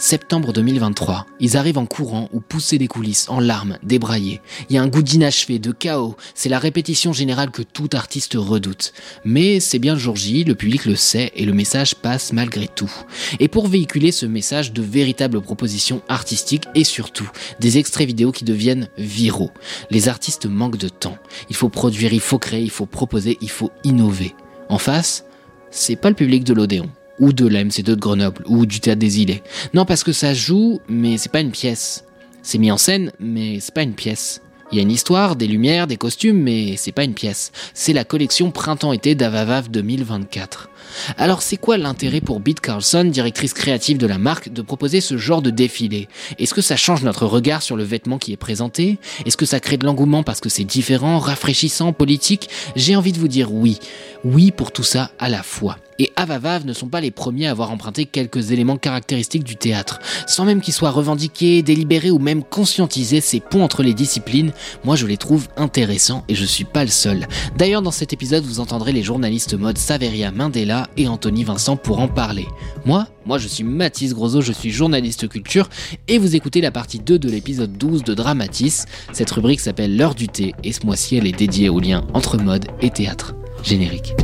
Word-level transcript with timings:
Septembre 0.00 0.52
2023, 0.52 1.26
ils 1.40 1.56
arrivent 1.56 1.76
en 1.76 1.84
courant 1.84 2.28
ou 2.32 2.38
poussés 2.38 2.78
des 2.78 2.86
coulisses, 2.86 3.28
en 3.28 3.40
larmes, 3.40 3.78
débraillés. 3.82 4.40
Il 4.70 4.76
y 4.76 4.78
a 4.78 4.82
un 4.82 4.86
goût 4.86 5.02
d'inachevé, 5.02 5.58
de 5.58 5.72
chaos, 5.72 6.16
c'est 6.36 6.48
la 6.48 6.60
répétition 6.60 7.12
générale 7.12 7.50
que 7.50 7.62
tout 7.62 7.90
artiste 7.94 8.34
redoute. 8.36 8.92
Mais 9.24 9.58
c'est 9.58 9.80
bien 9.80 9.94
le 9.94 9.98
jour 9.98 10.14
J, 10.14 10.44
le 10.44 10.54
public 10.54 10.84
le 10.84 10.94
sait 10.94 11.32
et 11.34 11.44
le 11.44 11.52
message 11.52 11.96
passe 11.96 12.32
malgré 12.32 12.68
tout. 12.68 12.92
Et 13.40 13.48
pour 13.48 13.66
véhiculer 13.66 14.12
ce 14.12 14.24
message, 14.24 14.72
de 14.72 14.82
véritables 14.82 15.40
propositions 15.40 16.00
artistiques 16.08 16.68
et 16.76 16.84
surtout 16.84 17.28
des 17.58 17.78
extraits 17.78 18.06
vidéo 18.06 18.30
qui 18.30 18.44
deviennent 18.44 18.88
viraux. 18.98 19.50
Les 19.90 20.08
artistes 20.08 20.46
manquent 20.46 20.78
de 20.78 20.88
temps. 20.88 21.18
Il 21.50 21.56
faut 21.56 21.70
produire, 21.70 22.12
il 22.12 22.20
faut 22.20 22.38
créer, 22.38 22.62
il 22.62 22.70
faut 22.70 22.86
proposer, 22.86 23.36
il 23.40 23.50
faut 23.50 23.72
innover. 23.82 24.36
En 24.68 24.78
face, 24.78 25.24
c'est 25.72 25.96
pas 25.96 26.08
le 26.08 26.14
public 26.14 26.44
de 26.44 26.54
l'Odéon 26.54 26.88
ou 27.18 27.32
de 27.32 27.46
la 27.46 27.64
MC2 27.64 27.82
de 27.82 27.94
Grenoble, 27.94 28.42
ou 28.46 28.66
du 28.66 28.80
Théâtre 28.80 29.00
des 29.00 29.20
Îlets. 29.20 29.42
Non, 29.74 29.84
parce 29.84 30.04
que 30.04 30.12
ça 30.12 30.34
joue, 30.34 30.80
mais 30.88 31.18
c'est 31.18 31.32
pas 31.32 31.40
une 31.40 31.50
pièce. 31.50 32.04
C'est 32.42 32.58
mis 32.58 32.70
en 32.70 32.78
scène, 32.78 33.12
mais 33.18 33.58
c'est 33.60 33.74
pas 33.74 33.82
une 33.82 33.94
pièce. 33.94 34.40
Il 34.70 34.76
y 34.76 34.80
a 34.80 34.82
une 34.82 34.90
histoire, 34.90 35.34
des 35.34 35.46
lumières, 35.46 35.86
des 35.86 35.96
costumes, 35.96 36.42
mais 36.42 36.76
c'est 36.76 36.92
pas 36.92 37.04
une 37.04 37.14
pièce. 37.14 37.52
C'est 37.72 37.94
la 37.94 38.04
collection 38.04 38.50
Printemps-été 38.50 39.14
d'Avavav 39.14 39.70
2024. 39.70 40.68
Alors 41.16 41.42
c'est 41.42 41.56
quoi 41.56 41.78
l'intérêt 41.78 42.20
pour 42.20 42.40
Beat 42.40 42.60
Carlson, 42.60 43.04
directrice 43.04 43.52
créative 43.52 43.98
de 43.98 44.06
la 44.06 44.18
marque, 44.18 44.52
de 44.52 44.62
proposer 44.62 45.00
ce 45.00 45.16
genre 45.16 45.42
de 45.42 45.50
défilé? 45.50 46.08
Est-ce 46.38 46.54
que 46.54 46.62
ça 46.62 46.76
change 46.76 47.02
notre 47.02 47.26
regard 47.26 47.62
sur 47.62 47.76
le 47.76 47.84
vêtement 47.84 48.18
qui 48.18 48.32
est 48.32 48.36
présenté? 48.36 48.98
Est-ce 49.24 49.36
que 49.36 49.46
ça 49.46 49.60
crée 49.60 49.76
de 49.76 49.86
l'engouement 49.86 50.22
parce 50.22 50.40
que 50.40 50.48
c'est 50.48 50.64
différent, 50.64 51.18
rafraîchissant, 51.18 51.92
politique? 51.92 52.48
J'ai 52.76 52.96
envie 52.96 53.12
de 53.12 53.18
vous 53.18 53.28
dire 53.28 53.52
oui. 53.52 53.78
Oui 54.24 54.50
pour 54.50 54.72
tout 54.72 54.82
ça 54.82 55.10
à 55.18 55.28
la 55.28 55.42
fois. 55.42 55.78
Et 56.00 56.12
Avavav 56.14 56.64
ne 56.64 56.72
sont 56.72 56.86
pas 56.86 57.00
les 57.00 57.10
premiers 57.10 57.48
à 57.48 57.50
avoir 57.50 57.72
emprunté 57.72 58.04
quelques 58.04 58.52
éléments 58.52 58.76
caractéristiques 58.76 59.42
du 59.42 59.56
théâtre. 59.56 59.98
Sans 60.28 60.44
même 60.44 60.60
qu'ils 60.60 60.74
soient 60.74 60.92
revendiqués, 60.92 61.62
délibérés 61.62 62.12
ou 62.12 62.20
même 62.20 62.44
conscientisés, 62.44 63.20
ces 63.20 63.40
ponts 63.40 63.64
entre 63.64 63.82
les 63.82 63.94
disciplines, 63.94 64.52
moi 64.84 64.94
je 64.94 65.06
les 65.06 65.16
trouve 65.16 65.48
intéressants 65.56 66.24
et 66.28 66.36
je 66.36 66.44
suis 66.44 66.64
pas 66.64 66.84
le 66.84 66.90
seul. 66.90 67.26
D'ailleurs 67.56 67.82
dans 67.82 67.90
cet 67.90 68.12
épisode 68.12 68.44
vous 68.44 68.60
entendrez 68.60 68.92
les 68.92 69.02
journalistes 69.02 69.54
mode 69.54 69.76
Saveria 69.76 70.30
Mandela 70.30 70.77
et 70.96 71.08
Anthony 71.08 71.44
Vincent 71.44 71.76
pour 71.76 72.00
en 72.00 72.08
parler. 72.08 72.46
Moi, 72.84 73.06
moi 73.26 73.38
je 73.38 73.48
suis 73.48 73.64
Mathis 73.64 74.14
Grosso, 74.14 74.40
je 74.40 74.52
suis 74.52 74.70
journaliste 74.70 75.28
culture 75.28 75.68
et 76.06 76.18
vous 76.18 76.36
écoutez 76.36 76.60
la 76.60 76.70
partie 76.70 76.98
2 76.98 77.18
de 77.18 77.28
l'épisode 77.28 77.76
12 77.76 78.04
de 78.04 78.14
Dramatis. 78.14 78.84
Cette 79.12 79.30
rubrique 79.30 79.60
s'appelle 79.60 79.96
L'heure 79.96 80.14
du 80.14 80.28
thé 80.28 80.54
et 80.64 80.72
ce 80.72 80.84
mois-ci 80.86 81.16
elle 81.16 81.26
est 81.26 81.32
dédiée 81.32 81.68
au 81.68 81.80
lien 81.80 82.04
entre 82.14 82.38
mode 82.38 82.66
et 82.80 82.90
théâtre. 82.90 83.34
Générique. 83.62 84.14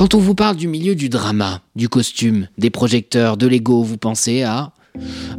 Quand 0.00 0.14
on 0.14 0.18
vous 0.18 0.34
parle 0.34 0.56
du 0.56 0.66
milieu 0.66 0.94
du 0.94 1.10
drama, 1.10 1.60
du 1.76 1.90
costume, 1.90 2.48
des 2.56 2.70
projecteurs, 2.70 3.36
de 3.36 3.46
l'ego, 3.46 3.82
vous 3.82 3.98
pensez 3.98 4.42
à 4.42 4.72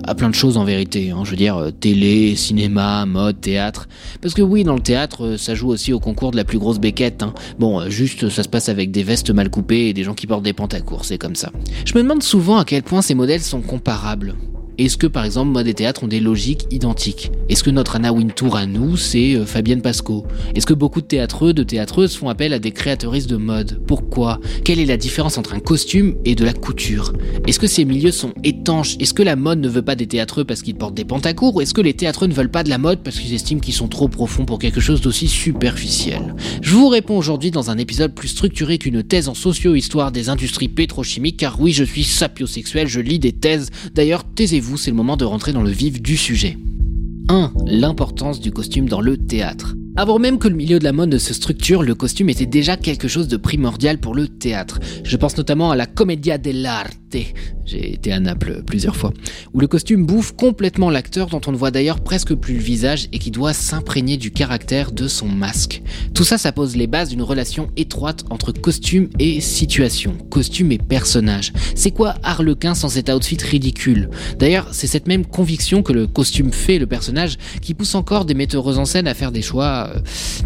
à 0.04 0.16
plein 0.16 0.30
de 0.30 0.36
choses 0.36 0.58
en 0.58 0.64
vérité. 0.64 1.12
Hein. 1.12 1.22
Je 1.24 1.32
veux 1.32 1.38
dire, 1.38 1.58
euh, 1.58 1.72
télé, 1.72 2.36
cinéma, 2.36 3.06
mode, 3.06 3.42
théâtre. 3.42 3.88
Parce 4.22 4.34
que 4.34 4.42
oui, 4.42 4.64
dans 4.64 4.76
le 4.76 4.82
théâtre, 4.82 5.26
euh, 5.26 5.38
ça 5.38 5.56
joue 5.56 5.70
aussi 5.70 5.94
au 5.94 6.00
concours 6.00 6.32
de 6.32 6.38
la 6.38 6.44
plus 6.44 6.60
grosse 6.60 6.80
béquette. 6.80 7.24
Hein. 7.24 7.34
Bon, 7.60 7.82
euh, 7.82 7.90
juste, 7.90 8.30
ça 8.30 8.44
se 8.44 8.50
passe 8.50 8.70
avec 8.70 8.92
des 8.92 9.04
vestes 9.04 9.32
mal 9.32 9.50
coupées 9.50 9.88
et 9.88 9.94
des 9.94 10.04
gens 10.04 10.14
qui 10.14 10.28
portent 10.28 10.44
des 10.44 10.54
pantacours, 10.54 11.06
c'est 11.06 11.18
comme 11.18 11.36
ça. 11.36 11.52
Je 11.86 11.94
me 11.96 12.04
demande 12.04 12.24
souvent 12.24 12.58
à 12.58 12.66
quel 12.66 12.84
point 12.84 13.02
ces 13.02 13.16
modèles 13.16 13.42
sont 13.42 13.62
comparables. 13.62 14.36
Est-ce 14.82 14.98
que 14.98 15.06
par 15.06 15.26
exemple 15.26 15.52
mode 15.52 15.68
et 15.68 15.76
théâtre 15.76 16.04
ont 16.04 16.08
des 16.08 16.20
logiques 16.20 16.66
identiques? 16.72 17.32
Est-ce 17.50 17.62
que 17.62 17.70
notre 17.70 17.98
Anna 17.98 18.12
Wintour 18.12 18.56
à 18.56 18.66
nous, 18.66 18.98
c'est 18.98 19.36
euh, 19.36 19.46
Fabienne 19.46 19.84
Pasco? 19.84 20.26
Est-ce 20.56 20.66
que 20.66 20.74
beaucoup 20.74 21.02
de 21.02 21.06
théâtreux, 21.06 21.54
de 21.54 21.62
théâtreuses 21.62 22.16
font 22.16 22.30
appel 22.30 22.52
à 22.52 22.58
des 22.58 22.72
créatrices 22.72 23.28
de 23.28 23.38
mode? 23.38 23.80
Pourquoi? 23.86 24.40
Quelle 24.66 24.80
est 24.80 24.88
la 24.88 24.98
différence 24.98 25.38
entre 25.38 25.54
un 25.54 25.60
costume 25.60 26.16
et 26.26 26.34
de 26.34 26.44
la 26.44 26.54
couture? 26.54 27.14
Est-ce 27.46 27.60
que 27.60 27.68
ces 27.68 27.86
milieux 27.86 28.10
sont 28.10 28.34
étanches? 28.44 28.96
Est-ce 29.00 29.14
que 29.14 29.22
la 29.22 29.36
mode 29.36 29.60
ne 29.60 29.70
veut 29.70 29.84
pas 29.84 29.94
des 29.94 30.08
théâtreux 30.08 30.46
parce 30.46 30.64
qu'ils 30.64 30.74
portent 30.74 30.96
des 30.96 31.06
pantacours 31.06 31.56
Ou 31.56 31.62
est-ce 31.62 31.76
que 31.76 31.82
les 31.82 31.94
théâtreux 31.94 32.26
ne 32.26 32.34
veulent 32.34 32.50
pas 32.50 32.64
de 32.64 32.70
la 32.70 32.80
mode 32.80 33.04
parce 33.04 33.20
qu'ils 33.20 33.36
estiment 33.36 33.62
qu'ils 33.62 33.76
sont 33.76 33.88
trop 33.88 34.08
profonds 34.08 34.46
pour 34.46 34.58
quelque 34.58 34.82
chose 34.82 35.00
d'aussi 35.00 35.28
superficiel? 35.28 36.34
Je 36.64 36.74
vous 36.74 36.88
réponds 36.88 37.20
aujourd'hui 37.20 37.52
dans 37.52 37.70
un 37.70 37.78
épisode 37.78 38.16
plus 38.16 38.30
structuré 38.30 38.80
qu'une 38.80 39.04
thèse 39.04 39.30
en 39.30 39.36
socio-histoire 39.36 40.12
des 40.12 40.30
industries 40.30 40.70
pétrochimiques 40.70 41.38
car 41.38 41.62
oui, 41.62 41.72
je 41.72 41.84
suis 41.84 42.04
sapiosexuel, 42.04 42.88
je 42.88 43.00
lis 43.00 43.20
des 43.20 43.32
thèses. 43.32 43.70
D'ailleurs, 43.94 44.24
taisez 44.24 44.60
c'est 44.78 44.92
le 44.92 44.98
moment 44.98 45.18
de 45.18 45.26
rentrer 45.26 45.54
dans 45.54 45.64
le 45.64 45.70
vif 45.70 46.02
du 46.02 46.18
sujet. 46.18 46.58
1. 47.30 47.52
L'importance 47.66 48.40
du 48.40 48.52
costume 48.52 48.90
dans 48.90 49.02
le 49.02 49.18
théâtre. 49.18 49.76
Avant 49.98 50.20
même 50.20 50.40
que 50.40 50.48
le 50.48 50.56
milieu 50.56 50.80
de 50.80 50.86
la 50.86 50.94
mode 50.94 51.10
ne 51.10 51.18
se 51.18 51.34
structure, 51.34 51.84
le 51.84 51.96
costume 51.96 52.30
était 52.30 52.46
déjà 52.46 52.78
quelque 52.78 53.10
chose 53.10 53.28
de 53.28 53.36
primordial 53.36 53.98
pour 53.98 54.16
le 54.16 54.30
théâtre. 54.30 54.80
Je 55.04 55.18
pense 55.18 55.36
notamment 55.36 55.70
à 55.70 55.76
la 55.76 55.86
Commedia 55.86 56.38
dell'arte, 56.38 56.98
j'ai 57.66 57.94
été 57.94 58.12
à 58.12 58.20
Naples 58.20 58.64
plusieurs 58.66 58.96
fois, 58.96 59.12
où 59.54 59.60
le 59.60 59.68
costume 59.68 60.06
bouffe 60.06 60.32
complètement 60.32 60.90
l'acteur 60.90 61.28
dont 61.28 61.42
on 61.46 61.52
ne 61.52 61.58
voit 61.58 61.72
d'ailleurs 61.72 62.00
presque 62.00 62.34
plus 62.34 62.54
le 62.54 62.62
visage 62.62 63.08
et 63.12 63.20
qui 63.20 63.32
doit 63.32 63.54
s'imprégner 63.54 64.16
du 64.16 64.32
caractère 64.32 64.94
de 64.94 65.08
son 65.08 65.28
masque. 65.28 65.82
Tout 66.14 66.24
ça, 66.24 66.38
ça 66.38 66.52
pose 66.52 66.76
les 66.76 66.88
bases 66.88 67.10
d'une 67.10 67.22
relation 67.22 67.70
étroite 67.76 68.24
entre 68.30 68.54
costume 68.54 69.10
et 69.20 69.42
situation, 69.42 70.18
costume 70.30 70.72
et 70.72 70.78
personnage. 70.78 71.52
C'est 71.76 71.92
quoi 71.92 72.16
Harlequin 72.24 72.76
sans 72.76 72.90
cet 72.90 73.10
outfit 73.10 73.38
ridicule? 73.42 74.10
D'ailleurs, 74.40 74.70
c'est 74.72 74.88
cette 74.88 75.08
même 75.08 75.26
conviction 75.26 75.84
que 75.84 75.94
le 75.94 76.08
costume 76.08 76.54
fait 76.54 76.80
le 76.80 76.88
personnage 76.88 77.38
qui 77.62 77.74
pousse 77.74 77.96
encore 77.96 78.24
des 78.24 78.34
metteuses 78.34 78.78
en 78.78 78.86
scène 78.86 79.08
à 79.08 79.14
faire 79.14 79.32
des 79.32 79.42
choix 79.42 79.81
euh, 79.88 80.00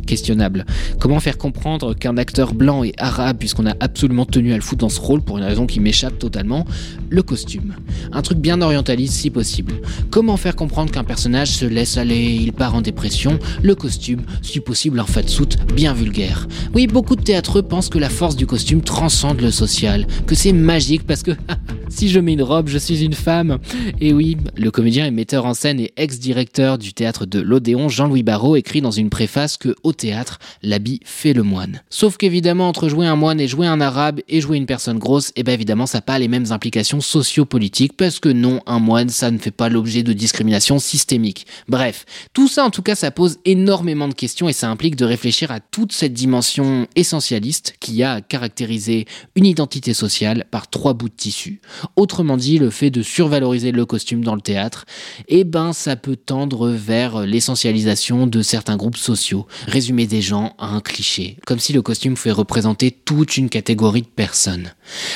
questionnable. 0.06 0.66
Comment 1.00 1.19
faire 1.19 1.38
comprendre 1.38 1.94
qu'un 1.94 2.18
acteur 2.18 2.53
blanc 2.53 2.84
et 2.84 2.94
arabe, 2.97 3.38
puisqu'on 3.38 3.66
a 3.66 3.75
absolument 3.79 4.25
tenu 4.25 4.53
à 4.53 4.56
le 4.56 4.62
foutre 4.62 4.81
dans 4.81 4.90
ce 4.90 5.00
rôle 5.00 5.22
pour 5.22 5.38
une 5.38 5.44
raison 5.44 5.66
qui 5.66 5.79
m'échappe 5.79 6.19
totalement, 6.19 6.66
le 7.09 7.23
costume. 7.23 7.75
Un 8.12 8.22
truc 8.22 8.38
bien 8.38 8.62
orientaliste 8.62 9.13
si 9.13 9.29
possible. 9.29 9.74
Comment 10.12 10.38
faire 10.38 10.56
comprendre 10.56 10.91
qu'un 10.91 11.03
personnage 11.03 11.50
se 11.50 11.66
laisse 11.66 11.97
aller, 11.97 12.35
il 12.35 12.53
part 12.53 12.75
en 12.75 12.81
dépression, 12.81 13.40
le 13.63 13.75
costume, 13.75 14.22
si 14.41 14.59
possible 14.59 15.00
en 15.00 15.06
soute 15.28 15.57
bien 15.74 15.94
vulgaire. 15.94 16.47
Oui, 16.74 16.88
beaucoup 16.88 17.16
de 17.16 17.22
théâtreux 17.22 17.62
pensent 17.62 17.90
que 17.90 17.97
la 17.97 18.09
force 18.09 18.35
du 18.35 18.45
costume 18.45 18.81
transcende 18.81 19.41
le 19.41 19.51
social, 19.51 20.06
que 20.28 20.35
c'est 20.35 20.53
magique 20.53 21.06
parce 21.07 21.24
que 21.24 21.31
si 21.90 22.09
je 22.09 22.19
mets 22.19 22.34
une 22.34 22.44
robe, 22.44 22.68
je 22.68 22.78
suis 22.78 23.03
une 23.03 23.13
femme. 23.13 23.59
Et 24.01 24.13
oui, 24.13 24.38
le 24.56 24.72
comédien 24.72 25.06
et 25.06 25.12
metteur 25.12 25.46
en 25.46 25.53
scène 25.53 25.79
et 25.79 25.94
ex-directeur 25.97 26.78
du 26.78 26.94
théâtre 26.94 27.25
de 27.25 27.40
l'Odéon, 27.40 27.90
Jean-Louis 27.90 28.23
Barrault, 28.23 28.56
écrit 28.56 28.81
dans 28.81 28.91
une 28.91 29.09
préface 29.09 29.57
que 29.57 29.75
au 29.83 29.94
théâtre, 29.94 30.39
l'habit 30.63 31.00
fait 31.06 31.33
le 31.33 31.44
moine. 31.44 31.81
Sauf 31.89 32.18
qu'évidemment, 32.18 32.68
entre 32.68 32.89
jouer 32.89 33.07
un 33.07 33.15
moine 33.15 33.39
et 33.39 33.48
jouer 33.48 33.68
un 33.68 33.81
arabe 33.81 34.21
et 34.27 34.42
jouer 34.42 34.57
une 34.57 34.65
personne 34.65 35.00
grosse, 35.00 35.31
eh 35.36 35.44
bien 35.44 35.54
évidemment, 35.54 35.86
ça 35.86 36.00
n'a 36.00 36.04
pas 36.04 36.19
les 36.19 36.27
mêmes 36.27 36.51
implications 36.51 37.01
sociopolitiques 37.01 37.98
parce 37.98 38.19
que 38.19 38.30
non, 38.30 38.62
un 38.65 38.80
moine, 38.80 39.10
ça 39.10 39.31
ne 39.31 39.38
fait 39.38 39.51
pas 39.51 39.69
l'objet 39.69 40.04
de 40.04 40.13
discrimination 40.13 40.80
systémique. 40.80 41.48
Bref, 41.68 42.06
tout 42.33 42.48
ça 42.48 42.65
en 42.65 42.69
tout 42.69 42.81
cas, 42.81 42.95
ça 42.95 43.12
pose 43.12 43.38
énormément 43.45 44.07
de 44.07 44.13
questions 44.13 44.50
et 44.50 44.54
ça 44.54 44.69
implique 44.69 44.95
de 44.95 45.06
réfléchir 45.06 45.51
à 45.51 45.60
toute 45.60 45.92
cette 45.92 46.13
dimension 46.13 46.88
essentialiste 46.95 47.75
qui 47.80 48.04
a 48.04 48.21
caractérisé 48.21 49.06
une 49.36 49.45
identité 49.45 49.94
sociale 49.94 50.45
par 50.51 50.69
trois 50.69 50.94
bouts 50.94 51.10
de 51.10 51.13
tissu. 51.13 51.62
Autrement 51.95 52.38
dit, 52.38 52.60
le 52.60 52.69
fait 52.69 52.89
de 52.89 53.01
survaloriser 53.01 53.72
le 53.72 53.86
costume 53.86 54.24
dans 54.24 54.36
le 54.36 54.42
théâtre, 54.42 54.86
eh 55.27 55.44
ben 55.44 55.74
ça 55.74 55.95
peut 55.95 56.16
tendre 56.16 56.69
vers 56.69 57.22
l'essentialisation 57.22 58.27
de 58.27 58.42
certains 58.42 58.77
groupes 58.77 58.98
sociaux, 58.98 59.48
résumer 59.68 60.07
des 60.07 60.22
gens 60.22 60.56
à 60.57 60.68
un 60.68 60.81
cliché, 60.81 61.38
comme 61.45 61.60
si 61.60 61.74
le 61.74 61.81
costume 61.81 62.16
pouvait 62.16 62.31
représenter 62.31 62.92
toute 62.92 63.38
une 63.38 63.50
catégorie 63.50 64.01
de 64.01 64.07
personnes. 64.07 64.74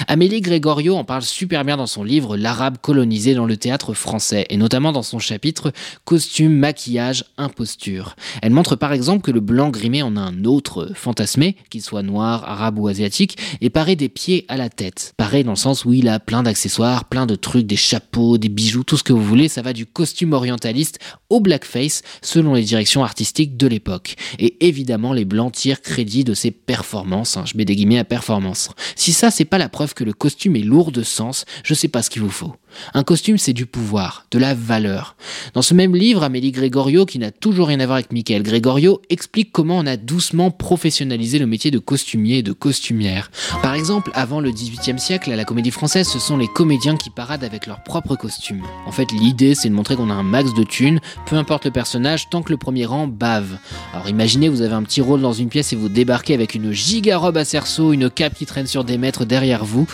Amélie 0.08 0.42
Gregorio 0.42 0.96
en 0.96 1.04
parle 1.04 1.22
super 1.22 1.66
bien 1.66 1.78
dans 1.78 1.88
son 1.88 2.04
livre 2.04 2.38
L'arabe 2.38 2.78
colonisé 2.82 3.34
dans 3.34 3.46
le 3.46 3.58
théâtre 3.58 3.94
français, 3.94 4.46
et 4.50 4.58
notamment 4.58 4.92
dans 4.92 5.04
son 5.04 5.20
chapitre 5.20 5.72
Costume, 6.06 6.54
maquillage, 6.54 7.26
imposture. 7.38 8.16
Elle 8.42 8.52
montre 8.52 8.76
par 8.76 8.94
exemple 8.94 9.22
que 9.22 9.32
le 9.32 9.40
blanc 9.40 9.70
grimé 9.70 10.02
en 10.02 10.18
un 10.18 10.44
autre 10.46 10.92
fantasmé, 10.96 11.56
qu'il 11.70 11.82
soit 11.82 12.04
noir, 12.04 12.44
arabe 12.46 12.80
ou 12.80 12.88
asiatique, 12.88 13.38
et 13.62 13.70
paré 13.70 13.96
des 13.96 14.10
pieds 14.10 14.46
à 14.48 14.58
la 14.58 14.70
tête. 14.70 15.14
Paré 15.18 15.44
dans 15.44 15.52
le 15.52 15.58
sens 15.58 15.86
où 15.86 15.94
il 15.94 16.08
a 16.08 16.20
plein 16.20 16.44
d'accessoires, 16.44 17.06
plein 17.06 17.26
de 17.26 17.36
trucs, 17.36 17.68
des 17.68 17.76
chapeaux, 17.76 18.38
des 18.38 18.50
bijoux, 18.50 18.84
tout 18.84 18.98
ce 18.98 19.04
que 19.04 19.14
vous 19.14 19.24
voulez, 19.24 19.48
ça 19.48 19.62
va 19.62 19.74
du 19.74 19.86
costume 19.86 20.34
orientaliste 20.34 21.00
au 21.30 21.40
blackface, 21.40 22.02
selon 22.22 22.56
les 22.56 22.64
directions 22.64 23.04
artistiques 23.04 23.58
de 23.58 23.68
l'époque. 23.68 24.16
Et 24.40 24.68
évidemment, 24.68 25.14
les 25.14 25.26
blancs 25.26 25.54
tirent 25.54 25.82
crédit 25.82 26.24
de 26.24 26.34
ses 26.34 26.52
performances, 26.52 27.38
hein, 27.38 27.44
je 27.46 27.56
mets 27.56 27.66
des 27.66 27.76
guillemets 27.76 28.00
à 28.00 28.04
performance. 28.04 28.72
Si 28.96 29.14
ça, 29.14 29.30
c'est 29.30 29.46
pas 29.46 29.59
la 29.60 29.70
preuve 29.70 29.94
que 29.94 30.04
le 30.04 30.14
costume 30.14 30.56
est 30.56 30.62
lourd 30.62 30.92
de 30.92 31.04
sens, 31.04 31.46
je 31.64 31.74
sais 31.74 31.88
pas 31.88 32.02
ce 32.02 32.10
qu'il 32.10 32.24
vous 32.24 32.30
faut. 32.30 32.56
Un 32.94 33.04
costume, 33.04 33.38
c'est 33.38 33.54
du 33.54 33.66
pouvoir, 33.66 34.26
de 34.32 34.40
la 34.40 34.54
valeur. 34.54 35.16
Dans 35.54 35.62
ce 35.62 35.74
même 35.74 35.96
livre, 35.96 36.24
Amélie 36.24 36.52
Gregorio, 36.52 37.06
qui 37.06 37.20
n'a 37.20 37.32
toujours 37.32 37.68
rien 37.68 37.80
à 37.80 37.86
voir 37.86 37.98
avec 37.98 38.12
Michael 38.12 38.44
Gregorio, 38.44 39.02
explique 39.10 39.52
comment 39.52 39.78
on 39.78 39.86
a 39.86 39.98
doucement 39.98 40.52
professionnalisé 40.52 41.40
le 41.40 41.46
métier 41.46 41.72
de 41.72 41.80
costumier 41.80 42.40
et 42.40 42.44
de 42.44 42.54
costumière. 42.54 43.32
Par 43.62 43.74
exemple, 43.74 44.12
avant 44.14 44.40
le 44.40 44.52
XVIIIe 44.52 45.00
siècle, 45.00 45.32
à 45.32 45.36
la 45.36 45.46
comédie 45.46 45.72
française, 45.72 46.08
ce 46.08 46.20
sont 46.20 46.38
les 46.38 46.48
comédiens 46.48 46.98
qui 46.98 47.10
paradent 47.10 47.44
avec 47.44 47.68
leurs 47.68 47.84
propres 47.84 48.16
costumes. 48.16 48.64
En 48.86 48.92
fait, 48.92 49.12
l'idée, 49.12 49.56
c'est 49.56 49.70
de 49.70 49.74
montrer 49.74 49.96
qu'on 49.96 50.10
a 50.10 50.14
un 50.14 50.24
max 50.24 50.54
de 50.54 50.64
thunes, 50.64 51.00
peu 51.26 51.36
importe 51.36 51.66
le 51.66 51.72
personnage, 51.72 52.30
tant 52.30 52.42
que 52.42 52.52
le 52.52 52.58
premier 52.58 52.86
rang 52.86 53.08
bave. 53.08 53.58
Alors 53.94 54.10
imaginez, 54.10 54.50
vous 54.50 54.62
avez 54.62 54.74
un 54.74 54.84
petit 54.84 55.02
rôle 55.02 55.22
dans 55.22 55.34
une 55.34 55.50
pièce 55.50 55.74
et 55.74 55.76
vous 55.76 55.90
débarquez 55.90 56.34
avec 56.34 56.56
une 56.56 56.72
giga 56.72 57.18
robe 57.18 57.38
à 57.38 57.46
cerceau, 57.46 57.94
une 57.94 58.10
cape 58.10 58.36
qui 58.36 58.46
traîne 58.46 58.68
sur 58.68 58.84
des 58.84 58.98
mètres 58.98 59.26
derrière 59.26 59.66
vous. 59.66 59.88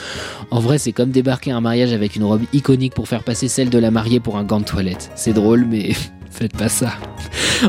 En 0.51 0.59
vrai, 0.59 0.77
c'est 0.77 0.91
comme 0.91 1.11
débarquer 1.11 1.51
un 1.51 1.61
mariage 1.61 1.93
avec 1.93 2.15
une 2.15 2.23
robe 2.23 2.43
pour 2.95 3.07
faire 3.07 3.23
passer 3.23 3.47
celle 3.47 3.69
de 3.69 3.77
la 3.77 3.91
mariée 3.91 4.19
pour 4.19 4.37
un 4.37 4.43
gant 4.43 4.59
de 4.59 4.65
toilette. 4.65 5.11
C'est 5.15 5.33
drôle, 5.33 5.65
mais 5.69 5.91
faites 6.31 6.57
pas 6.57 6.67
ça. 6.67 6.93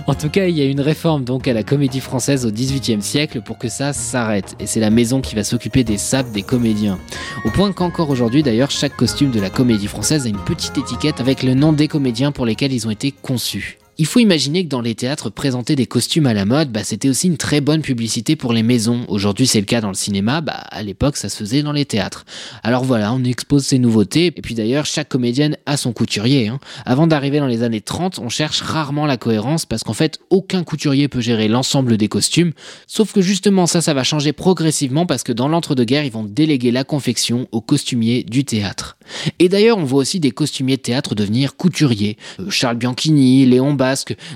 En 0.07 0.15
tout 0.15 0.31
cas, 0.31 0.47
il 0.47 0.57
y 0.57 0.63
a 0.63 0.65
une 0.65 0.81
réforme 0.81 1.23
donc 1.23 1.47
à 1.49 1.53
la 1.53 1.63
comédie 1.63 2.01
française 2.01 2.47
au 2.47 2.51
XVIIIe 2.51 3.03
siècle 3.03 3.43
pour 3.43 3.59
que 3.59 3.69
ça 3.69 3.93
s'arrête. 3.93 4.57
Et 4.59 4.67
c'est 4.67 4.81
la 4.81 4.89
maison 4.89 5.21
qui 5.21 5.35
va 5.35 5.45
s'occuper 5.45 5.85
des 5.85 5.99
sapes 5.99 6.33
des 6.33 6.43
comédiens. 6.43 6.99
Au 7.45 7.51
point 7.51 7.73
qu'encore 7.73 8.09
aujourd'hui, 8.09 8.43
d'ailleurs, 8.43 8.71
chaque 8.71 8.97
costume 8.97 9.31
de 9.31 9.41
la 9.41 9.51
comédie 9.51 9.87
française 9.87 10.25
a 10.25 10.31
une 10.31 10.43
petite 10.45 10.79
étiquette 10.79 11.21
avec 11.21 11.43
le 11.43 11.53
nom 11.53 11.75
des 11.75 11.89
comédiens 11.89 12.33
pour 12.33 12.47
lesquels 12.47 12.73
ils 12.73 12.87
ont 12.87 12.91
été 12.91 13.13
conçus. 13.13 13.79
Il 13.99 14.05
faut 14.05 14.21
imaginer 14.21 14.63
que 14.63 14.69
dans 14.69 14.83
les 14.83 14.95
théâtres, 14.95 15.31
présenter 15.31 15.75
des 15.75 15.87
costumes 15.87 16.27
à 16.27 16.35
la 16.35 16.45
mode, 16.45 16.71
bah, 16.71 16.85
c'était 16.85 17.09
aussi 17.09 17.29
une 17.29 17.39
très 17.39 17.63
bonne 17.63 17.81
publicité 17.81 18.37
pour 18.37 18.53
les 18.53 18.63
maisons. 18.63 19.07
Aujourd'hui, 19.09 19.47
c'est 19.47 19.59
le 19.61 19.65
cas 19.65 19.81
dans 19.81 19.89
le 19.89 19.95
cinéma, 19.95 20.43
bah, 20.43 20.53
à 20.53 20.83
l'époque, 20.83 21.17
ça 21.17 21.31
se 21.31 21.39
faisait 21.39 21.63
dans 21.63 21.73
les 21.73 21.87
théâtres. 21.87 22.27
Alors 22.63 22.85
voilà, 22.85 23.15
on 23.15 23.25
expose 23.25 23.65
ces 23.65 23.79
nouveautés, 23.79 24.27
et 24.27 24.31
puis 24.33 24.55
d'ailleurs, 24.55 24.85
chaque 24.85 25.09
comédienne 25.09 25.57
a 25.65 25.79
son 25.79 25.95
couturier. 25.95 26.49
Hein. 26.49 26.61
Avant 26.85 27.07
d'arriver 27.07 27.39
dans 27.39 27.47
les 27.47 27.63
années 27.63 27.81
30, 27.81 28.19
on 28.19 28.29
cherche 28.29 28.61
rarement 28.61 29.07
la 29.07 29.17
cohérence, 29.17 29.65
parce 29.65 29.83
qu'en 29.83 29.95
fait, 29.95 30.19
aucun 30.29 30.63
couturier 30.63 31.09
peut 31.09 31.23
gérer 31.23 31.49
l'ensemble 31.49 31.97
des 31.97 32.09
costumes, 32.09 32.53
sauf 32.87 33.15
que 33.15 33.23
justement, 33.23 33.67
ça, 33.67 33.81
ça 33.81 33.95
va 33.95 34.05
changer 34.05 34.35
progressivement, 34.35 35.07
parce 35.07 35.23
que 35.23 35.33
dans 35.33 35.49
l'entre-deux-guerres, 35.49 36.05
ils 36.05 36.13
vont 36.13 36.25
déléguer 36.25 36.71
la 36.71 36.85
confection 36.85 37.49
aux 37.51 37.63
costumiers 37.63 38.25
du 38.25 38.45
théâtre. 38.45 38.99
Et 39.39 39.49
d'ailleurs, 39.49 39.79
on 39.79 39.85
voit 39.85 40.01
aussi 40.01 40.21
des 40.21 40.33
costumiers 40.33 40.77
de 40.77 40.83
théâtre 40.83 41.15
devenir 41.15 41.57
couturiers. 41.57 42.19
Euh, 42.41 42.51
Charles 42.51 42.77
Bianchini, 42.77 43.47
Léon 43.47 43.75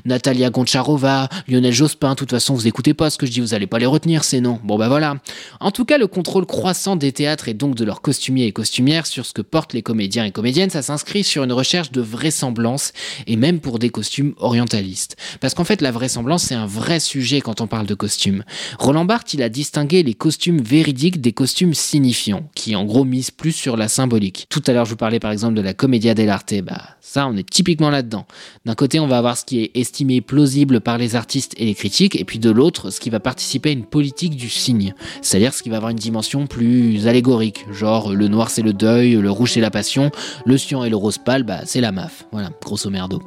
Natalia 0.04 0.50
Goncharova, 0.50 1.28
Lionel 1.48 1.72
Jospin, 1.72 2.10
de 2.10 2.14
toute 2.14 2.30
façon, 2.30 2.54
vous 2.54 2.66
écoutez 2.66 2.94
pas 2.94 3.10
ce 3.10 3.18
que 3.18 3.26
je 3.26 3.32
dis, 3.32 3.40
vous 3.40 3.54
allez 3.54 3.66
pas 3.66 3.78
les 3.78 3.86
retenir, 3.86 4.24
ces 4.24 4.40
noms. 4.40 4.60
Bon 4.64 4.78
bah 4.78 4.88
voilà. 4.88 5.16
En 5.60 5.70
tout 5.70 5.84
cas, 5.84 5.98
le 5.98 6.06
contrôle 6.06 6.46
croissant 6.46 6.96
des 6.96 7.12
théâtres 7.12 7.48
et 7.48 7.54
donc 7.54 7.74
de 7.74 7.84
leurs 7.84 8.02
costumiers 8.02 8.46
et 8.46 8.52
costumières 8.52 9.06
sur 9.06 9.26
ce 9.26 9.32
que 9.32 9.42
portent 9.42 9.72
les 9.72 9.82
comédiens 9.82 10.24
et 10.24 10.30
comédiennes, 10.30 10.70
ça 10.70 10.82
s'inscrit 10.82 11.24
sur 11.24 11.44
une 11.44 11.52
recherche 11.52 11.90
de 11.92 12.00
vraisemblance, 12.00 12.92
et 13.26 13.36
même 13.36 13.60
pour 13.60 13.78
des 13.78 13.90
costumes 13.90 14.34
orientalistes. 14.38 15.16
Parce 15.40 15.54
qu'en 15.54 15.64
fait, 15.64 15.80
la 15.80 15.90
vraisemblance, 15.90 16.44
c'est 16.44 16.54
un 16.54 16.66
vrai 16.66 17.00
sujet 17.00 17.40
quand 17.40 17.60
on 17.60 17.66
parle 17.66 17.86
de 17.86 17.94
costumes. 17.94 18.44
Roland 18.78 19.04
Barthes, 19.04 19.34
il 19.34 19.42
a 19.42 19.48
distingué 19.48 20.02
les 20.02 20.14
costumes 20.14 20.60
véridiques 20.60 21.20
des 21.20 21.32
costumes 21.32 21.74
signifiants, 21.74 22.48
qui 22.54 22.76
en 22.76 22.84
gros 22.84 23.04
misent 23.04 23.30
plus 23.30 23.52
sur 23.52 23.76
la 23.76 23.88
symbolique. 23.88 24.46
Tout 24.48 24.62
à 24.66 24.72
l'heure, 24.72 24.84
je 24.84 24.90
vous 24.90 24.96
parlais 24.96 25.20
par 25.20 25.32
exemple 25.32 25.54
de 25.54 25.60
la 25.60 25.74
Commedia 25.74 26.14
dell'arte. 26.14 26.54
Bah, 26.62 26.82
ça, 27.00 27.26
on 27.26 27.36
est 27.36 27.48
typiquement 27.48 27.90
là-dedans. 27.90 28.26
D'un 28.64 28.74
côté, 28.74 29.00
on 29.00 29.06
va 29.06 29.18
avoir 29.18 29.36
ce 29.40 29.44
qui 29.44 29.60
est 29.62 29.70
estimé 29.74 30.20
plausible 30.20 30.80
par 30.80 30.98
les 30.98 31.16
artistes 31.16 31.54
et 31.56 31.64
les 31.64 31.74
critiques, 31.74 32.18
et 32.20 32.24
puis 32.24 32.38
de 32.38 32.50
l'autre, 32.50 32.90
ce 32.90 33.00
qui 33.00 33.10
va 33.10 33.20
participer 33.20 33.70
à 33.70 33.72
une 33.72 33.84
politique 33.84 34.36
du 34.36 34.48
signe. 34.48 34.94
C'est-à-dire 35.22 35.54
ce 35.54 35.62
qui 35.62 35.68
va 35.68 35.76
avoir 35.76 35.90
une 35.90 35.98
dimension 35.98 36.46
plus 36.46 37.06
allégorique. 37.06 37.66
Genre, 37.72 38.12
le 38.12 38.28
noir 38.28 38.50
c'est 38.50 38.62
le 38.62 38.72
deuil, 38.72 39.12
le 39.12 39.30
rouge 39.30 39.52
c'est 39.52 39.60
la 39.60 39.70
passion, 39.70 40.10
le 40.46 40.58
cyan 40.58 40.84
et 40.84 40.90
le 40.90 40.96
rose 40.96 41.18
pâle, 41.18 41.42
bah, 41.42 41.60
c'est 41.64 41.80
la 41.80 41.92
maf. 41.92 42.26
Voilà, 42.32 42.50
grosso 42.62 42.90
merdo. 42.90 43.22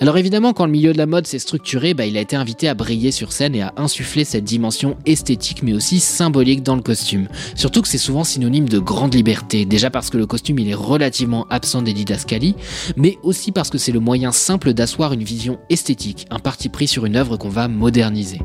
Alors 0.00 0.18
évidemment, 0.18 0.52
quand 0.52 0.66
le 0.66 0.72
milieu 0.72 0.92
de 0.92 0.98
la 0.98 1.06
mode 1.06 1.26
s'est 1.26 1.38
structuré, 1.38 1.94
bah, 1.94 2.06
il 2.06 2.16
a 2.16 2.20
été 2.20 2.36
invité 2.36 2.68
à 2.68 2.74
briller 2.74 3.10
sur 3.10 3.32
scène 3.32 3.54
et 3.54 3.62
à 3.62 3.72
insuffler 3.76 4.24
cette 4.24 4.44
dimension 4.44 4.96
esthétique, 5.06 5.62
mais 5.62 5.72
aussi 5.72 6.00
symbolique 6.00 6.62
dans 6.62 6.76
le 6.76 6.82
costume. 6.82 7.28
Surtout 7.54 7.82
que 7.82 7.88
c'est 7.88 7.98
souvent 7.98 8.24
synonyme 8.24 8.68
de 8.68 8.78
grande 8.78 9.14
liberté. 9.14 9.64
Déjà 9.64 9.90
parce 9.90 10.10
que 10.10 10.18
le 10.18 10.26
costume, 10.26 10.58
il 10.58 10.68
est 10.68 10.74
relativement 10.74 11.46
absent 11.50 11.82
des 11.82 11.92
didascalies, 11.92 12.54
mais 12.96 13.18
aussi 13.22 13.52
parce 13.52 13.70
que 13.70 13.78
c'est 13.78 13.92
le 13.92 14.00
moyen 14.00 14.32
simple 14.32 14.74
d'asseoir 14.74 15.12
une 15.12 15.22
vision 15.22 15.53
esthétique, 15.70 16.26
un 16.30 16.38
parti 16.38 16.68
pris 16.68 16.86
sur 16.86 17.06
une 17.06 17.16
œuvre 17.16 17.36
qu'on 17.36 17.48
va 17.48 17.68
moderniser. 17.68 18.40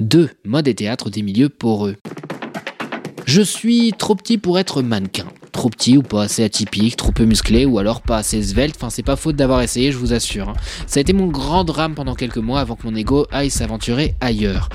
2. 0.00 0.30
Mode 0.44 0.68
et 0.68 0.74
théâtre 0.74 1.10
des 1.10 1.22
milieux 1.22 1.48
poreux. 1.48 1.96
Je 3.24 3.42
suis 3.42 3.92
trop 3.96 4.14
petit 4.14 4.38
pour 4.38 4.58
être 4.58 4.82
mannequin 4.82 5.26
trop 5.52 5.70
petit 5.70 5.96
ou 5.96 6.02
pas 6.02 6.24
assez 6.24 6.44
atypique, 6.44 6.96
trop 6.96 7.12
peu 7.12 7.24
musclé 7.24 7.64
ou 7.64 7.78
alors 7.78 8.02
pas 8.02 8.18
assez 8.18 8.42
svelte. 8.42 8.76
Enfin, 8.76 8.90
c'est 8.90 9.02
pas 9.02 9.16
faute 9.16 9.36
d'avoir 9.36 9.62
essayé, 9.62 9.92
je 9.92 9.98
vous 9.98 10.12
assure. 10.12 10.50
Hein. 10.50 10.54
Ça 10.86 10.98
a 10.98 11.00
été 11.00 11.12
mon 11.12 11.26
grand 11.26 11.64
drame 11.64 11.94
pendant 11.94 12.14
quelques 12.14 12.36
mois 12.38 12.60
avant 12.60 12.76
que 12.76 12.86
mon 12.86 12.94
ego 12.94 13.26
aille 13.30 13.50
s'aventurer 13.50 14.14
ailleurs. 14.20 14.68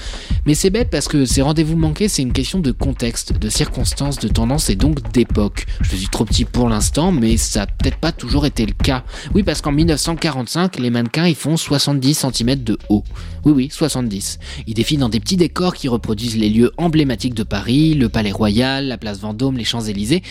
Mais 0.46 0.56
c'est 0.56 0.70
bête 0.70 0.90
parce 0.90 1.08
que 1.08 1.26
ces 1.26 1.42
rendez-vous 1.42 1.78
manqués, 1.78 2.08
c'est 2.08 2.22
une 2.22 2.34
question 2.34 2.60
de 2.60 2.72
contexte, 2.72 3.34
de 3.34 3.50
circonstances, 3.50 4.20
de 4.20 4.28
tendance 4.28 4.70
et 4.70 4.76
donc 4.76 5.12
d'époque. 5.12 5.66
Je 5.82 5.96
suis 5.96 6.08
trop 6.08 6.26
petit 6.26 6.46
pour 6.46 6.68
l'instant, 6.68 7.12
mais 7.12 7.38
ça 7.38 7.64
a 7.64 7.66
peut-être 7.68 7.98
pas 7.98 8.12
toujours 8.12 8.46
été 8.46 8.66
le 8.66 8.74
cas. 8.74 9.04
Oui, 9.36 9.44
parce 9.44 9.62
qu'en 9.62 9.72
1945, 9.72 10.80
les 10.80 10.90
mannequins 10.90 11.28
ils 11.28 11.36
font 11.36 11.58
70 11.58 12.26
cm 12.34 12.56
de 12.64 12.78
haut. 12.90 13.04
Oui, 13.46 13.54
oui, 13.54 13.70
70. 13.72 14.40
Ils 14.68 14.74
défilent 14.74 15.00
dans 15.00 15.10
des 15.10 15.20
petits 15.20 15.38
décors 15.38 15.76
qui 15.76 15.88
reproduisent 15.88 16.38
les 16.38 16.50
lieux 16.50 16.72
emblématiques 16.78 17.34
de 17.34 17.44
Paris, 17.44 17.94
le 17.94 18.10
Palais 18.10 18.32
Royal, 18.32 18.88
la 18.88 18.98
place 18.98 19.20
Vendôme, 19.20 19.58
les 19.58 19.64
Champs-Élysées. 19.64 20.24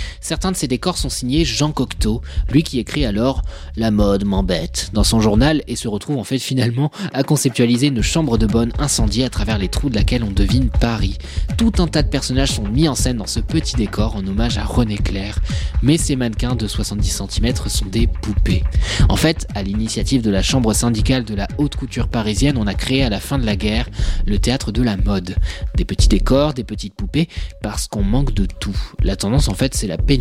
De 0.48 0.56
ces 0.56 0.66
décors 0.66 0.96
sont 0.96 1.10
signés 1.10 1.44
Jean 1.44 1.70
Cocteau, 1.70 2.22
lui 2.50 2.62
qui 2.62 2.78
écrit 2.78 3.04
alors 3.04 3.42
La 3.76 3.90
mode 3.90 4.24
m'embête 4.24 4.88
dans 4.94 5.04
son 5.04 5.20
journal 5.20 5.62
et 5.68 5.76
se 5.76 5.86
retrouve 5.86 6.16
en 6.16 6.24
fait 6.24 6.38
finalement 6.38 6.90
à 7.12 7.22
conceptualiser 7.22 7.88
une 7.88 8.00
chambre 8.00 8.38
de 8.38 8.46
bonne 8.46 8.72
incendiée 8.78 9.24
à 9.24 9.28
travers 9.28 9.58
les 9.58 9.68
trous 9.68 9.90
de 9.90 9.96
laquelle 9.96 10.24
on 10.24 10.30
devine 10.30 10.70
Paris. 10.70 11.18
Tout 11.58 11.72
un 11.78 11.86
tas 11.86 12.02
de 12.02 12.08
personnages 12.08 12.52
sont 12.52 12.66
mis 12.66 12.88
en 12.88 12.94
scène 12.94 13.18
dans 13.18 13.26
ce 13.26 13.40
petit 13.40 13.76
décor 13.76 14.16
en 14.16 14.26
hommage 14.26 14.56
à 14.56 14.64
René 14.64 14.96
Clair, 14.96 15.38
mais 15.82 15.98
ces 15.98 16.16
mannequins 16.16 16.54
de 16.54 16.66
70 16.66 17.22
cm 17.28 17.54
sont 17.66 17.86
des 17.86 18.06
poupées. 18.06 18.64
En 19.10 19.16
fait, 19.16 19.46
à 19.54 19.62
l'initiative 19.62 20.22
de 20.22 20.30
la 20.30 20.42
chambre 20.42 20.72
syndicale 20.72 21.24
de 21.24 21.34
la 21.34 21.48
haute 21.58 21.76
couture 21.76 22.08
parisienne, 22.08 22.56
on 22.56 22.66
a 22.66 22.74
créé 22.74 23.02
à 23.02 23.10
la 23.10 23.20
fin 23.20 23.38
de 23.38 23.44
la 23.44 23.56
guerre 23.56 23.90
le 24.26 24.38
théâtre 24.38 24.72
de 24.72 24.82
la 24.82 24.96
mode. 24.96 25.36
Des 25.76 25.84
petits 25.84 26.08
décors, 26.08 26.54
des 26.54 26.64
petites 26.64 26.94
poupées, 26.94 27.28
parce 27.62 27.88
qu'on 27.88 28.02
manque 28.02 28.32
de 28.32 28.46
tout. 28.46 28.76
La 29.02 29.16
tendance 29.16 29.48
en 29.48 29.54
fait 29.54 29.74
c'est 29.74 29.86
la 29.86 29.98
pénurie 29.98 30.19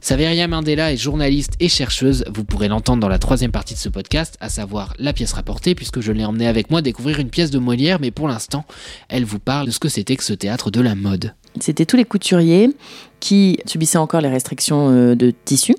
Saveria 0.00 0.48
Mandela 0.48 0.92
est 0.92 0.96
journaliste 0.96 1.52
et 1.60 1.68
chercheuse, 1.68 2.24
vous 2.32 2.44
pourrez 2.44 2.68
l'entendre 2.68 3.00
dans 3.00 3.08
la 3.08 3.18
troisième 3.18 3.50
partie 3.50 3.74
de 3.74 3.78
ce 3.78 3.88
podcast, 3.88 4.36
à 4.40 4.48
savoir 4.48 4.94
la 4.98 5.12
pièce 5.12 5.32
rapportée, 5.32 5.74
puisque 5.74 6.00
je 6.00 6.12
l'ai 6.12 6.24
emmenée 6.24 6.46
avec 6.46 6.70
moi 6.70 6.82
découvrir 6.82 7.18
une 7.18 7.30
pièce 7.30 7.50
de 7.50 7.58
Molière, 7.58 7.98
mais 8.00 8.10
pour 8.10 8.28
l'instant, 8.28 8.64
elle 9.08 9.24
vous 9.24 9.38
parle 9.38 9.66
de 9.66 9.70
ce 9.70 9.78
que 9.78 9.88
c'était 9.88 10.16
que 10.16 10.24
ce 10.24 10.32
théâtre 10.32 10.70
de 10.70 10.80
la 10.80 10.94
mode. 10.94 11.34
C'était 11.60 11.86
tous 11.86 11.96
les 11.96 12.04
couturiers 12.04 12.70
qui 13.20 13.58
subissaient 13.66 13.98
encore 13.98 14.20
les 14.20 14.28
restrictions 14.28 14.90
euh, 14.90 15.14
de 15.14 15.32
tissu 15.44 15.74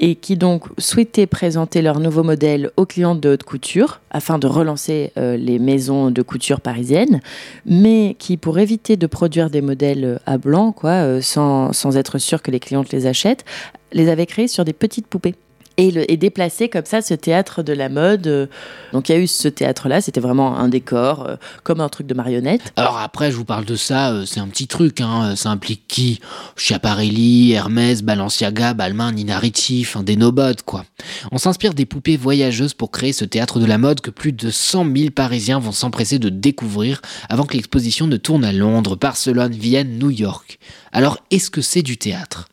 et 0.00 0.16
qui 0.16 0.36
donc 0.36 0.64
souhaitaient 0.78 1.26
présenter 1.26 1.82
leur 1.82 2.00
nouveau 2.00 2.22
modèle 2.22 2.70
aux 2.76 2.86
clients 2.86 3.14
de 3.14 3.30
haute 3.30 3.44
couture 3.44 4.00
afin 4.10 4.38
de 4.38 4.46
relancer 4.46 5.12
euh, 5.16 5.36
les 5.36 5.58
maisons 5.58 6.10
de 6.10 6.22
couture 6.22 6.60
parisiennes, 6.60 7.20
mais 7.66 8.16
qui, 8.18 8.36
pour 8.36 8.58
éviter 8.58 8.96
de 8.96 9.06
produire 9.06 9.50
des 9.50 9.60
modèles 9.60 10.20
à 10.26 10.38
blanc, 10.38 10.72
quoi, 10.72 10.90
euh, 10.90 11.20
sans, 11.20 11.72
sans, 11.72 11.96
être 11.96 12.18
sûr 12.18 12.42
que 12.42 12.50
les 12.50 12.60
clientes 12.60 12.92
les 12.92 13.06
achètent, 13.06 13.44
les 13.92 14.08
avaient 14.08 14.26
créés 14.26 14.48
sur 14.48 14.64
des 14.64 14.72
petites 14.72 15.06
poupées. 15.06 15.34
Et, 15.76 16.16
déplacer 16.16 16.68
comme 16.68 16.84
ça 16.84 17.02
ce 17.02 17.14
théâtre 17.14 17.62
de 17.62 17.72
la 17.72 17.88
mode. 17.88 18.26
Euh, 18.26 18.46
donc 18.92 19.08
il 19.08 19.12
y 19.12 19.14
a 19.16 19.18
eu 19.18 19.26
ce 19.26 19.48
théâtre-là, 19.48 20.00
c'était 20.00 20.20
vraiment 20.20 20.56
un 20.56 20.68
décor, 20.68 21.26
euh, 21.26 21.36
comme 21.62 21.80
un 21.80 21.88
truc 21.88 22.06
de 22.06 22.14
marionnette. 22.14 22.72
Alors 22.76 22.98
après, 22.98 23.30
je 23.30 23.36
vous 23.36 23.44
parle 23.44 23.64
de 23.64 23.76
ça, 23.76 24.12
euh, 24.12 24.24
c'est 24.26 24.40
un 24.40 24.48
petit 24.48 24.66
truc, 24.66 25.00
hein, 25.00 25.34
ça 25.36 25.50
implique 25.50 25.82
qui? 25.88 26.20
Schiaparelli, 26.56 27.52
Hermès, 27.52 28.02
Balenciaga, 28.02 28.74
Balmain, 28.74 29.12
Nina 29.12 29.38
Ricci, 29.38 29.84
enfin 29.86 30.02
des 30.02 30.16
nobodes 30.16 30.62
quoi. 30.62 30.84
On 31.32 31.38
s'inspire 31.38 31.74
des 31.74 31.86
poupées 31.86 32.16
voyageuses 32.16 32.74
pour 32.74 32.90
créer 32.90 33.12
ce 33.12 33.24
théâtre 33.24 33.58
de 33.58 33.66
la 33.66 33.78
mode 33.78 34.00
que 34.00 34.10
plus 34.10 34.32
de 34.32 34.50
100 34.50 34.86
000 34.96 35.10
Parisiens 35.10 35.58
vont 35.58 35.72
s'empresser 35.72 36.18
de 36.18 36.28
découvrir 36.28 37.00
avant 37.28 37.44
que 37.44 37.54
l'exposition 37.54 38.06
ne 38.06 38.16
tourne 38.16 38.44
à 38.44 38.52
Londres, 38.52 38.96
Barcelone, 38.96 39.52
Vienne, 39.52 39.98
New 39.98 40.10
York. 40.10 40.58
Alors 40.92 41.18
est-ce 41.32 41.50
que 41.50 41.60
c'est 41.60 41.82
du 41.82 41.96
théâtre? 41.96 42.48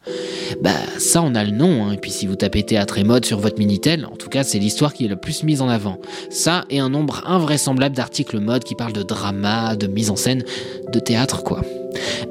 Bah 0.62 0.72
ça 0.98 1.22
on 1.22 1.36
a 1.36 1.44
le 1.44 1.52
nom, 1.52 1.86
hein. 1.86 1.94
et 1.94 1.98
puis 1.98 2.12
si 2.12 2.26
vous 2.26 2.36
tapez 2.36 2.64
théâtre 2.64 2.98
et 2.98 3.04
mode 3.12 3.26
sur 3.26 3.40
votre 3.40 3.60
Minitel, 3.60 4.06
en 4.06 4.16
tout 4.16 4.30
cas 4.30 4.44
c'est 4.44 4.58
l'histoire 4.58 4.94
qui 4.94 5.04
est 5.04 5.10
le 5.10 5.18
plus 5.18 5.44
mise 5.44 5.62
en 5.62 5.68
avant. 5.68 5.98
Ça 6.30 6.64
et 6.70 6.80
un 6.80 6.88
nombre 6.88 7.24
invraisemblable 7.28 7.94
d'articles 7.94 8.40
mode 8.40 8.64
qui 8.64 8.74
parlent 8.74 8.94
de 8.94 9.04
drama, 9.04 9.76
de 9.76 9.88
mise 9.88 10.10
en 10.10 10.16
scène, 10.16 10.46
de 10.94 11.00
théâtre 11.00 11.44
quoi. 11.44 11.62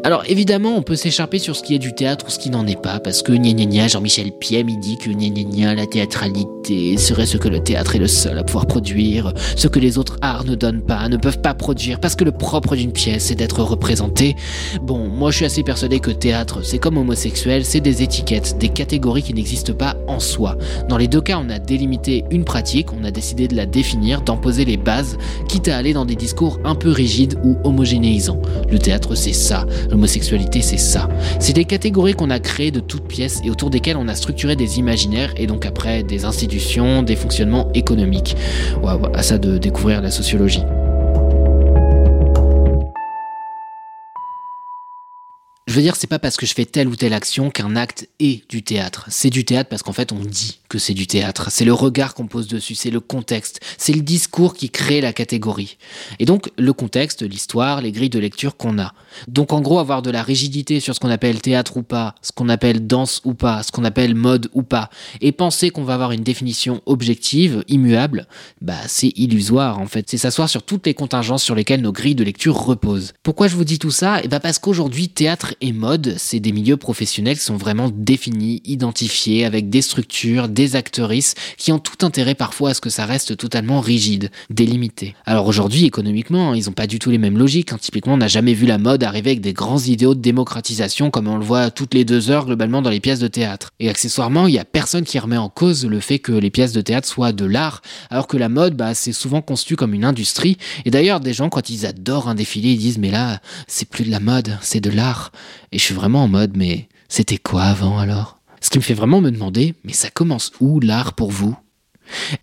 Alors 0.03 0.23
évidemment, 0.27 0.77
on 0.77 0.83
peut 0.83 0.97
s'écharper 0.97 1.39
sur 1.39 1.55
ce 1.57 1.63
qui 1.63 1.75
est 1.75 1.79
du 1.79 1.95
théâtre 1.95 2.27
ou 2.27 2.31
ce 2.31 2.39
qui 2.39 2.49
n'en 2.49 2.67
est 2.67 2.81
pas, 2.81 3.01
parce 3.01 3.23
que 3.23 3.33
gna 3.33 3.53
gna 3.53 3.89
Jean-Michel 3.89 4.33
Piem, 4.33 4.69
il 4.69 4.81
dit 4.81 4.97
que 4.97 5.11
gna 5.11 5.29
gna 5.29 5.75
la 5.75 5.87
théâtralité 5.87 6.97
serait 6.97 7.27
ce 7.27 7.37
que 7.37 7.49
le 7.49 7.61
théâtre 7.61 7.97
est 7.97 7.99
le 7.99 8.07
seul 8.07 8.39
à 8.39 8.45
pouvoir 8.45 8.67
produire, 8.67 9.35
ce 9.57 9.69
que 9.69 9.79
les 9.79 9.99
autres 9.99 10.17
arts 10.23 10.45
ne 10.45 10.55
donnent 10.55 10.83
pas, 10.83 11.09
ne 11.09 11.17
peuvent 11.17 11.41
pas 11.41 11.53
produire, 11.53 12.01
parce 12.01 12.15
que 12.15 12.25
le 12.25 12.33
propre 12.33 12.77
d'une 12.77 12.93
pièce 12.93 13.25
c'est 13.25 13.35
d'être 13.35 13.63
représenté. 13.63 14.37
Bon, 14.83 15.09
moi 15.09 15.31
je 15.31 15.37
suis 15.37 15.45
assez 15.45 15.63
persuadé 15.63 16.01
que 16.01 16.11
théâtre, 16.11 16.61
c'est 16.65 16.79
comme 16.79 16.97
homosexuel, 16.97 17.65
c'est 17.65 17.81
des 17.81 18.03
étiquettes, 18.03 18.57
des 18.59 18.69
catégories 18.71 19.23
qui 19.23 19.35
n'existent 19.35 19.75
pas 19.75 19.97
en 20.09 20.21
soi. 20.21 20.57
Dans 20.89 20.97
les 20.97 21.09
deux 21.09 21.21
cas, 21.21 21.39
on 21.45 21.51
a 21.51 21.59
délimité 21.59 22.25
une 22.31 22.45
pratique, 22.45 22.93
on 22.93 23.05
a 23.05 23.11
décidé 23.11 23.49
de 23.49 23.57
la 23.57 23.67
définir, 23.67 24.23
d'en 24.23 24.37
poser 24.39 24.65
les 24.65 24.77
bases, 24.77 25.19
quitte 25.49 25.69
à 25.69 25.77
aller 25.77 25.93
dans 25.93 26.07
des 26.07 26.17
discours 26.17 26.59
un 26.65 26.75
peu 26.75 26.91
rigides 26.91 27.39
ou 27.45 27.57
homogénéisants. 27.65 28.41
Le 28.71 28.79
théâtre 28.79 29.15
c'est 29.15 29.35
ça 29.35 29.50
L'homosexualité, 29.91 30.63
c'est 30.63 30.79
ça. 30.79 31.09
C'est 31.39 31.53
des 31.53 31.65
catégories 31.65 32.15
qu'on 32.15 32.31
a 32.31 32.39
créées 32.39 32.71
de 32.71 32.81
toutes 32.81 33.07
pièces 33.07 33.41
et 33.45 33.51
autour 33.51 33.71
desquelles 33.71 33.97
on 33.97 34.09
a 34.09 34.15
structuré 34.15 34.57
des 34.57 34.79
imaginaires 34.79 35.33
et 35.37 35.47
donc 35.47 35.67
après 35.67 36.03
des 36.03 36.25
institutions, 36.25 37.03
des 37.03 37.17
fonctionnements 37.17 37.71
économiques. 37.75 38.37
Ouais, 38.83 38.93
à 39.15 39.23
ça 39.23 39.39
de 39.39 39.59
découvrir 39.59 40.01
la 40.03 40.11
sociologie. 40.11 40.63
Je 45.71 45.77
veux 45.77 45.83
dire, 45.83 45.95
c'est 45.95 46.09
pas 46.09 46.19
parce 46.19 46.37
que 46.37 46.47
je 46.47 46.53
fais 46.53 46.65
telle 46.65 46.89
ou 46.89 46.97
telle 46.97 47.13
action 47.13 47.49
qu'un 47.49 47.77
acte 47.77 48.09
est 48.19 48.43
du 48.51 48.65
théâtre. 48.65 49.07
C'est 49.09 49.31
du 49.31 49.45
théâtre 49.45 49.69
parce 49.71 49.85
qu'en 49.85 49.93
fait, 49.93 50.11
on 50.11 50.19
dit 50.19 50.59
que 50.69 50.81
c'est 50.81 50.95
du 50.95 51.07
théâtre. 51.07 51.47
C'est 51.53 51.65
le 51.65 51.73
regard 51.73 52.15
qu'on 52.15 52.27
pose 52.27 52.49
dessus, 52.49 52.75
c'est 52.75 52.91
le 52.91 52.99
contexte, 52.99 53.61
c'est 53.79 53.93
le 53.93 54.01
discours 54.01 54.55
qui 54.55 54.71
crée 54.71 55.01
la 55.01 55.13
catégorie. 55.13 55.77
Et 56.19 56.25
donc, 56.25 56.51
le 56.59 56.73
contexte, 56.73 57.23
l'histoire, 57.23 57.83
les 57.83 57.93
grilles 57.93 58.11
de 58.11 58.19
lecture 58.19 58.57
qu'on 58.57 58.81
a. 58.81 58.95
Donc, 59.29 59.53
en 59.53 59.61
gros, 59.61 59.79
avoir 59.79 60.03
de 60.03 60.11
la 60.11 60.25
rigidité 60.25 60.81
sur 60.81 60.93
ce 60.93 60.99
qu'on 60.99 61.09
appelle 61.09 61.41
théâtre 61.41 61.77
ou 61.77 61.85
pas, 61.85 62.17
ce 62.21 62.33
qu'on 62.33 62.49
appelle 62.49 62.89
danse 62.89 63.21
ou 63.25 63.35
pas, 63.35 63.63
ce 63.63 63.71
qu'on 63.71 63.85
appelle 63.85 64.17
mode 64.17 64.49
ou 64.55 64.65
pas, 64.65 64.91
et 65.21 65.31
penser 65.31 65.71
qu'on 65.71 65.85
va 65.85 65.95
avoir 65.95 66.11
une 66.11 66.25
définition 66.25 66.83
objective, 66.87 67.63
immuable, 67.69 68.27
bah, 68.61 68.75
c'est 68.89 69.13
illusoire, 69.17 69.79
en 69.79 69.87
fait. 69.87 70.11
C'est 70.11 70.19
s'asseoir 70.19 70.49
sur 70.49 70.65
toutes 70.65 70.87
les 70.87 70.95
contingences 70.95 71.45
sur 71.45 71.55
lesquelles 71.55 71.83
nos 71.83 71.93
grilles 71.93 72.17
de 72.17 72.25
lecture 72.25 72.57
reposent. 72.57 73.13
Pourquoi 73.23 73.47
je 73.47 73.55
vous 73.55 73.65
dis 73.65 73.79
tout 73.79 73.93
ça? 73.93 74.19
Et 74.19 74.23
eh 74.25 74.29
bah, 74.29 74.41
parce 74.41 74.59
qu'aujourd'hui, 74.59 75.09
théâtre 75.09 75.55
et 75.61 75.73
mode, 75.73 76.15
c'est 76.17 76.41
des 76.41 76.53
milieux 76.53 76.77
professionnels 76.77 77.37
qui 77.37 77.45
sont 77.45 77.57
vraiment 77.57 77.91
définis, 77.93 78.63
identifiés, 78.65 79.45
avec 79.45 79.69
des 79.69 79.83
structures, 79.83 80.49
des 80.49 80.77
actrices, 80.77 81.35
qui 81.59 81.71
ont 81.73 81.79
tout 81.79 82.05
intérêt 82.05 82.35
parfois 82.35 82.71
à 82.71 82.75
ce 82.75 82.81
que 82.81 82.91
ça 82.91 83.05
reste 83.05 83.37
totalement 83.37 83.81
rigide, 83.81 84.31
délimité. 84.49 85.15
Alors 85.27 85.47
aujourd'hui, 85.47 85.85
économiquement, 85.85 86.55
ils 86.55 86.67
n'ont 86.67 86.73
pas 86.73 86.87
du 86.87 86.99
tout 86.99 87.11
les 87.11 87.19
mêmes 87.19 87.39
logiques. 87.39 87.73
Hein. 87.73 87.79
Typiquement, 87.81 88.15
on 88.15 88.19
n'a 88.19 88.29
jamais 88.29 88.55
vu 88.55 88.67
la 88.67 88.79
mode 88.79 89.03
arriver 89.03 89.31
avec 89.31 89.41
des 89.41 89.53
grands 89.53 89.79
idéaux 89.79 90.15
de 90.15 90.21
démocratisation 90.21 91.11
comme 91.11 91.29
on 91.29 91.37
le 91.37 91.45
voit 91.45 91.71
toutes 91.71 91.95
les 91.95 92.05
deux 92.05 92.31
heures 92.31 92.47
globalement 92.47 92.83
dans 92.83 92.91
les 92.91 93.01
pièces 93.01 93.21
de 93.21 93.29
théâtre. 93.29 93.71
Et 93.81 93.89
accessoirement, 93.89 94.47
il 94.47 94.53
n'y 94.53 94.59
a 94.59 94.65
personne 94.65 95.05
qui 95.05 95.19
remet 95.19 95.37
en 95.37 95.49
cause 95.49 95.85
le 95.85 96.01
fait 96.01 96.19
que 96.19 96.33
les 96.33 96.51
pièces 96.51 96.73
de 96.73 96.81
théâtre 96.81 97.09
soient 97.09 97.33
de 97.33 97.45
l'art, 97.45 97.83
alors 98.09 98.27
que 98.27 98.37
la 98.37 98.49
mode, 98.49 98.77
bah, 98.77 98.95
c'est 98.95 99.13
souvent 99.13 99.43
conçu 99.43 99.77
comme 99.77 99.95
une 99.95 100.05
industrie. 100.05 100.57
Et 100.85 100.91
d'ailleurs, 100.91 101.21
des 101.21 101.35
gens, 101.35 101.51
quand 101.51 101.69
ils 101.69 101.87
adorent 101.87 102.29
un 102.29 102.35
défilé, 102.35 102.73
ils 102.73 102.79
disent, 102.79 102.99
mais 102.99 103.11
là, 103.11 103.41
c'est 103.67 103.89
plus 103.89 104.05
de 104.05 104.11
la 104.11 104.21
mode, 104.21 104.57
c'est 104.63 104.81
de 104.81 104.91
l'art. 104.91 105.33
Et 105.73 105.79
je 105.79 105.85
suis 105.85 105.95
vraiment 105.95 106.25
en 106.25 106.29
mode, 106.29 106.57
mais 106.57 106.89
c'était 107.09 107.39
quoi 107.39 107.63
avant 107.63 107.99
alors? 107.99 108.39
Ce 108.61 108.71
qui 108.71 108.79
me 108.79 108.83
fait 108.83 108.95
vraiment 108.95 109.21
me 109.21 109.31
demander, 109.31 109.75
mais 109.85 109.93
ça 109.93 110.11
commence 110.11 110.53
où 110.61 110.81
l'art 110.81 111.15
pour 111.15 111.31
vous? 111.31 111.57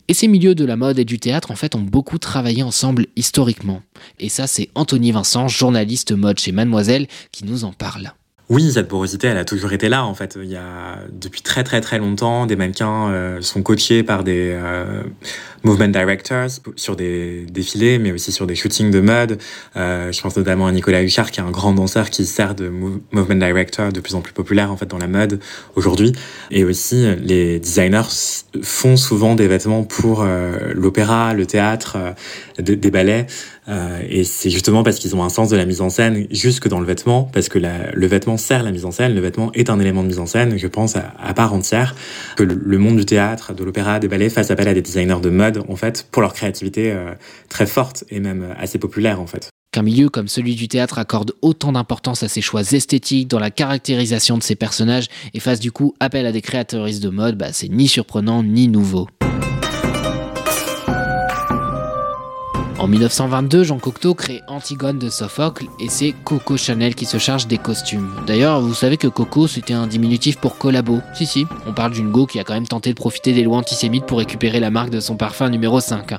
Et 0.07 0.13
ces 0.13 0.27
milieux 0.27 0.55
de 0.55 0.65
la 0.65 0.77
mode 0.77 0.97
et 0.99 1.05
du 1.05 1.19
théâtre, 1.19 1.51
en 1.51 1.55
fait, 1.55 1.75
ont 1.75 1.81
beaucoup 1.81 2.17
travaillé 2.17 2.63
ensemble 2.63 3.07
historiquement. 3.15 3.81
Et 4.19 4.29
ça, 4.29 4.47
c'est 4.47 4.69
Anthony 4.75 5.11
Vincent, 5.11 5.47
journaliste 5.47 6.11
mode 6.13 6.39
chez 6.39 6.51
Mademoiselle, 6.51 7.07
qui 7.31 7.45
nous 7.45 7.65
en 7.65 7.73
parle. 7.73 8.13
Oui, 8.49 8.71
cette 8.71 8.87
porosité, 8.87 9.27
elle 9.27 9.37
a 9.37 9.43
toujours 9.43 9.73
été 9.73 9.89
là 9.89 10.05
en 10.05 10.13
fait. 10.13 10.37
Il 10.41 10.49
y 10.49 10.55
a 10.55 10.99
depuis 11.11 11.41
très 11.41 11.65
très 11.65 11.81
très 11.81 11.99
longtemps, 11.99 12.45
des 12.45 12.55
mannequins 12.55 13.09
euh, 13.09 13.41
sont 13.41 13.61
coachés 13.61 14.03
par 14.03 14.23
des 14.23 14.51
euh, 14.53 15.03
movement 15.67 15.89
directors 15.89 16.49
sur 16.75 16.95
des 16.95 17.45
défilés, 17.51 17.99
mais 17.99 18.11
aussi 18.11 18.31
sur 18.31 18.47
des 18.47 18.55
shootings 18.55 18.91
de 18.91 18.99
mode. 18.99 19.37
Euh, 19.75 20.11
je 20.11 20.21
pense 20.21 20.35
notamment 20.37 20.67
à 20.67 20.71
Nicolas 20.71 21.03
Huchard, 21.03 21.31
qui 21.31 21.39
est 21.39 21.43
un 21.43 21.51
grand 21.51 21.73
danseur 21.73 22.09
qui 22.09 22.25
sert 22.25 22.55
de 22.55 22.69
movement 22.69 23.35
director 23.35 23.91
de 23.91 23.99
plus 23.99 24.15
en 24.15 24.21
plus 24.21 24.33
populaire 24.33 24.71
en 24.71 24.77
fait 24.77 24.87
dans 24.87 24.97
la 24.97 25.07
mode 25.07 25.39
aujourd'hui. 25.75 26.13
Et 26.51 26.63
aussi, 26.63 27.05
les 27.21 27.59
designers 27.59 28.01
font 28.63 28.97
souvent 28.97 29.35
des 29.35 29.47
vêtements 29.47 29.83
pour 29.83 30.25
l'opéra, 30.73 31.33
le 31.33 31.45
théâtre, 31.45 31.97
des 32.59 32.91
ballets. 32.91 33.27
Euh, 33.69 33.99
et 34.09 34.23
c'est 34.23 34.49
justement 34.49 34.83
parce 34.83 34.97
qu'ils 34.97 35.15
ont 35.15 35.23
un 35.23 35.29
sens 35.29 35.49
de 35.49 35.57
la 35.57 35.65
mise 35.65 35.81
en 35.81 35.89
scène 35.89 36.27
jusque 36.31 36.67
dans 36.67 36.79
le 36.79 36.85
vêtement, 36.85 37.29
parce 37.33 37.49
que 37.49 37.59
le 37.59 38.07
vêtement 38.07 38.37
sert 38.37 38.63
la 38.63 38.71
mise 38.71 38.85
en 38.85 38.91
scène, 38.91 39.13
le 39.13 39.21
vêtement 39.21 39.51
est 39.53 39.69
un 39.69 39.79
élément 39.79 40.03
de 40.03 40.07
mise 40.07 40.19
en 40.19 40.25
scène, 40.25 40.57
je 40.57 40.67
pense, 40.67 40.95
à 40.95 41.33
part 41.33 41.53
entière, 41.53 41.95
que 42.37 42.43
le, 42.43 42.77
monde 42.77 42.97
du 42.97 43.05
théâtre, 43.05 43.53
de 43.53 43.63
l'opéra, 43.63 43.99
des 43.99 44.07
ballets 44.07 44.29
fasse 44.29 44.51
appel 44.51 44.67
à 44.67 44.73
des 44.73 44.81
designers 44.81 45.19
de 45.21 45.29
mode, 45.29 45.56
en 45.67 45.75
fait, 45.75 46.07
pour 46.11 46.21
leur 46.21 46.33
créativité 46.33 46.91
euh, 46.91 47.13
très 47.49 47.65
forte 47.65 48.03
et 48.09 48.19
même 48.19 48.55
assez 48.57 48.79
populaire, 48.79 49.19
en 49.19 49.27
fait. 49.27 49.49
Qu'un 49.71 49.81
milieu 49.81 50.09
comme 50.09 50.27
celui 50.27 50.55
du 50.55 50.67
théâtre 50.67 50.97
accorde 50.97 51.33
autant 51.41 51.73
d'importance 51.73 52.23
à 52.23 52.27
ses 52.27 52.41
choix 52.41 52.61
esthétiques 52.61 53.27
dans 53.27 53.39
la 53.39 53.51
caractérisation 53.51 54.37
de 54.37 54.43
ses 54.43 54.55
personnages 54.55 55.07
et 55.33 55.39
fasse 55.39 55.59
du 55.59 55.71
coup 55.71 55.93
appel 55.99 56.25
à 56.25 56.31
des 56.31 56.41
créateuristes 56.41 57.03
de 57.03 57.09
mode, 57.09 57.37
bah, 57.37 57.51
c'est 57.51 57.67
ni 57.67 57.87
surprenant 57.87 58.43
ni 58.43 58.69
nouveau. 58.69 59.07
En 62.79 62.87
1922, 62.87 63.63
Jean 63.63 63.79
Cocteau 63.79 64.13
crée 64.13 64.43
Antigone 64.47 64.99
de 64.99 65.09
Sophocle 65.09 65.65
et 65.79 65.89
c'est 65.89 66.13
Coco 66.23 66.57
Chanel 66.57 66.93
qui 66.93 67.05
se 67.05 67.17
charge 67.17 67.47
des 67.47 67.57
costumes. 67.57 68.11
D'ailleurs, 68.27 68.61
vous 68.61 68.75
savez 68.75 68.97
que 68.97 69.07
Coco 69.07 69.47
c'était 69.47 69.73
un 69.73 69.87
diminutif 69.87 70.37
pour 70.37 70.59
collabo. 70.59 70.99
Si 71.15 71.25
si, 71.25 71.47
on 71.65 71.73
parle 71.73 71.93
d'une 71.93 72.11
go 72.11 72.27
qui 72.27 72.39
a 72.39 72.43
quand 72.43 72.53
même 72.53 72.67
tenté 72.67 72.91
de 72.91 72.95
profiter 72.95 73.33
des 73.33 73.41
lois 73.41 73.57
antisémites 73.57 74.05
pour 74.05 74.19
récupérer 74.19 74.59
la 74.59 74.69
marque 74.69 74.91
de 74.91 74.99
son 74.99 75.15
parfum 75.15 75.49
numéro 75.49 75.79
5. 75.79 76.11
En 76.11 76.17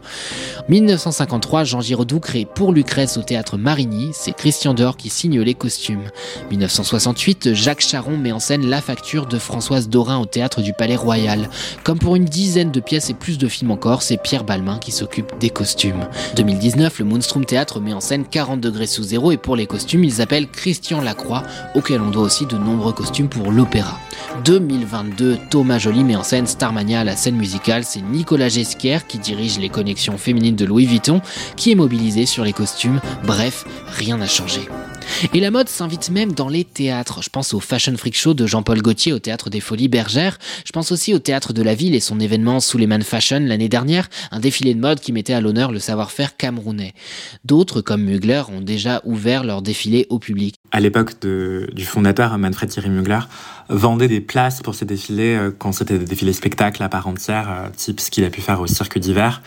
1953, 0.69 1.63
Jean 1.63 1.81
Giraudoux 1.81 2.19
crée 2.19 2.45
pour 2.45 2.73
Lucrèce 2.73 3.17
au 3.19 3.23
théâtre 3.23 3.57
Marigny, 3.57 4.11
c'est 4.13 4.33
Christian 4.33 4.75
Dior 4.75 4.97
qui 4.97 5.11
signe 5.11 5.41
les 5.41 5.55
costumes. 5.55 6.11
1968, 6.51 7.55
Jacques 7.55 7.83
Charon 7.83 8.17
met 8.17 8.33
en 8.33 8.41
scène 8.41 8.69
La 8.69 8.81
Facture 8.81 9.27
de 9.27 9.39
Françoise 9.39 9.89
Dorin 9.89 10.19
au 10.19 10.27
théâtre 10.27 10.61
du 10.61 10.73
Palais 10.73 10.97
Royal. 10.97 11.49
Comme 11.85 12.01
pour 12.01 12.17
une 12.17 12.25
dizaine 12.25 12.73
de 12.73 12.81
pièces 12.81 13.11
et 13.11 13.15
plus 13.15 13.39
de 13.39 13.47
films 13.47 13.71
encore, 13.71 14.03
c'est 14.03 14.21
Pierre 14.21 14.43
Balmain 14.43 14.79
qui 14.79 14.91
s'occupe 14.91 15.39
des 15.39 15.51
costumes. 15.51 16.09
2019, 16.49 17.01
le 17.01 17.05
Moonstrom 17.05 17.45
Théâtre 17.45 17.79
met 17.79 17.93
en 17.93 18.01
scène 18.01 18.25
40 18.25 18.59
degrés 18.59 18.87
sous 18.87 19.03
zéro 19.03 19.33
et 19.33 19.37
pour 19.37 19.55
les 19.55 19.67
costumes, 19.67 20.03
ils 20.03 20.23
appellent 20.23 20.49
Christian 20.49 21.03
Lacroix, 21.03 21.43
auquel 21.75 22.01
on 22.01 22.09
doit 22.09 22.23
aussi 22.23 22.47
de 22.47 22.57
nombreux 22.57 22.95
costumes 22.95 23.29
pour 23.29 23.53
l'opéra. 23.53 23.99
2022, 24.47 25.37
Thomas 25.51 25.79
Joly 25.79 26.05
met 26.05 26.17
en 26.17 26.23
scène 26.23 26.47
Starmania 26.47 27.01
à 27.01 27.05
la 27.05 27.17
scène 27.17 27.37
musicale. 27.37 27.85
C'est 27.85 28.01
Nicolas 28.01 28.49
Gesquière 28.49 29.07
qui 29.07 29.19
dirige 29.19 29.59
les 29.59 29.69
connexions 29.69 30.17
féminines 30.17 30.57
de 30.57 30.65
Louis 30.65 30.87
Vuitton, 30.87 31.21
qui 31.57 31.71
est 31.71 31.75
mobilisé 31.75 32.25
sur 32.25 32.45
les 32.45 32.55
costumes. 32.55 33.01
Bref, 33.25 33.67
rien 33.87 34.17
n'a 34.17 34.27
changé. 34.27 34.63
Et 35.35 35.41
la 35.41 35.51
mode 35.51 35.69
s'invite 35.69 36.11
même 36.11 36.33
dans 36.33 36.49
les 36.49 36.65
théâtres. 36.65 37.23
Je 37.23 37.31
pense 37.31 37.55
au 37.55 37.61
Fashion 37.61 37.97
Freak 37.97 38.17
Show 38.17 38.35
de 38.35 38.47
Jean-Paul 38.47 38.81
Gaultier 38.81 39.13
au 39.13 39.19
théâtre 39.19 39.51
des 39.51 39.61
Folies 39.61 39.89
Bergères. 39.89 40.39
Je 40.65 40.73
pense 40.73 40.93
aussi 40.93 41.15
au 41.15 41.19
théâtre 41.19 41.53
de 41.53 41.63
la 41.63 41.75
ville 41.75 41.95
et 41.95 42.01
son 42.01 42.21
événement 42.21 42.61
Suleiman 42.61 43.03
Fashion 43.03 43.41
l'année 43.41 43.69
dernière, 43.69 44.09
un 44.31 44.41
défilé 44.41 44.75
de 44.75 44.81
mode 44.81 45.01
qui 45.01 45.13
mettait 45.13 45.33
à 45.33 45.41
l'honneur 45.41 45.73
le 45.73 45.79
savoir-faire 45.79 46.37
camerounais. 46.37 46.95
D'autres, 47.45 47.81
comme 47.81 48.03
Mugler, 48.03 48.43
ont 48.49 48.61
déjà 48.61 49.03
ouvert 49.05 49.45
leur 49.45 49.63
défilé 49.63 50.07
au 50.11 50.19
public. 50.19 50.55
À 50.73 50.81
l'époque 50.81 51.15
du 51.25 51.85
fondateur, 51.85 52.37
Manfred 52.39 52.71
Thierry 52.71 52.91
Mugler, 52.91 53.21
vendait 53.69 54.09
des 54.09 54.21
places 54.21 54.61
pour 54.63 54.75
ses 54.75 54.85
défilés 54.85 55.37
euh, 55.37 55.51
quand 55.57 55.73
c'était 55.73 55.99
des 55.99 56.05
défilés 56.05 56.33
spectacles 56.33 56.83
à 56.83 56.89
part 56.89 57.07
entière, 57.07 57.49
euh, 57.51 57.69
type 57.77 58.01
ce 58.01 58.11
qu'il 58.11 58.25
a 58.25 58.31
pu 58.31 58.41
faire 58.41 58.61
au 58.61 58.67
cirque 58.67 58.99
d'hiver. 58.99 59.43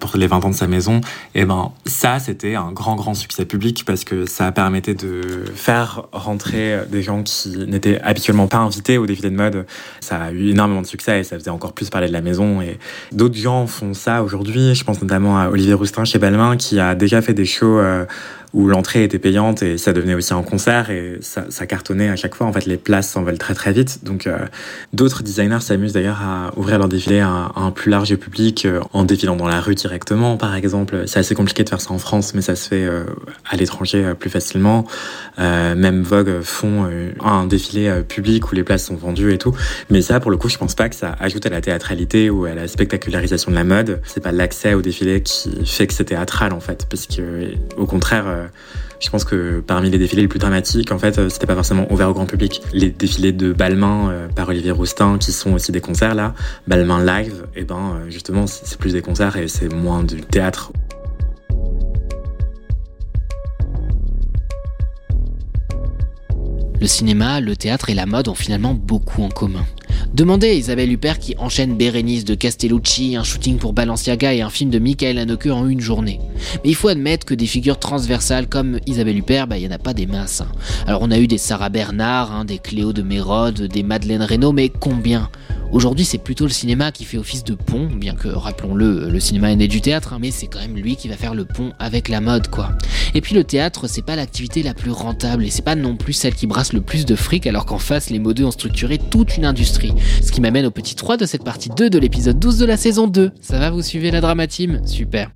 pour 0.00 0.18
les 0.18 0.26
20 0.26 0.44
ans 0.44 0.50
de 0.50 0.54
sa 0.54 0.66
maison. 0.66 1.00
Et 1.34 1.46
ben 1.46 1.72
ça, 1.86 2.18
c'était 2.18 2.56
un 2.56 2.72
grand 2.72 2.94
grand 2.94 3.14
succès 3.14 3.46
public 3.46 3.84
parce 3.86 4.04
que 4.04 4.26
ça 4.26 4.52
permettait 4.52 4.94
de 4.94 5.46
faire 5.54 6.08
rentrer 6.12 6.80
des 6.90 7.02
gens 7.02 7.22
qui 7.22 7.56
n'étaient 7.66 7.98
habituellement 8.02 8.48
pas 8.48 8.58
invités 8.58 8.98
au 8.98 9.06
défilé 9.06 9.30
de 9.30 9.36
mode. 9.36 9.64
Ça 10.00 10.24
a 10.24 10.30
eu 10.30 10.50
énormément 10.50 10.82
de 10.82 10.86
succès 10.86 11.20
et 11.20 11.24
ça 11.24 11.38
faisait 11.38 11.48
encore 11.48 11.72
plus 11.72 11.88
parler 11.88 12.08
de 12.08 12.12
la 12.12 12.20
maison. 12.20 12.60
Et 12.60 12.78
d'autres 13.12 13.38
gens 13.38 13.66
font 13.66 13.94
ça 13.94 14.22
aujourd'hui. 14.22 14.74
Je 14.74 14.84
pense 14.84 15.00
notamment 15.00 15.38
à 15.38 15.48
Olivier 15.48 15.72
Roustin 15.72 16.04
chez 16.04 16.18
Balmain 16.18 16.58
qui 16.58 16.78
a 16.78 16.94
déjà 16.94 17.22
fait 17.22 17.32
des 17.32 17.46
shows 17.46 17.80
où 18.54 18.68
l'entrée 18.68 19.04
était 19.04 19.18
payante 19.18 19.62
et 19.62 19.78
ça 19.78 19.92
devenait 19.92 20.14
aussi 20.14 20.34
un 20.34 20.42
concert 20.42 20.90
et 20.90 21.18
ça, 21.20 21.66
cartonnait 21.66 22.08
à 22.08 22.16
chaque 22.16 22.34
fois. 22.34 22.46
En 22.46 22.52
fait, 22.52 22.66
les 22.66 22.76
places 22.76 23.10
s'envolent 23.10 23.38
très 23.38 23.54
très 23.54 23.72
vite. 23.72 24.04
Donc, 24.04 24.26
euh, 24.26 24.38
d'autres 24.92 25.22
designers 25.22 25.60
s'amusent 25.60 25.94
d'ailleurs 25.94 26.20
à 26.20 26.52
ouvrir 26.56 26.78
leur 26.78 26.88
défilé 26.88 27.20
à, 27.20 27.52
un 27.56 27.70
plus 27.70 27.90
large 27.90 28.14
public 28.16 28.66
euh, 28.66 28.80
en 28.92 29.04
défilant 29.04 29.36
dans 29.36 29.48
la 29.48 29.60
rue 29.60 29.74
directement, 29.74 30.36
par 30.36 30.54
exemple. 30.54 31.04
C'est 31.06 31.18
assez 31.18 31.34
compliqué 31.34 31.64
de 31.64 31.68
faire 31.68 31.80
ça 31.80 31.92
en 31.92 31.98
France, 31.98 32.34
mais 32.34 32.42
ça 32.42 32.54
se 32.54 32.68
fait 32.68 32.84
euh, 32.84 33.04
à 33.48 33.56
l'étranger 33.56 34.12
plus 34.18 34.30
facilement. 34.30 34.86
même 35.38 36.02
Vogue 36.02 36.42
font 36.42 36.88
un 37.24 37.46
défilé 37.46 38.02
public 38.06 38.50
où 38.50 38.54
les 38.54 38.64
places 38.64 38.86
sont 38.86 38.96
vendues 38.96 39.32
et 39.32 39.38
tout. 39.38 39.54
Mais 39.90 40.02
ça, 40.02 40.20
pour 40.20 40.30
le 40.30 40.36
coup, 40.36 40.48
je 40.48 40.58
pense 40.58 40.74
pas 40.74 40.88
que 40.88 40.94
ça 40.94 41.16
ajoute 41.20 41.46
à 41.46 41.50
la 41.50 41.60
théâtralité 41.60 42.28
ou 42.30 42.44
à 42.44 42.54
la 42.54 42.68
spectacularisation 42.68 43.50
de 43.50 43.56
la 43.56 43.64
mode. 43.64 44.00
C'est 44.04 44.22
pas 44.22 44.32
l'accès 44.32 44.74
au 44.74 44.82
défilé 44.82 45.22
qui 45.22 45.64
fait 45.64 45.86
que 45.86 45.94
c'est 45.94 46.04
théâtral 46.04 46.52
en 46.52 46.60
fait, 46.60 46.86
parce 46.88 47.06
que 47.06 47.52
au 47.76 47.86
contraire 47.86 48.41
je 49.00 49.10
pense 49.10 49.24
que 49.24 49.60
parmi 49.60 49.90
les 49.90 49.98
défilés 49.98 50.22
les 50.22 50.28
plus 50.28 50.38
dramatiques, 50.38 50.92
en 50.92 50.98
fait, 50.98 51.18
euh, 51.18 51.28
c'était 51.28 51.46
pas 51.46 51.54
forcément 51.54 51.90
ouvert 51.92 52.08
au 52.08 52.12
grand 52.12 52.26
public. 52.26 52.62
Les 52.72 52.90
défilés 52.90 53.32
de 53.32 53.52
Balmain 53.52 54.10
euh, 54.10 54.28
par 54.28 54.48
Olivier 54.48 54.70
Roustin, 54.70 55.18
qui 55.18 55.32
sont 55.32 55.52
aussi 55.54 55.72
des 55.72 55.80
concerts 55.80 56.14
là, 56.14 56.34
Balmain 56.66 57.04
live, 57.04 57.44
et 57.54 57.60
eh 57.60 57.64
ben 57.64 58.00
justement, 58.08 58.46
c'est 58.46 58.78
plus 58.78 58.92
des 58.92 59.02
concerts 59.02 59.36
et 59.36 59.48
c'est 59.48 59.72
moins 59.72 60.02
du 60.02 60.20
théâtre. 60.20 60.72
Le 66.82 66.88
cinéma, 66.88 67.38
le 67.38 67.54
théâtre 67.54 67.90
et 67.90 67.94
la 67.94 68.06
mode 68.06 68.26
ont 68.26 68.34
finalement 68.34 68.74
beaucoup 68.74 69.22
en 69.22 69.28
commun. 69.28 69.64
Demandez 70.14 70.48
à 70.48 70.52
Isabelle 70.52 70.90
Huppert 70.90 71.20
qui 71.20 71.36
enchaîne 71.38 71.76
Bérénice 71.76 72.24
de 72.24 72.34
Castellucci, 72.34 73.14
un 73.14 73.22
shooting 73.22 73.58
pour 73.58 73.72
Balenciaga 73.72 74.34
et 74.34 74.40
un 74.40 74.50
film 74.50 74.68
de 74.68 74.80
Michael 74.80 75.18
Haneke 75.18 75.46
en 75.46 75.68
une 75.68 75.78
journée. 75.78 76.18
Mais 76.64 76.70
il 76.70 76.74
faut 76.74 76.88
admettre 76.88 77.24
que 77.24 77.34
des 77.34 77.46
figures 77.46 77.78
transversales 77.78 78.48
comme 78.48 78.80
Isabelle 78.86 79.16
Huppert, 79.16 79.46
bah, 79.46 79.58
il 79.58 79.60
n'y 79.60 79.68
en 79.68 79.76
a 79.76 79.78
pas 79.78 79.94
des 79.94 80.06
masses. 80.06 80.40
Hein. 80.40 80.48
Alors 80.88 81.02
on 81.02 81.12
a 81.12 81.20
eu 81.20 81.28
des 81.28 81.38
Sarah 81.38 81.68
Bernard, 81.68 82.32
hein, 82.32 82.44
des 82.44 82.58
Cléo 82.58 82.92
de 82.92 83.02
Mérode, 83.02 83.62
des 83.62 83.84
Madeleine 83.84 84.22
Reynaud, 84.22 84.50
mais 84.50 84.68
combien? 84.68 85.30
Aujourd'hui, 85.72 86.04
c'est 86.04 86.18
plutôt 86.18 86.44
le 86.44 86.50
cinéma 86.50 86.92
qui 86.92 87.06
fait 87.06 87.16
office 87.16 87.44
de 87.44 87.54
pont, 87.54 87.86
bien 87.86 88.14
que, 88.14 88.28
rappelons-le, 88.28 89.08
le 89.08 89.20
cinéma 89.20 89.50
est 89.50 89.56
né 89.56 89.68
du 89.68 89.80
théâtre, 89.80 90.12
hein, 90.12 90.18
mais 90.20 90.30
c'est 90.30 90.46
quand 90.46 90.58
même 90.58 90.76
lui 90.76 90.96
qui 90.96 91.08
va 91.08 91.16
faire 91.16 91.34
le 91.34 91.46
pont 91.46 91.72
avec 91.78 92.10
la 92.10 92.20
mode, 92.20 92.48
quoi. 92.48 92.76
Et 93.14 93.22
puis 93.22 93.34
le 93.34 93.42
théâtre, 93.42 93.88
c'est 93.88 94.04
pas 94.04 94.14
l'activité 94.14 94.62
la 94.62 94.74
plus 94.74 94.90
rentable, 94.90 95.46
et 95.46 95.50
c'est 95.50 95.64
pas 95.64 95.74
non 95.74 95.96
plus 95.96 96.12
celle 96.12 96.34
qui 96.34 96.46
brasse 96.46 96.74
le 96.74 96.82
plus 96.82 97.06
de 97.06 97.14
fric, 97.14 97.46
alors 97.46 97.64
qu'en 97.64 97.78
face, 97.78 98.10
les 98.10 98.18
modeux 98.18 98.44
ont 98.44 98.50
structuré 98.50 98.98
toute 98.98 99.38
une 99.38 99.46
industrie. 99.46 99.94
Ce 100.22 100.30
qui 100.30 100.42
m'amène 100.42 100.66
au 100.66 100.70
petit 100.70 100.94
3 100.94 101.16
de 101.16 101.24
cette 101.24 101.42
partie 101.42 101.70
2 101.70 101.88
de 101.88 101.98
l'épisode 101.98 102.38
12 102.38 102.58
de 102.58 102.66
la 102.66 102.76
saison 102.76 103.06
2. 103.06 103.30
Ça 103.40 103.58
va, 103.58 103.70
vous 103.70 103.82
suivez 103.82 104.10
la 104.10 104.20
dramatime 104.20 104.86
Super. 104.86 105.30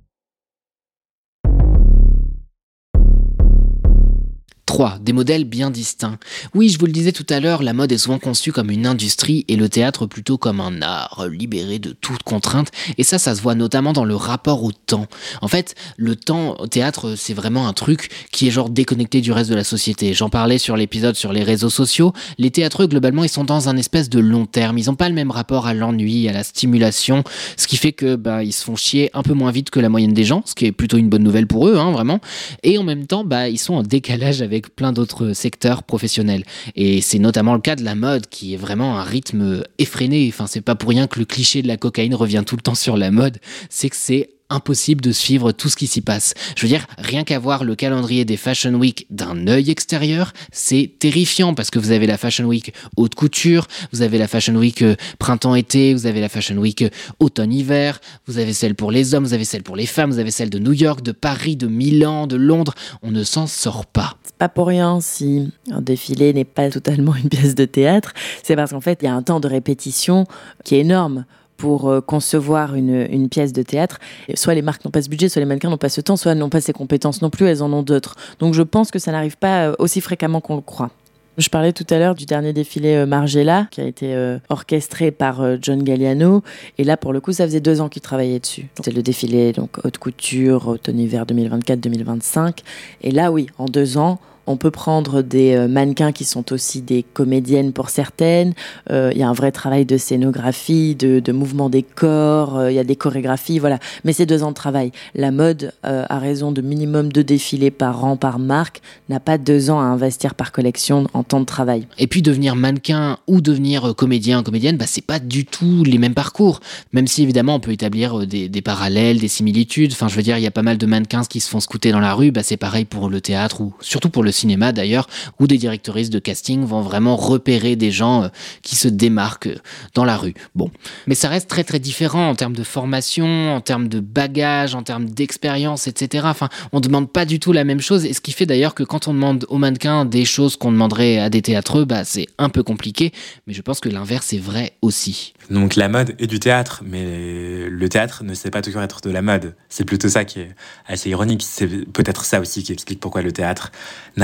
3. 4.67 4.99
Des 5.01 5.13
modèles 5.13 5.45
bien 5.45 5.71
distincts. 5.71 6.19
Oui, 6.53 6.69
je 6.69 6.77
vous 6.77 6.85
le 6.85 6.91
disais 6.91 7.13
tout 7.13 7.25
à 7.29 7.39
l'heure, 7.39 7.63
la 7.63 7.73
mode 7.73 7.91
est 7.91 7.97
souvent 7.97 8.19
conçue 8.19 8.51
comme 8.51 8.69
une 8.69 8.85
industrie 8.85 9.45
et 9.47 9.55
le 9.55 9.69
théâtre 9.69 10.05
plutôt 10.05 10.37
comme 10.37 10.59
un 10.59 10.81
art, 10.81 11.25
libéré 11.31 11.79
de 11.79 11.91
toute 11.91 12.21
contrainte. 12.23 12.69
Et 12.97 13.03
ça, 13.03 13.17
ça 13.17 13.33
se 13.33 13.41
voit 13.41 13.55
notamment 13.55 13.93
dans 13.93 14.03
le 14.03 14.15
rapport 14.15 14.63
au 14.63 14.73
temps. 14.73 15.07
En 15.41 15.47
fait, 15.47 15.73
le 15.95 16.17
temps 16.17 16.55
au 16.59 16.67
théâtre, 16.67 17.15
c'est 17.15 17.33
vraiment 17.33 17.67
un 17.67 17.73
truc 17.73 18.09
qui 18.31 18.47
est 18.47 18.51
genre 18.51 18.69
déconnecté 18.69 19.21
du 19.21 19.31
reste 19.31 19.49
de 19.49 19.55
la 19.55 19.63
société. 19.63 20.13
J'en 20.13 20.29
parlais 20.29 20.57
sur 20.57 20.75
l'épisode 20.75 21.15
sur 21.15 21.31
les 21.31 21.43
réseaux 21.43 21.69
sociaux. 21.69 22.11
Les 22.37 22.51
théâtreux, 22.51 22.87
globalement, 22.87 23.23
ils 23.23 23.29
sont 23.29 23.45
dans 23.45 23.69
un 23.69 23.77
espèce 23.77 24.09
de 24.09 24.19
long 24.19 24.45
terme. 24.45 24.77
Ils 24.77 24.87
n'ont 24.87 24.95
pas 24.95 25.07
le 25.07 25.15
même 25.15 25.31
rapport 25.31 25.65
à 25.65 25.73
l'ennui, 25.73 26.27
à 26.27 26.33
la 26.33 26.43
stimulation, 26.43 27.23
ce 27.55 27.67
qui 27.67 27.77
fait 27.77 27.93
que 27.93 28.17
bah, 28.17 28.43
ils 28.43 28.53
se 28.53 28.65
font 28.65 28.75
chier 28.75 29.09
un 29.13 29.23
peu 29.23 29.33
moins 29.33 29.51
vite 29.51 29.69
que 29.69 29.79
la 29.79 29.87
moyenne 29.87 30.13
des 30.13 30.25
gens, 30.25 30.43
ce 30.45 30.55
qui 30.55 30.65
est 30.65 30.73
plutôt 30.73 30.97
une 30.97 31.07
bonne 31.07 31.23
nouvelle 31.23 31.47
pour 31.47 31.69
eux, 31.69 31.77
hein, 31.77 31.91
vraiment. 31.91 32.19
Et 32.63 32.77
en 32.77 32.83
même 32.83 33.07
temps, 33.07 33.23
bah, 33.23 33.47
ils 33.47 33.57
sont 33.57 33.73
en 33.73 33.83
décalage 33.83 34.41
avec 34.41 34.56
plein 34.61 34.91
d'autres 34.91 35.33
secteurs 35.33 35.83
professionnels. 35.83 36.43
Et 36.75 37.01
c'est 37.01 37.19
notamment 37.19 37.53
le 37.53 37.61
cas 37.61 37.75
de 37.75 37.83
la 37.83 37.95
mode, 37.95 38.27
qui 38.27 38.53
est 38.53 38.57
vraiment 38.57 38.99
un 38.99 39.03
rythme 39.03 39.63
effréné. 39.77 40.27
Enfin, 40.29 40.47
c'est 40.47 40.61
pas 40.61 40.75
pour 40.75 40.89
rien 40.89 41.07
que 41.07 41.19
le 41.19 41.25
cliché 41.25 41.61
de 41.61 41.67
la 41.67 41.77
cocaïne 41.77 42.15
revient 42.15 42.43
tout 42.45 42.55
le 42.55 42.61
temps 42.61 42.75
sur 42.75 42.97
la 42.97 43.11
mode. 43.11 43.37
C'est 43.69 43.89
que 43.89 43.95
c'est 43.95 44.29
impossible 44.49 45.01
de 45.01 45.11
suivre 45.11 45.51
tout 45.51 45.69
ce 45.69 45.75
qui 45.75 45.87
s'y 45.87 46.01
passe. 46.01 46.33
Je 46.55 46.61
veux 46.63 46.67
dire, 46.67 46.85
rien 46.97 47.23
qu'à 47.23 47.39
voir 47.39 47.63
le 47.63 47.75
calendrier 47.75 48.25
des 48.25 48.37
Fashion 48.37 48.73
Week 48.73 49.05
d'un 49.09 49.47
œil 49.47 49.69
extérieur, 49.69 50.33
c'est 50.51 50.91
terrifiant 50.99 51.53
parce 51.53 51.69
que 51.69 51.79
vous 51.79 51.91
avez 51.91 52.07
la 52.07 52.17
Fashion 52.17 52.45
Week 52.45 52.73
haute 52.95 53.15
couture, 53.15 53.67
vous 53.91 54.01
avez 54.01 54.17
la 54.17 54.27
Fashion 54.27 54.55
Week 54.55 54.81
euh, 54.81 54.95
printemps-été, 55.19 55.93
vous 55.93 56.05
avez 56.05 56.21
la 56.21 56.29
Fashion 56.29 56.57
Week 56.57 56.81
euh, 56.81 56.89
automne-hiver, 57.19 57.99
vous 58.25 58.37
avez 58.37 58.53
celle 58.53 58.75
pour 58.75 58.91
les 58.91 59.13
hommes, 59.13 59.25
vous 59.25 59.33
avez 59.33 59.45
celle 59.45 59.63
pour 59.63 59.75
les 59.75 59.85
femmes, 59.85 60.11
vous 60.11 60.19
avez 60.19 60.31
celle 60.31 60.49
de 60.49 60.59
New 60.59 60.73
York, 60.73 61.01
de 61.01 61.11
Paris, 61.11 61.55
de 61.55 61.67
Milan, 61.67 62.27
de 62.27 62.35
Londres. 62.35 62.73
On 63.03 63.11
ne 63.11 63.23
s'en 63.23 63.47
sort 63.47 63.85
pas. 63.85 64.17
C'est 64.23 64.37
pas 64.37 64.49
pour 64.49 64.67
rien 64.67 64.99
si 65.01 65.51
un 65.71 65.81
défilé 65.81 66.33
n'est 66.33 66.45
pas 66.45 66.69
totalement 66.69 67.15
une 67.15 67.29
pièce 67.29 67.55
de 67.55 67.65
théâtre, 67.65 68.13
c'est 68.43 68.55
parce 68.55 68.71
qu'en 68.71 68.81
fait, 68.81 68.99
il 69.01 69.05
y 69.05 69.09
a 69.09 69.13
un 69.13 69.23
temps 69.23 69.39
de 69.39 69.47
répétition 69.47 70.25
qui 70.63 70.75
est 70.75 70.79
énorme 70.79 71.25
pour 71.57 71.89
euh, 71.89 72.01
concevoir 72.01 72.75
une, 72.75 73.27
pièce 73.29 73.51
de 73.51 73.61
théâtre. 73.61 73.99
Soit 74.35 74.53
les 74.53 74.61
marques 74.61 74.85
n'ont 74.85 74.91
pas 74.91 75.01
ce 75.01 75.09
budget, 75.09 75.27
soit 75.27 75.41
les 75.41 75.45
mannequins 75.45 75.69
n'ont 75.69 75.77
pas 75.77 75.89
ce 75.89 75.99
temps, 76.01 76.15
soit 76.15 76.33
n'ont 76.35 76.49
pas 76.49 76.61
ces 76.61 76.71
compétences 76.71 77.21
non 77.21 77.29
plus, 77.29 77.45
elles 77.45 77.61
en 77.61 77.73
ont 77.73 77.83
d'autres. 77.83 78.15
Donc 78.39 78.53
je 78.53 78.61
pense 78.61 78.91
que 78.91 78.99
ça 78.99 79.11
n'arrive 79.11 79.37
pas 79.37 79.67
euh, 79.67 79.75
aussi 79.79 79.99
fréquemment 79.99 80.39
qu'on 80.39 80.55
le 80.55 80.61
croit. 80.61 80.91
Je 81.37 81.49
parlais 81.49 81.73
tout 81.73 81.85
à 81.91 81.99
l'heure 81.99 82.15
du 82.15 82.25
dernier 82.25 82.53
défilé 82.53 82.95
euh, 82.95 83.05
Margiela, 83.05 83.67
qui 83.69 83.81
a 83.81 83.85
été 83.85 84.37
orchestré 84.49 85.11
par 85.11 85.43
John 85.61 85.83
Galliano. 85.83 86.41
Et 86.77 86.83
là, 86.83 86.97
pour 86.97 87.13
le 87.13 87.19
coup, 87.19 87.33
ça 87.33 87.45
faisait 87.45 87.59
deux 87.59 87.81
ans 87.81 87.89
qu'il 87.89 88.01
travaillait 88.01 88.39
dessus. 88.39 88.67
C'était 88.75 88.91
le 88.91 89.03
défilé 89.03 89.51
donc 89.51 89.77
haute 89.83 89.97
couture, 89.97 90.67
automne-hiver 90.67 91.25
2024-2025. 91.25 92.59
Et 93.01 93.11
là, 93.11 93.31
oui, 93.31 93.47
en 93.57 93.65
deux 93.65 93.97
ans, 93.97 94.19
on 94.47 94.57
peut 94.57 94.71
prendre 94.71 95.21
des 95.21 95.53
euh, 95.53 95.67
mannequins 95.67 96.11
qui 96.11 96.23
sont 96.23 96.51
aussi 96.53 96.81
des 96.81 97.03
comédiennes 97.03 97.73
pour 97.73 97.89
certaines. 97.89 98.53
Euh, 98.89 99.11
il 99.13 99.19
y 99.19 99.23
a 99.23 99.29
un 99.29 99.33
vrai 99.33 99.51
travail 99.51 99.85
de 99.85 99.97
scénographie, 99.97 100.95
de, 100.95 101.31
mouvement 101.31 101.69
des 101.69 101.83
corps. 101.83 102.57
Euh, 102.57 102.71
il 102.71 102.75
y 102.75 102.79
a 102.79 102.83
des 102.83 102.95
chorégraphies, 102.95 103.59
voilà. 103.59 103.79
Mais 104.05 104.13
c'est 104.13 104.25
deux 104.25 104.43
ans 104.43 104.49
de 104.49 104.55
travail. 104.55 104.91
La 105.13 105.31
mode, 105.31 105.73
a 105.83 106.19
raison 106.19 106.51
de 106.51 106.61
minimum 106.61 107.11
deux 107.11 107.23
défilés 107.23 107.71
par 107.71 108.05
an 108.05 108.15
par 108.15 108.39
marque, 108.39 108.81
n'a 109.09 109.19
pas 109.19 109.37
deux 109.37 109.69
ans 109.69 109.79
à 109.79 109.83
investir 109.83 110.35
par 110.35 110.51
collection 110.51 111.07
en 111.13 111.23
temps 111.23 111.39
de 111.39 111.45
travail. 111.45 111.87
Et 111.97 112.07
puis 112.07 112.21
devenir 112.21 112.55
mannequin 112.55 113.17
ou 113.27 113.41
devenir 113.41 113.93
comédien, 113.95 114.43
comédienne, 114.43 114.77
bah, 114.77 114.85
c'est 114.87 115.05
pas 115.05 115.19
du 115.19 115.45
tout 115.45 115.83
les 115.83 115.97
mêmes 115.97 116.13
parcours. 116.13 116.61
Même 116.93 117.07
si 117.07 117.23
évidemment 117.23 117.55
on 117.55 117.59
peut 117.59 117.71
établir 117.71 118.25
des, 118.25 118.61
parallèles, 118.61 119.19
des 119.19 119.27
similitudes. 119.27 119.91
Enfin, 119.91 120.07
je 120.07 120.15
veux 120.15 120.23
dire, 120.23 120.37
il 120.37 120.43
y 120.43 120.47
a 120.47 120.51
pas 120.51 120.61
mal 120.61 120.77
de 120.77 120.85
mannequins 120.85 121.23
qui 121.23 121.39
se 121.39 121.49
font 121.49 121.59
scouter 121.59 121.91
dans 121.91 121.99
la 121.99 122.13
rue. 122.13 122.31
Bah, 122.31 122.43
c'est 122.43 122.57
pareil 122.57 122.85
pour 122.85 123.09
le 123.09 123.19
théâtre 123.21 123.61
ou 123.61 123.73
surtout 123.81 124.09
pour 124.09 124.23
le 124.23 124.31
cinéma 124.37 124.71
d'ailleurs, 124.71 125.07
où 125.39 125.47
des 125.47 125.57
directrices 125.57 126.09
de 126.09 126.19
casting 126.19 126.63
vont 126.63 126.81
vraiment 126.81 127.15
repérer 127.15 127.75
des 127.75 127.91
gens 127.91 128.23
euh, 128.23 128.27
qui 128.61 128.75
se 128.75 128.87
démarquent 128.87 129.47
euh, 129.47 129.59
dans 129.93 130.05
la 130.05 130.17
rue. 130.17 130.33
Bon, 130.55 130.71
mais 131.07 131.15
ça 131.15 131.29
reste 131.29 131.49
très 131.49 131.63
très 131.63 131.79
différent 131.79 132.29
en 132.29 132.35
termes 132.35 132.55
de 132.55 132.63
formation, 132.63 133.55
en 133.55 133.61
termes 133.61 133.87
de 133.87 133.99
bagage, 133.99 134.75
en 134.75 134.83
termes 134.83 135.09
d'expérience, 135.09 135.87
etc. 135.87 136.25
Enfin, 136.27 136.49
on 136.71 136.79
demande 136.79 137.11
pas 137.11 137.25
du 137.25 137.39
tout 137.39 137.51
la 137.51 137.63
même 137.63 137.81
chose, 137.81 138.05
et 138.05 138.13
ce 138.13 138.21
qui 138.21 138.31
fait 138.31 138.45
d'ailleurs 138.45 138.75
que 138.75 138.83
quand 138.83 139.07
on 139.07 139.13
demande 139.13 139.45
aux 139.49 139.57
mannequins 139.57 140.05
des 140.05 140.25
choses 140.25 140.55
qu'on 140.55 140.71
demanderait 140.71 141.19
à 141.19 141.29
des 141.29 141.41
théâtreux, 141.41 141.85
bah 141.85 142.03
c'est 142.03 142.27
un 142.37 142.49
peu 142.49 142.63
compliqué, 142.63 143.11
mais 143.47 143.53
je 143.53 143.61
pense 143.61 143.79
que 143.79 143.89
l'inverse 143.89 144.33
est 144.33 144.39
vrai 144.39 144.73
aussi. 144.81 145.33
Donc 145.49 145.75
la 145.75 145.87
mode 145.87 146.15
est 146.19 146.27
du 146.27 146.39
théâtre, 146.39 146.83
mais 146.85 147.69
le 147.69 147.89
théâtre 147.89 148.23
ne 148.23 148.33
sait 148.33 148.51
pas 148.51 148.61
toujours 148.61 148.81
être 148.81 149.01
de 149.01 149.09
la 149.09 149.21
mode. 149.21 149.55
C'est 149.69 149.85
plutôt 149.85 150.09
ça 150.09 150.25
qui 150.25 150.41
est 150.41 150.55
assez 150.87 151.09
ironique. 151.09 151.43
C'est 151.43 151.67
peut-être 151.67 152.25
ça 152.25 152.39
aussi 152.39 152.63
qui 152.63 152.73
explique 152.73 152.99
pourquoi 152.99 153.21
le 153.21 153.31
théâtre 153.31 153.71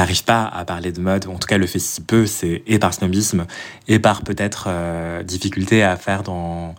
n'arrive 0.03 0.23
pas 0.23 0.45
à 0.45 0.65
parler 0.65 0.91
de 0.91 0.99
mode, 0.99 1.27
en 1.27 1.37
tout 1.37 1.47
cas 1.47 1.57
le 1.57 1.67
fait 1.67 1.79
si 1.79 2.01
peu, 2.01 2.25
c'est 2.25 2.63
et 2.67 2.79
par 2.79 2.93
snobisme, 2.93 3.45
et 3.87 3.99
par 3.99 4.21
peut-être 4.23 4.65
euh, 4.67 5.23
difficulté 5.23 5.83
à 5.83 5.97
faire 5.97 6.23
dans 6.23 6.75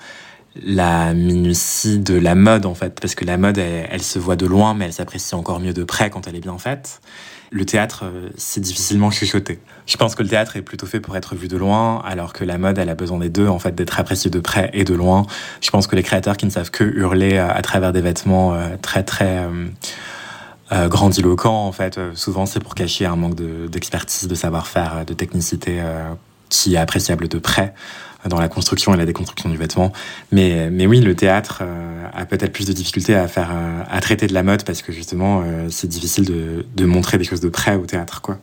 la 0.63 1.15
minutie 1.15 1.99
de 1.99 2.15
la 2.15 2.35
mode 2.35 2.65
en 2.65 2.75
fait, 2.75 3.01
parce 3.01 3.15
que 3.15 3.25
la 3.25 3.37
mode, 3.37 3.59
elle 3.59 4.03
se 4.03 4.19
voit 4.19 4.37
de 4.37 4.47
loin, 4.47 4.75
mais 4.75 4.85
elle 4.85 4.93
s'apprécie 4.93 5.35
encore 5.35 5.59
mieux 5.59 5.73
de 5.73 5.85
près 5.85 6.11
quand 6.11 6.29
elle 6.29 6.37
est 6.37 6.41
bien 6.41 6.59
faite 6.59 7.01
le 7.55 7.65
théâtre, 7.65 8.05
euh, 8.05 8.31
c'est 8.37 8.61
difficilement 8.61 9.13
chuchoté. 9.13 9.61
Je 9.87 9.97
pense 9.97 10.17
que 10.17 10.25
le 10.25 10.29
théâtre 10.29 10.57
est 10.57 10.63
plutôt 10.63 10.87
fait 10.87 10.99
pour 10.99 11.17
être 11.17 11.37
vu 11.37 11.47
de 11.47 11.57
loin, 11.57 12.03
alors 12.05 12.33
que 12.33 12.45
la 12.45 12.59
mode, 12.59 12.79
elle 12.79 12.89
a 12.89 12.97
besoin 12.97 13.19
des 13.19 13.29
deux, 13.29 13.47
en 13.47 13.61
fait, 13.61 13.77
d'être 13.77 14.01
appréciée 14.01 14.29
de 14.29 14.41
près 14.41 14.71
et 14.73 14.83
de 14.83 14.93
loin. 14.93 15.25
Je 15.61 15.71
pense 15.71 15.87
que 15.87 15.95
les 15.95 16.03
créateurs 16.03 16.37
qui 16.37 16.47
ne 16.47 16.51
savent 16.51 16.73
que 16.73 16.83
hurler 16.83 17.39
à, 17.39 17.63
travers 17.63 17.93
des 17.93 18.01
vêtements 18.01 18.55
euh, 18.55 18.77
très, 18.83 19.05
très 19.05 19.39
euh, 19.39 19.67
grandiloquents, 20.89 21.67
en 21.67 21.73
fait, 21.73 21.99
souvent 22.15 22.47
c'est 22.47 22.61
pour 22.61 22.75
cacher 22.75 23.07
un 23.07 23.17
manque 23.17 23.37
d'expertise, 23.71 24.29
de, 24.29 24.35
savoir-faire, 24.35 25.05
de 25.07 25.15
technicité 25.15 25.83
qui 26.49 26.75
est 26.75 26.79
appréciable 26.79 27.29
de 27.29 27.39
près 27.39 27.75
dans 28.29 28.41
la 28.41 28.49
construction 28.49 28.95
et 28.95 28.97
la 28.97 29.05
déconstruction 29.05 29.51
du 29.51 29.57
vêtement. 29.57 29.93
Mais, 30.33 30.71
mais 30.71 30.87
oui, 30.87 31.01
le 31.01 31.15
théâtre 31.15 31.63
a 32.13 32.25
peut-être 32.25 32.53
plus 32.53 32.67
de 32.67 32.73
difficultés 32.73 33.15
à 33.15 33.29
faire, 33.29 33.51
à 33.89 34.01
traiter 34.01 34.27
de 34.27 34.35
la 34.35 34.43
mode 34.43 34.65
parce 34.65 34.83
que 34.83 34.93
justement, 34.93 35.45
c'est 35.69 35.89
difficile 35.89 36.25
de, 36.25 36.67
de 36.75 36.85
montrer 36.87 37.19
des 37.19 37.25
choses 37.25 37.41
de 37.41 37.51
près 37.51 37.77
au 37.77 37.87
théâtre, 37.87 38.23
quoi. 38.23 38.39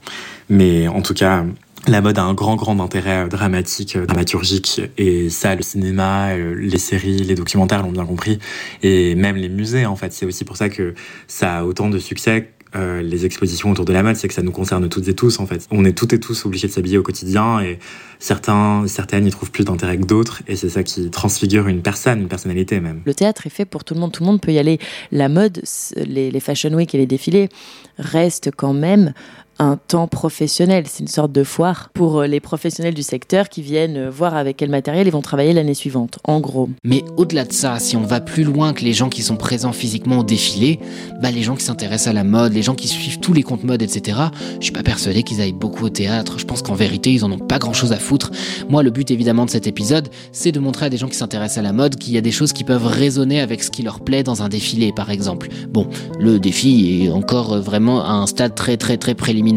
Mais 0.49 0.87
en 0.87 1.01
tout 1.01 1.13
cas, 1.13 1.43
la 1.87 2.01
mode 2.01 2.17
a 2.17 2.23
un 2.23 2.33
grand, 2.33 2.55
grand 2.55 2.79
intérêt 2.79 3.27
dramatique, 3.27 3.97
dramaturgique, 3.97 4.81
et 4.97 5.29
ça, 5.29 5.55
le 5.55 5.63
cinéma, 5.63 6.35
les 6.35 6.77
séries, 6.77 7.17
les 7.17 7.35
documentaires 7.35 7.81
l'ont 7.83 7.91
bien 7.91 8.05
compris, 8.05 8.39
et 8.83 9.15
même 9.15 9.35
les 9.35 9.49
musées, 9.49 9.85
en 9.85 9.95
fait. 9.95 10.13
C'est 10.13 10.25
aussi 10.25 10.45
pour 10.45 10.57
ça 10.57 10.69
que 10.69 10.93
ça 11.27 11.59
a 11.59 11.63
autant 11.63 11.89
de 11.89 11.99
succès 11.99 12.51
euh, 12.73 13.01
les 13.01 13.25
expositions 13.25 13.69
autour 13.69 13.83
de 13.83 13.91
la 13.91 14.01
mode, 14.01 14.15
c'est 14.15 14.29
que 14.29 14.33
ça 14.33 14.41
nous 14.41 14.53
concerne 14.53 14.87
toutes 14.87 15.07
et 15.09 15.13
tous 15.13 15.39
en 15.39 15.45
fait. 15.45 15.67
On 15.71 15.83
est 15.83 15.91
toutes 15.91 16.13
et 16.13 16.21
tous 16.21 16.45
obligés 16.45 16.67
de 16.69 16.71
s'habiller 16.71 16.97
au 16.97 17.03
quotidien 17.03 17.59
et 17.59 17.79
certains, 18.17 18.85
certaines 18.87 19.27
y 19.27 19.29
trouvent 19.29 19.51
plus 19.51 19.65
d'intérêt 19.65 19.97
que 19.97 20.05
d'autres 20.05 20.41
et 20.47 20.55
c'est 20.55 20.69
ça 20.69 20.81
qui 20.81 21.09
transfigure 21.09 21.67
une 21.67 21.81
personne, 21.81 22.21
une 22.21 22.29
personnalité 22.29 22.79
même. 22.79 23.01
Le 23.05 23.13
théâtre 23.13 23.45
est 23.45 23.49
fait 23.49 23.65
pour 23.65 23.83
tout 23.83 23.93
le 23.93 23.99
monde, 23.99 24.13
tout 24.13 24.23
le 24.23 24.27
monde 24.27 24.39
peut 24.39 24.53
y 24.53 24.59
aller. 24.59 24.79
La 25.11 25.27
mode, 25.27 25.61
les, 25.97 26.31
les 26.31 26.39
fashion 26.39 26.71
week 26.73 26.95
et 26.95 26.97
les 26.97 27.07
défilés 27.07 27.49
restent 27.97 28.51
quand 28.55 28.73
même 28.73 29.13
un 29.61 29.77
temps 29.77 30.07
professionnel. 30.07 30.85
C'est 30.87 31.01
une 31.01 31.07
sorte 31.07 31.31
de 31.31 31.43
foire 31.43 31.91
pour 31.93 32.21
euh, 32.21 32.27
les 32.27 32.39
professionnels 32.39 32.95
du 32.95 33.03
secteur 33.03 33.47
qui 33.47 33.61
viennent 33.61 33.97
euh, 33.97 34.09
voir 34.09 34.35
avec 34.35 34.57
quel 34.57 34.71
matériel 34.71 35.05
ils 35.05 35.11
vont 35.11 35.21
travailler 35.21 35.53
l'année 35.53 35.75
suivante, 35.75 36.17
en 36.23 36.39
gros. 36.39 36.69
Mais 36.83 37.05
au-delà 37.15 37.45
de 37.45 37.53
ça, 37.53 37.77
si 37.77 37.95
on 37.95 38.01
va 38.01 38.21
plus 38.21 38.43
loin 38.43 38.73
que 38.73 38.83
les 38.83 38.93
gens 38.93 39.07
qui 39.07 39.21
sont 39.21 39.35
présents 39.35 39.71
physiquement 39.71 40.19
au 40.19 40.23
défilé, 40.23 40.79
bah 41.21 41.29
les 41.29 41.43
gens 41.43 41.55
qui 41.55 41.63
s'intéressent 41.63 42.07
à 42.07 42.13
la 42.13 42.23
mode, 42.23 42.53
les 42.53 42.63
gens 42.63 42.73
qui 42.73 42.87
suivent 42.87 43.19
tous 43.19 43.33
les 43.33 43.43
comptes 43.43 43.63
mode, 43.63 43.83
etc., 43.83 44.17
je 44.59 44.63
suis 44.63 44.73
pas 44.73 44.81
persuadé 44.81 45.21
qu'ils 45.21 45.41
aillent 45.41 45.53
beaucoup 45.53 45.85
au 45.85 45.89
théâtre. 45.89 46.39
Je 46.39 46.45
pense 46.45 46.63
qu'en 46.63 46.73
vérité, 46.73 47.13
ils 47.13 47.23
en 47.23 47.31
ont 47.31 47.37
pas 47.37 47.59
grand-chose 47.59 47.91
à 47.91 47.97
foutre. 47.97 48.31
Moi, 48.67 48.81
le 48.81 48.89
but 48.89 49.11
évidemment 49.11 49.45
de 49.45 49.51
cet 49.51 49.67
épisode, 49.67 50.09
c'est 50.31 50.51
de 50.51 50.59
montrer 50.59 50.87
à 50.87 50.89
des 50.89 50.97
gens 50.97 51.07
qui 51.07 51.17
s'intéressent 51.17 51.59
à 51.59 51.61
la 51.61 51.73
mode 51.73 51.97
qu'il 51.97 52.15
y 52.15 52.17
a 52.17 52.21
des 52.21 52.31
choses 52.31 52.51
qui 52.51 52.63
peuvent 52.63 52.87
résonner 52.87 53.39
avec 53.39 53.61
ce 53.61 53.69
qui 53.69 53.83
leur 53.83 53.99
plaît 53.99 54.23
dans 54.23 54.41
un 54.41 54.49
défilé, 54.49 54.91
par 54.91 55.11
exemple. 55.11 55.49
Bon, 55.69 55.87
le 56.19 56.39
défi 56.39 57.03
est 57.03 57.09
encore 57.09 57.61
vraiment 57.61 58.03
à 58.03 58.13
un 58.13 58.25
stade 58.25 58.55
très 58.55 58.77
très 58.77 58.97
très 58.97 59.13
préliminaire 59.13 59.50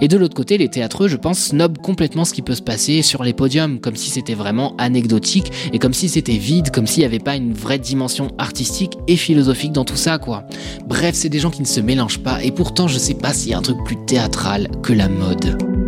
Et 0.00 0.08
de 0.08 0.16
l'autre 0.16 0.34
côté, 0.34 0.58
les 0.58 0.68
théâtreux, 0.68 1.08
je 1.08 1.16
pense, 1.16 1.38
snobent 1.38 1.78
complètement 1.78 2.24
ce 2.24 2.32
qui 2.32 2.42
peut 2.42 2.54
se 2.54 2.62
passer 2.62 3.02
sur 3.02 3.22
les 3.22 3.32
podiums, 3.32 3.80
comme 3.80 3.96
si 3.96 4.10
c'était 4.10 4.34
vraiment 4.34 4.74
anecdotique 4.78 5.52
et 5.72 5.78
comme 5.78 5.94
si 5.94 6.08
c'était 6.08 6.36
vide, 6.36 6.70
comme 6.70 6.86
s'il 6.86 7.00
n'y 7.00 7.06
avait 7.06 7.18
pas 7.18 7.36
une 7.36 7.52
vraie 7.52 7.78
dimension 7.78 8.28
artistique 8.38 8.92
et 9.08 9.16
philosophique 9.16 9.72
dans 9.72 9.84
tout 9.84 9.96
ça, 9.96 10.18
quoi. 10.18 10.44
Bref, 10.86 11.14
c'est 11.14 11.28
des 11.28 11.38
gens 11.38 11.50
qui 11.50 11.62
ne 11.62 11.66
se 11.66 11.80
mélangent 11.80 12.22
pas, 12.22 12.42
et 12.42 12.50
pourtant, 12.50 12.88
je 12.88 12.98
sais 12.98 13.14
pas 13.14 13.32
s'il 13.32 13.50
y 13.50 13.54
a 13.54 13.58
un 13.58 13.62
truc 13.62 13.78
plus 13.84 13.96
théâtral 14.06 14.68
que 14.82 14.92
la 14.92 15.08
mode. 15.08 15.79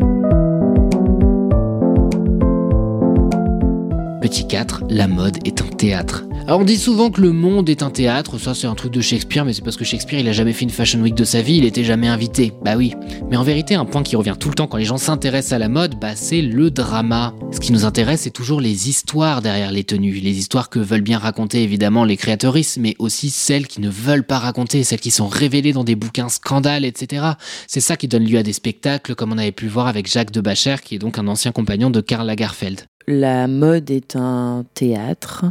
Petit 4.22 4.46
4, 4.46 4.84
la 4.88 5.08
mode 5.08 5.38
est 5.44 5.60
un 5.60 5.66
théâtre. 5.66 6.22
Alors 6.46 6.60
on 6.60 6.64
dit 6.64 6.76
souvent 6.76 7.10
que 7.10 7.20
le 7.20 7.32
monde 7.32 7.68
est 7.68 7.82
un 7.82 7.90
théâtre, 7.90 8.38
ça 8.38 8.54
c'est 8.54 8.68
un 8.68 8.74
truc 8.76 8.92
de 8.92 9.00
Shakespeare, 9.00 9.44
mais 9.44 9.52
c'est 9.52 9.62
parce 9.62 9.76
que 9.76 9.84
Shakespeare 9.84 10.20
il 10.20 10.28
a 10.28 10.32
jamais 10.32 10.52
fait 10.52 10.62
une 10.62 10.70
fashion 10.70 11.00
week 11.00 11.16
de 11.16 11.24
sa 11.24 11.42
vie, 11.42 11.56
il 11.56 11.64
était 11.64 11.82
jamais 11.82 12.06
invité. 12.06 12.52
Bah 12.62 12.76
oui. 12.76 12.94
Mais 13.30 13.36
en 13.36 13.42
vérité, 13.42 13.74
un 13.74 13.84
point 13.84 14.04
qui 14.04 14.14
revient 14.14 14.36
tout 14.38 14.48
le 14.48 14.54
temps 14.54 14.68
quand 14.68 14.76
les 14.76 14.84
gens 14.84 14.96
s'intéressent 14.96 15.54
à 15.54 15.58
la 15.58 15.68
mode, 15.68 15.98
bah 15.98 16.14
c'est 16.14 16.40
le 16.40 16.70
drama. 16.70 17.34
Ce 17.50 17.58
qui 17.58 17.72
nous 17.72 17.84
intéresse, 17.84 18.20
c'est 18.20 18.30
toujours 18.30 18.60
les 18.60 18.88
histoires 18.88 19.42
derrière 19.42 19.72
les 19.72 19.82
tenues, 19.82 20.20
les 20.20 20.38
histoires 20.38 20.70
que 20.70 20.78
veulent 20.78 21.00
bien 21.00 21.18
raconter 21.18 21.64
évidemment 21.64 22.04
les 22.04 22.16
créatrices, 22.16 22.78
mais 22.78 22.94
aussi 23.00 23.28
celles 23.28 23.66
qui 23.66 23.80
ne 23.80 23.90
veulent 23.90 24.26
pas 24.26 24.38
raconter, 24.38 24.84
celles 24.84 25.00
qui 25.00 25.10
sont 25.10 25.26
révélées 25.26 25.72
dans 25.72 25.84
des 25.84 25.96
bouquins 25.96 26.28
scandales, 26.28 26.84
etc. 26.84 27.26
C'est 27.66 27.80
ça 27.80 27.96
qui 27.96 28.06
donne 28.06 28.24
lieu 28.24 28.38
à 28.38 28.44
des 28.44 28.52
spectacles 28.52 29.16
comme 29.16 29.32
on 29.32 29.38
avait 29.38 29.50
pu 29.50 29.66
voir 29.66 29.88
avec 29.88 30.08
Jacques 30.08 30.30
de 30.30 30.40
Bacher, 30.40 30.76
qui 30.84 30.94
est 30.94 31.00
donc 31.00 31.18
un 31.18 31.26
ancien 31.26 31.50
compagnon 31.50 31.90
de 31.90 32.00
Karl 32.00 32.24
Lagerfeld. 32.24 32.86
La 33.06 33.48
mode 33.48 33.90
est 33.90 34.16
un 34.16 34.64
théâtre. 34.74 35.44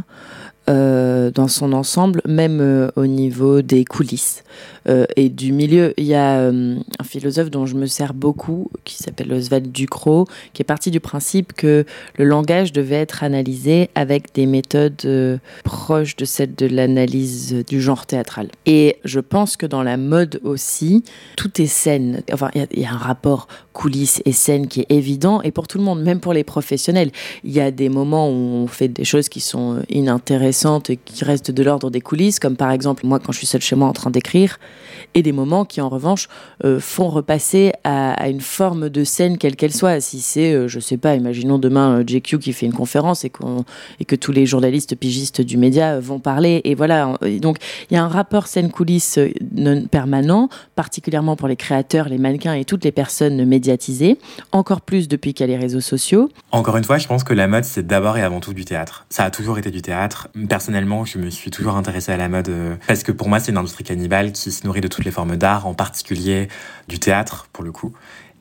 Euh, 0.70 1.32
dans 1.32 1.48
son 1.48 1.72
ensemble, 1.72 2.22
même 2.24 2.60
euh, 2.60 2.88
au 2.94 3.06
niveau 3.06 3.62
des 3.62 3.84
coulisses 3.84 4.44
et 5.16 5.28
du 5.28 5.52
milieu. 5.52 5.94
Il 5.96 6.04
y 6.04 6.14
a 6.14 6.48
un 6.48 7.04
philosophe 7.04 7.50
dont 7.50 7.66
je 7.66 7.74
me 7.74 7.86
sers 7.86 8.14
beaucoup, 8.14 8.70
qui 8.84 8.96
s'appelle 8.96 9.32
Oswald 9.32 9.70
Ducrot, 9.70 10.26
qui 10.52 10.62
est 10.62 10.64
parti 10.64 10.90
du 10.90 11.00
principe 11.00 11.52
que 11.52 11.84
le 12.16 12.24
langage 12.24 12.72
devait 12.72 12.96
être 12.96 13.22
analysé 13.22 13.90
avec 13.94 14.34
des 14.34 14.46
méthodes 14.46 15.40
proches 15.64 16.16
de 16.16 16.24
celles 16.24 16.54
de 16.54 16.66
l'analyse 16.66 17.64
du 17.66 17.80
genre 17.80 18.06
théâtral. 18.06 18.48
Et 18.66 18.96
je 19.04 19.20
pense 19.20 19.56
que 19.56 19.66
dans 19.66 19.82
la 19.82 19.96
mode 19.96 20.40
aussi, 20.44 21.04
tout 21.36 21.60
est 21.60 21.66
scène. 21.66 22.22
Enfin, 22.32 22.50
il 22.54 22.66
y, 22.76 22.80
y, 22.80 22.84
a 22.84 22.92
un 22.92 22.96
rapport 22.96 23.48
coulisses 23.72 24.22
et 24.24 24.32
scène 24.32 24.68
qui 24.68 24.80
est 24.80 24.90
évident, 24.90 25.42
et 25.42 25.50
pour 25.50 25.66
tout 25.68 25.78
le 25.78 25.84
monde, 25.84 26.02
même 26.02 26.20
pour 26.20 26.32
les 26.32 26.44
professionnels. 26.44 27.10
Il 27.44 27.52
y 27.52 27.60
a 27.60 27.70
des 27.70 27.88
moments 27.88 28.28
où 28.28 28.32
on 28.32 28.66
fait 28.66 28.88
des 28.88 29.04
choses 29.04 29.28
qui 29.28 29.40
sont 29.40 29.82
inintéressantes 29.88 30.90
et 30.90 30.96
qui 30.96 31.24
restent 31.24 31.50
de 31.50 31.62
l'ordre 31.62 31.90
des 31.90 32.00
coulisses, 32.00 32.38
comme 32.38 32.56
par 32.56 32.70
exemple 32.70 33.06
moi 33.06 33.18
quand 33.18 33.32
je 33.32 33.38
suis 33.38 33.46
seule 33.46 33.60
chez 33.60 33.76
moi 33.76 33.88
en 33.88 33.92
train 33.92 34.10
d'écrire, 34.10 34.58
et 35.14 35.22
des 35.22 35.32
moments 35.32 35.64
qui 35.64 35.80
en 35.80 35.88
revanche 35.88 36.28
euh, 36.64 36.80
font 36.80 37.08
repasser 37.08 37.72
à, 37.84 38.28
une 38.28 38.40
forme 38.40 38.88
de 38.88 39.04
scène 39.04 39.38
quelle 39.38 39.56
qu'elle 39.56 39.72
soit. 39.72 40.00
Si 40.00 40.20
c'est, 40.20 40.52
euh, 40.52 40.68
je 40.68 40.80
sais 40.80 40.96
pas, 40.96 41.14
imaginons 41.14 41.58
demain 41.58 42.00
euh, 42.00 42.04
JQ 42.06 42.38
qui 42.38 42.52
fait 42.52 42.66
une 42.66 42.72
conférence 42.72 43.24
et, 43.24 43.30
que 43.30 44.16
tous 44.16 44.32
les 44.32 44.46
journalistes 44.46 44.96
pigistes 44.96 45.40
du 45.40 45.56
média 45.56 45.98
vont 46.00 46.18
parler, 46.18 46.60
et 46.64 46.74
voilà. 46.74 47.16
donc 47.40 47.58
il 47.90 47.94
y 47.94 47.96
a 47.96 48.04
un 48.04 48.08
rapport 48.08 48.46
scène-coulisses 48.46 49.18
permanent, 49.90 50.48
particulièrement 50.74 51.36
pour 51.36 51.48
les 51.48 51.56
créateurs, 51.56 52.08
les 52.08 52.18
mannequins 52.18 52.54
et 52.54 52.64
toutes 52.64 52.84
les 52.84 52.92
personnes 52.92 53.44
médiatisées, 53.44 54.18
encore 54.52 54.80
plus 54.80 55.08
depuis 55.08 55.34
qu'il 55.34 55.48
y 55.48 55.52
a 55.52 55.56
les 55.56 55.60
réseaux 55.60 55.80
sociaux. 55.80 56.28
Encore 56.50 56.76
une 56.76 56.84
fois, 56.84 56.98
je 56.98 57.06
pense 57.06 57.24
que 57.24 57.32
la 57.32 57.46
mode, 57.46 57.64
c'est 57.64 57.86
d'abord 57.86 58.18
et 58.18 58.22
avant 58.22 58.40
tout 58.40 58.52
du 58.52 58.64
théâtre. 58.64 59.06
Ça 59.08 59.24
a 59.24 59.30
toujours 59.30 59.58
été 59.58 59.70
du 59.70 59.82
théâtre 59.82 60.28
personnellement, 60.48 61.04
je 61.04 61.18
me 61.18 61.30
suis 61.30 61.50
toujours 61.50 61.76
intéressé 61.76 62.12
à 62.12 62.16
la 62.16 62.28
mode 62.28 62.48
euh, 62.48 62.76
parce 62.86 63.02
que 63.02 63.12
pour 63.12 63.28
moi, 63.28 63.40
c'est 63.40 63.52
une 63.52 63.58
industrie 63.58 63.84
cannibale 63.84 64.32
qui 64.32 64.50
se 64.50 64.61
nourrit 64.64 64.80
de 64.80 64.88
toutes 64.88 65.04
les 65.04 65.10
formes 65.10 65.36
d'art, 65.36 65.66
en 65.66 65.74
particulier 65.74 66.48
du 66.88 66.98
théâtre, 66.98 67.48
pour 67.52 67.64
le 67.64 67.72
coup 67.72 67.92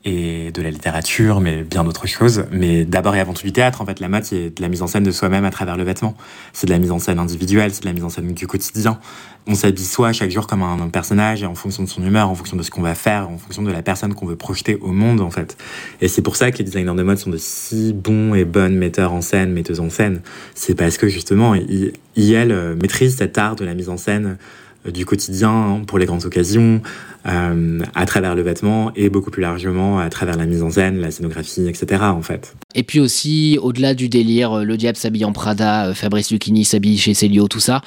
et 0.04 0.52
de 0.52 0.62
la 0.62 0.72
littérature, 0.72 1.42
mais 1.42 1.64
bien 1.64 1.84
d'autres 1.84 2.08
choses. 2.08 2.46
Mais 2.52 2.86
d'abord 2.86 3.16
et 3.16 3.20
avant 3.20 3.34
tout 3.34 3.44
du 3.44 3.54
théâtre, 3.54 3.82
en 3.82 3.86
fait, 3.86 4.00
la 4.00 4.10
mode, 4.10 4.24
c'est 4.24 4.56
de 4.56 4.62
la 4.62 4.68
mise 4.68 4.82
en 4.82 4.88
scène 4.88 5.04
de 5.04 5.12
soi-même 5.12 5.46
à 5.46 5.52
travers 5.52 5.78
le 5.78 5.84
vêtement. 5.84 6.16
C'est 6.54 6.66
de 6.66 6.72
la 6.72 6.80
mise 6.80 6.92
en 6.92 7.00
scène 7.00 7.20
individuelle, 7.20 7.72
c'est 7.72 7.82
de 7.82 7.88
la 7.88 7.94
mise 7.94 8.04
en 8.04 8.10
scène 8.10 8.34
du 8.34 8.48
quotidien. 8.48 9.00
On 9.48 9.56
s'habille 9.56 9.86
soi 9.86 10.12
chaque 10.12 10.32
jour 10.32 10.48
comme 10.48 10.64
un, 10.64 10.90
personnage, 10.90 11.44
en 11.44 11.56
fonction 11.56 11.84
de 11.84 11.90
son 11.90 12.04
humeur, 12.04 12.30
en 12.30 12.36
fonction 12.36 12.58
de 12.58 12.64
ce 12.64 12.72
qu'on 12.72 12.82
va 12.82 12.96
faire, 12.96 13.30
en 13.30 13.38
fonction 13.38 13.62
de 13.62 13.72
la 13.72 13.82
personne 13.84 14.14
qu'on 14.14 14.26
veut 14.26 14.36
projeter 14.36 14.76
au 14.82 14.92
monde, 14.92 15.22
en 15.22 15.30
fait. 15.30 15.56
Et 16.00 16.08
c'est 16.08 16.22
pour 16.22 16.36
ça 16.36 16.52
que 16.52 16.58
les 16.58 16.64
designers 16.64 16.96
de 16.96 17.04
mode 17.04 17.18
sont 17.18 17.30
de 17.30 17.38
si 17.38 17.94
bons 17.94 18.34
et 18.34 18.46
bonnes 18.46 18.76
metteurs 18.76 19.14
en 19.14 19.22
scène, 19.22 19.52
metteuses 19.52 19.80
en 19.80 19.90
scène. 19.90 20.22
C'est 20.56 20.76
parce 20.76 20.98
que, 20.98 21.08
justement, 21.10 21.54
ils, 21.54 21.94
ils 22.16 22.34
elles, 22.34 22.52
euh, 22.52 22.76
maîtrisent 22.76 23.18
cet 23.18 23.38
art 23.38 23.56
de 23.56 23.66
la 23.66 23.76
mise 23.76 23.90
en 23.90 23.98
scène 23.98 24.38
du 24.86 25.06
quotidien 25.06 25.82
pour 25.86 26.00
les 26.00 26.06
grandes 26.06 26.26
occasions, 26.26 26.82
euh, 27.28 27.80
à 27.94 28.06
travers 28.06 28.36
le 28.36 28.42
vêtement 28.42 28.92
et 28.96 29.10
beaucoup 29.10 29.30
plus 29.30 29.42
largement 29.42 30.00
à 30.00 30.10
travers 30.10 30.38
la 30.38 30.46
mise 30.46 30.64
en 30.64 30.72
scène, 30.72 31.00
la 31.00 31.12
scénographie, 31.12 31.68
etc. 31.68 32.02
en 32.04 32.22
fait. 32.22 32.56
Et 32.74 32.84
puis 32.84 33.00
aussi, 33.00 33.60
au-delà 33.62 33.94
du 33.94 34.10
délire, 34.10 34.60
euh, 34.60 34.64
le 34.64 34.78
diable 34.78 34.98
s'habille 34.98 35.26
en 35.26 35.34
Prada, 35.34 35.94
Fabrice 35.94 36.32
Lucchini 36.32 36.66
s'habille 36.66 36.98
chez 36.98 37.14
Célio, 37.14 37.48
tout 37.48 37.60
ça, 37.60 37.82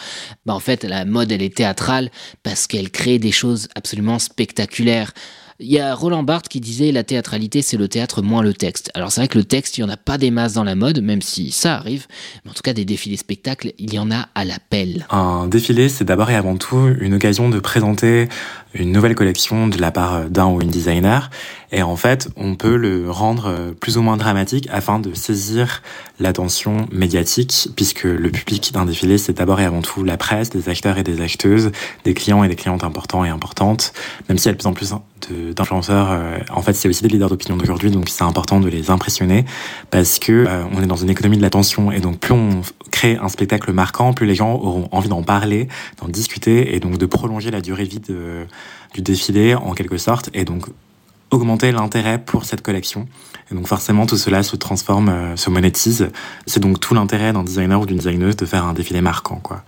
bah 0.47 0.55
en 0.55 0.61
fait, 0.61 0.85
la 0.85 1.05
mode, 1.05 1.33
elle 1.33 1.43
est 1.43 1.55
théâtrale 1.55 2.11
parce 2.43 2.67
qu'elle 2.67 2.91
crée 2.91 3.19
des 3.19 3.33
choses 3.33 3.69
absolument 3.75 4.19
spectaculaires. 4.19 5.13
Il 5.61 5.71
y 5.71 5.79
a 5.79 5.95
Roland 5.95 6.25
Barthes 6.25 6.49
qui 6.49 6.61
disait 6.61 6.91
la 6.91 7.05
théâtralité 7.05 7.63
c'est 7.63 7.77
le 7.77 7.87
théâtre 7.87 8.23
moins 8.23 8.43
le 8.43 8.53
texte. 8.53 8.91
Alors 8.95 9.13
c'est 9.13 9.21
vrai 9.21 9.29
que 9.29 9.39
le 9.39 9.45
texte, 9.45 9.79
il 9.79 9.85
n'y 9.85 9.89
en 9.89 9.93
a 9.93 9.97
pas 9.97 10.19
des 10.19 10.33
masses 10.33 10.55
dans 10.55 10.65
la 10.65 10.75
mode, 10.75 11.01
même 11.01 11.23
si 11.23 11.53
ça 11.53 11.77
arrive, 11.77 12.09
mais 12.45 12.51
en 12.51 12.55
tout 12.55 12.63
cas 12.63 12.73
des 12.73 12.85
défilés 12.85 13.17
spectacles, 13.17 13.73
il 13.79 13.95
y 13.95 13.99
en 14.01 14.11
a 14.11 14.27
à 14.35 14.45
l'appel. 14.45 15.07
Un 15.11 15.47
défilé, 15.47 15.89
c'est 15.89 16.05
d'abord 16.05 16.29
et 16.31 16.35
avant 16.35 16.57
tout 16.57 16.93
une 17.01 17.15
occasion 17.15 17.51
de 17.51 17.61
présenter 17.61 18.29
une 18.75 18.93
nouvelle 18.93 19.15
collection 19.15 19.69
de 19.69 19.79
la 19.81 19.91
part 19.91 20.29
d'un 20.31 20.47
ou 20.47 20.61
une 20.61 20.71
designer. 20.71 21.31
Et 21.73 21.83
en 21.83 21.97
fait, 21.97 22.29
on 22.37 22.55
peut 22.55 22.77
le 22.77 23.11
rendre 23.11 23.73
plus 23.81 23.97
ou 23.97 24.03
moins 24.03 24.17
dramatique 24.17 24.69
afin 24.71 25.01
de 25.01 25.13
saisir 25.15 25.83
l'attention 26.21 26.87
médiatique, 26.93 27.69
puisque 27.75 28.05
le 28.05 28.31
public 28.31 28.71
d'un 28.73 28.85
défilé, 28.85 29.19
c'est 29.19 29.33
d'abord 29.33 29.61
et 29.61 29.65
avant 29.65 29.83
tout 29.83 30.05
la 30.05 30.17
presse, 30.17 30.51
des 30.51 30.69
acteurs 30.69 30.99
et 30.99 31.03
des 31.03 31.21
acheteuses, 31.21 31.73
des 32.05 32.15
clients 32.15 32.45
et 32.45 32.49
des 32.49 32.55
clientes 32.55 32.85
importants 32.85 33.25
et 33.25 33.29
importantes, 33.29 33.93
même 34.29 34.39
s'il 34.39 34.47
y 34.47 34.51
a 34.51 34.53
de 34.53 34.59
plus 34.59 34.67
en 34.67 34.73
plus 34.73 34.95
d'influenceurs. 35.57 36.09
Euh, 36.13 36.39
en 36.51 36.63
fait, 36.63 36.75
c'est 36.75 36.89
aussi 36.89 37.03
des 37.03 37.09
leaders 37.09 37.29
d'opinion 37.29 37.57
d'aujourd'hui, 37.57 37.91
donc 37.91 38.09
c'est 38.09 38.25
important 38.25 38.61
de 38.61 38.69
les 38.69 38.91
impressionner, 38.91 39.45
parce 39.91 40.19
que 40.19 40.33
euh, 40.33 40.65
on 40.73 40.83
est 40.83 40.87
dans 40.87 40.97
une 40.97 41.11
économie 41.11 41.37
de 41.37 41.43
l'attention, 41.43 41.91
et 41.91 41.99
donc 41.99 42.19
plus 42.19 42.35
on 42.35 42.63
crée 42.93 43.17
un 43.21 43.29
spectacle 43.29 43.73
marquant, 43.73 44.13
plus 44.13 44.27
les 44.27 44.35
gens 44.35 44.55
auront 44.55 44.89
envie 44.93 45.09
d'en 45.09 45.23
parler, 45.23 45.69
d'en 46.01 46.09
discuter, 46.09 46.77
et 46.77 46.81
donc 46.81 46.99
de 46.99 47.07
prolonger 47.07 47.51
la 47.51 47.61
durée 47.61 47.85
de 47.85 47.91
vie 47.91 48.01
de, 48.01 48.47
du 48.95 49.03
défilé 49.03 49.55
en 49.55 49.73
quelque 49.73 49.99
sorte, 49.99 50.31
et 50.35 50.45
donc 50.45 50.67
augmenter 51.31 51.73
l'intérêt 51.73 52.19
pour 52.19 52.45
cette 52.45 52.63
collection. 52.63 53.07
Et 53.51 53.55
donc 53.55 53.67
forcément, 53.67 54.07
tout 54.07 54.17
cela 54.17 54.43
se 54.43 54.57
transforme, 54.57 55.09
euh, 55.09 55.37
se 55.37 55.51
monétise. 55.51 56.09
C'est 56.47 56.61
donc 56.61 56.81
tout 56.81 56.95
l'intérêt 56.95 57.33
d'un 57.33 57.45
designer 57.45 57.81
ou 57.81 57.87
d'une 57.87 57.99
designeuse 57.99 58.37
de 58.37 58.47
faire 58.47 58.65
un 58.65 58.73
défilé 58.73 59.01
marquant. 59.01 59.37
quoi. 59.43 59.63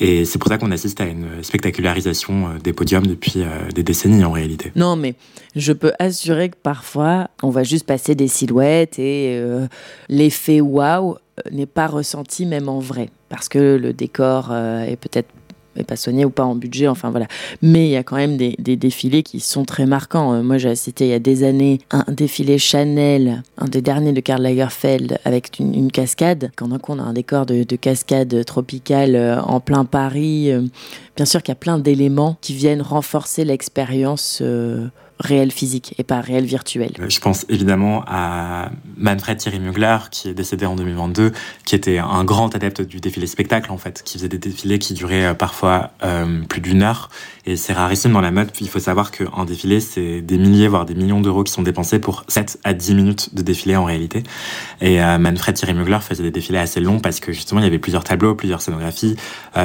Et 0.00 0.24
c'est 0.24 0.38
pour 0.38 0.48
ça 0.48 0.58
qu'on 0.58 0.70
assiste 0.70 1.00
à 1.00 1.06
une 1.06 1.42
spectacularisation 1.42 2.48
euh, 2.48 2.58
des 2.62 2.72
podiums 2.72 3.06
depuis 3.06 3.36
euh, 3.36 3.70
des 3.74 3.82
décennies 3.82 4.24
en 4.24 4.32
réalité. 4.32 4.72
Non, 4.76 4.96
mais 4.96 5.14
je 5.56 5.72
peux 5.72 5.92
assurer 5.98 6.50
que 6.50 6.56
parfois, 6.62 7.28
on 7.42 7.50
va 7.50 7.62
juste 7.62 7.86
passer 7.86 8.14
des 8.14 8.28
silhouettes 8.28 8.98
et 8.98 9.40
l'effet 10.08 10.60
waouh 10.60 11.16
n'est 11.50 11.66
pas 11.66 11.86
ressenti 11.86 12.44
même 12.44 12.68
en 12.68 12.80
vrai. 12.80 13.10
Parce 13.28 13.48
que 13.48 13.76
le 13.76 13.92
décor 13.92 14.52
est 14.54 14.96
peut-être 14.96 15.28
est 15.76 15.84
pas 15.84 15.96
soigné 15.96 16.24
ou 16.24 16.30
pas 16.30 16.44
en 16.44 16.54
budget, 16.54 16.88
enfin 16.88 17.10
voilà. 17.10 17.26
Mais 17.62 17.86
il 17.86 17.90
y 17.90 17.96
a 17.96 18.02
quand 18.02 18.16
même 18.16 18.36
des, 18.36 18.54
défilés 18.58 19.22
qui 19.22 19.40
sont 19.40 19.64
très 19.64 19.86
marquants. 19.86 20.42
moi, 20.42 20.58
j'ai 20.58 20.70
assisté 20.70 21.06
il 21.06 21.10
y 21.10 21.14
a 21.14 21.18
des 21.18 21.44
années 21.44 21.80
un 21.90 22.04
défilé 22.08 22.58
Chanel, 22.58 23.42
un 23.58 23.66
des 23.66 23.82
derniers 23.82 24.12
de 24.12 24.20
Karl 24.20 24.42
Lagerfeld, 24.42 25.18
avec 25.24 25.58
une, 25.58 25.90
cascade. 25.90 26.50
Quand 26.56 26.68
on 26.88 26.98
a 26.98 27.02
un 27.02 27.12
décor 27.12 27.46
de, 27.46 27.76
cascade 27.76 28.44
tropicale 28.44 29.40
en 29.46 29.60
plein 29.60 29.84
Paris, 29.84 30.50
bien 31.16 31.24
sûr 31.24 31.42
qu'il 31.42 31.52
y 31.52 31.56
a 31.56 31.56
plein 31.56 31.78
d'éléments 31.78 32.36
qui 32.40 32.54
viennent 32.54 32.82
renforcer 32.82 33.44
l'expérience 33.44 34.42
réel 35.20 35.52
physique 35.52 35.94
et 35.98 36.04
pas 36.04 36.20
réel 36.20 36.44
virtuel. 36.44 36.92
Euh, 37.00 37.08
je 37.08 37.20
pense 37.20 37.46
évidemment 37.48 38.04
à 38.06 38.70
Manfred 38.96 39.38
Thierry 39.38 39.58
Mugler, 39.58 39.98
qui 40.10 40.28
est 40.28 40.34
décédé 40.34 40.66
en 40.66 40.76
2022, 40.76 41.32
qui 41.64 41.74
était 41.74 41.98
un 41.98 42.24
grand 42.24 42.54
adepte 42.54 42.82
du 42.82 43.00
défilé 43.00 43.26
spectacle, 43.26 43.70
en 43.72 43.78
fait, 43.78 44.02
qui 44.04 44.18
faisait 44.18 44.28
des 44.28 44.38
défilés 44.38 44.78
qui 44.78 44.94
duraient 44.94 45.26
euh, 45.26 45.34
parfois 45.34 45.90
euh, 46.02 46.42
plus 46.48 46.60
d'une 46.60 46.82
heure. 46.82 47.10
Et 47.46 47.56
c'est 47.56 47.72
rarissime 47.72 48.12
dans 48.12 48.20
la 48.20 48.30
mode. 48.30 48.50
Il 48.60 48.68
faut 48.68 48.78
savoir 48.78 49.10
qu'un 49.10 49.44
défilé, 49.44 49.80
c'est 49.80 50.22
des 50.22 50.38
milliers, 50.38 50.68
voire 50.68 50.86
des 50.86 50.94
millions 50.94 51.20
d'euros 51.20 51.44
qui 51.44 51.52
sont 51.52 51.62
dépensés 51.62 51.98
pour 51.98 52.24
7 52.28 52.58
à 52.64 52.72
10 52.72 52.94
minutes 52.94 53.34
de 53.34 53.42
défilé 53.42 53.76
en 53.76 53.84
réalité. 53.84 54.22
Et 54.80 54.98
Manfred 54.98 55.54
Thierry 55.54 55.74
Mugler 55.74 55.98
faisait 56.00 56.22
des 56.22 56.30
défilés 56.30 56.58
assez 56.58 56.80
longs 56.80 57.00
parce 57.00 57.20
que 57.20 57.32
justement, 57.32 57.60
il 57.60 57.64
y 57.64 57.66
avait 57.66 57.78
plusieurs 57.78 58.02
tableaux, 58.02 58.34
plusieurs 58.34 58.62
scénographies, 58.62 59.16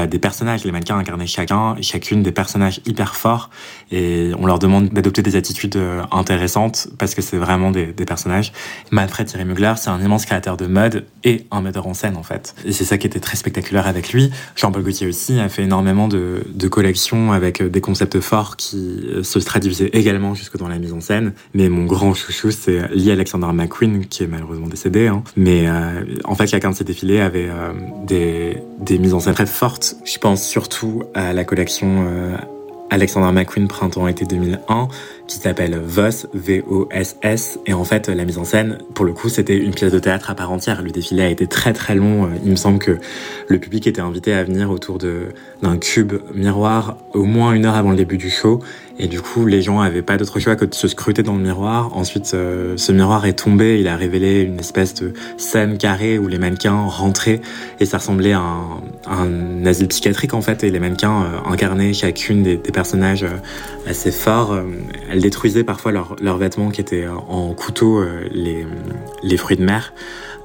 des 0.10 0.20
personnages. 0.20 0.66
Les 0.66 0.74
mannequins 0.74 0.98
incarnaient 0.98 1.26
chacun, 1.26 1.78
chacune 1.82 2.22
des 2.22 2.34
personnages 2.34 2.82
hyper 2.86 3.16
forts. 3.16 3.50
Et 3.92 4.32
on 4.38 4.46
leur 4.46 4.60
demande 4.60 4.90
d'adopter 4.90 5.22
des 5.22 5.36
attitudes 5.36 5.76
euh, 5.76 6.04
intéressantes 6.12 6.88
parce 6.98 7.16
que 7.16 7.22
c'est 7.22 7.38
vraiment 7.38 7.72
des, 7.72 7.88
personnages. 8.06 8.52
Manfred 8.92 9.19
Thierry 9.26 9.46
Mugler, 9.46 9.74
c'est 9.78 9.90
un 9.90 10.02
immense 10.02 10.26
créateur 10.26 10.58
de 10.58 10.68
mode 10.68 11.06
et 11.24 11.46
un 11.52 11.62
metteur 11.62 11.88
en 11.88 11.94
scène 11.94 12.18
en 12.18 12.24
fait. 12.24 12.56
Et 12.66 12.72
c'est 12.72 12.86
ça 12.86 12.98
qui 12.98 13.08
était 13.08 13.20
très 13.20 13.38
spectaculaire 13.38 13.88
avec 13.88 14.14
lui. 14.14 14.32
Jean-Paul 14.56 14.84
Gaultier 14.84 15.08
aussi 15.08 15.40
a 15.40 15.50
fait 15.50 15.64
énormément 15.64 16.08
de, 16.08 16.44
collections 16.70 17.32
avec 17.32 17.62
euh, 17.62 17.70
des 17.70 17.82
concepts 17.82 18.20
forts 18.20 18.56
qui 18.56 19.08
euh, 19.10 19.24
se 19.24 19.40
traduisaient 19.40 19.90
également 19.94 20.36
jusque 20.36 20.58
dans 20.58 20.68
la 20.68 20.78
mise 20.78 20.94
en 20.94 21.02
scène. 21.02 21.34
Mais 21.54 21.68
mon 21.68 21.86
grand 21.86 22.14
chouchou, 22.14 22.52
c'est 22.52 22.94
Lee 22.94 23.12
Alexander 23.12 23.48
McQueen 23.52 24.06
qui 24.06 24.24
est 24.24 24.28
malheureusement 24.28 24.68
décédé. 24.68 25.08
Hein. 25.08 25.24
Mais 25.36 25.68
en 26.24 26.36
fait, 26.36 26.48
chacun 26.48 26.72
de 26.72 26.76
ces 26.76 26.84
défilés 26.84 27.20
avait 27.20 27.50
des, 28.06 28.58
des, 28.80 29.00
mises 29.00 29.14
en 29.14 29.20
scène 29.20 29.34
très 29.34 29.46
fortes. 29.46 29.96
Je 30.06 30.18
pense 30.18 30.44
surtout 30.44 31.04
à 31.14 31.34
la 31.34 31.44
collection 31.44 32.06
Alexander 32.90 33.32
McQueen 33.32 33.68
printemps-été 33.68 34.26
2001 34.26 34.88
qui 35.28 35.38
s'appelle 35.38 35.80
Voss, 35.80 36.28
V-O-S-S. 36.34 37.60
Et 37.68 37.74
en 37.74 37.84
fait, 37.84 38.10
la 38.10 38.26
mise 38.26 38.40
en 38.40 38.46
scène, 38.46 38.80
pour 38.96 39.06
le 39.06 39.14
coup, 39.14 39.30
c'était 39.30 39.58
une 39.58 39.74
pièce 39.74 39.92
de 39.92 40.00
théâtre 40.00 40.32
à 40.32 40.36
part 40.36 40.52
entière. 40.52 40.82
Le 40.82 40.90
défilé 40.90 41.22
a 41.24 41.30
été 41.30 41.46
très 41.46 41.72
très 41.72 41.94
long. 41.94 42.26
Euh, 42.26 42.30
il 42.44 42.50
me 42.50 42.56
semble 42.56 42.80
que 42.80 42.98
le 43.48 43.60
public 43.60 43.86
était 43.86 44.02
invité 44.02 44.34
à 44.34 44.44
venir 44.44 44.72
autour 44.72 44.98
d'un 44.98 45.78
cube 45.78 46.14
miroir 46.34 46.98
au 47.14 47.24
moins 47.24 47.54
une 47.54 47.66
heure 47.66 47.76
avant 47.76 47.92
le 47.92 47.98
début 47.98 48.18
du 48.18 48.30
show. 48.30 48.60
Et 49.02 49.08
du 49.08 49.22
coup, 49.22 49.46
les 49.46 49.62
gens 49.62 49.82
n'avaient 49.82 50.02
pas 50.02 50.18
d'autre 50.18 50.40
choix 50.42 50.58
que 50.58 50.66
de 50.66 50.76
se 50.76 50.90
scruter 50.90 51.24
dans 51.24 51.36
le 51.36 51.42
miroir. 51.42 51.96
Ensuite, 51.96 52.32
euh, 52.34 52.76
ce 52.76 52.92
miroir 52.92 53.26
est 53.26 53.34
tombé. 53.34 53.80
Il 53.80 53.88
a 53.88 53.96
révélé 53.96 54.42
une 54.42 54.60
espèce 54.60 54.94
de 54.94 55.14
scène 55.38 55.78
carrée 55.78 56.20
où 56.20 56.28
les 56.28 56.38
mannequins 56.38 56.86
rentraient 56.86 57.40
et 57.80 57.86
ça 57.86 58.00
ressemblait 58.00 58.34
à 58.34 58.44
un, 59.08 59.66
asile 59.66 59.88
psychiatrique 59.88 60.34
en 60.34 60.42
fait. 60.42 60.66
Et 60.66 60.70
les 60.70 60.82
mannequins 60.82 61.24
euh, 61.24 61.50
incarnaient 61.50 61.94
chacune 61.94 62.44
des, 62.44 62.58
personnages 62.58 63.24
euh, 63.24 63.90
assez 63.90 64.12
forts. 64.12 64.56
elles 65.10 65.22
détruisaient 65.22 65.64
parfois 65.64 65.92
leurs 65.92 66.38
vêtements 66.38 66.70
qui 66.70 66.82
étaient 66.82 67.08
en 67.08 67.54
couteau 67.54 68.04
les, 68.32 68.68
les 69.24 69.38
fruits 69.38 69.58
de 69.58 69.64
mer. 69.64 69.94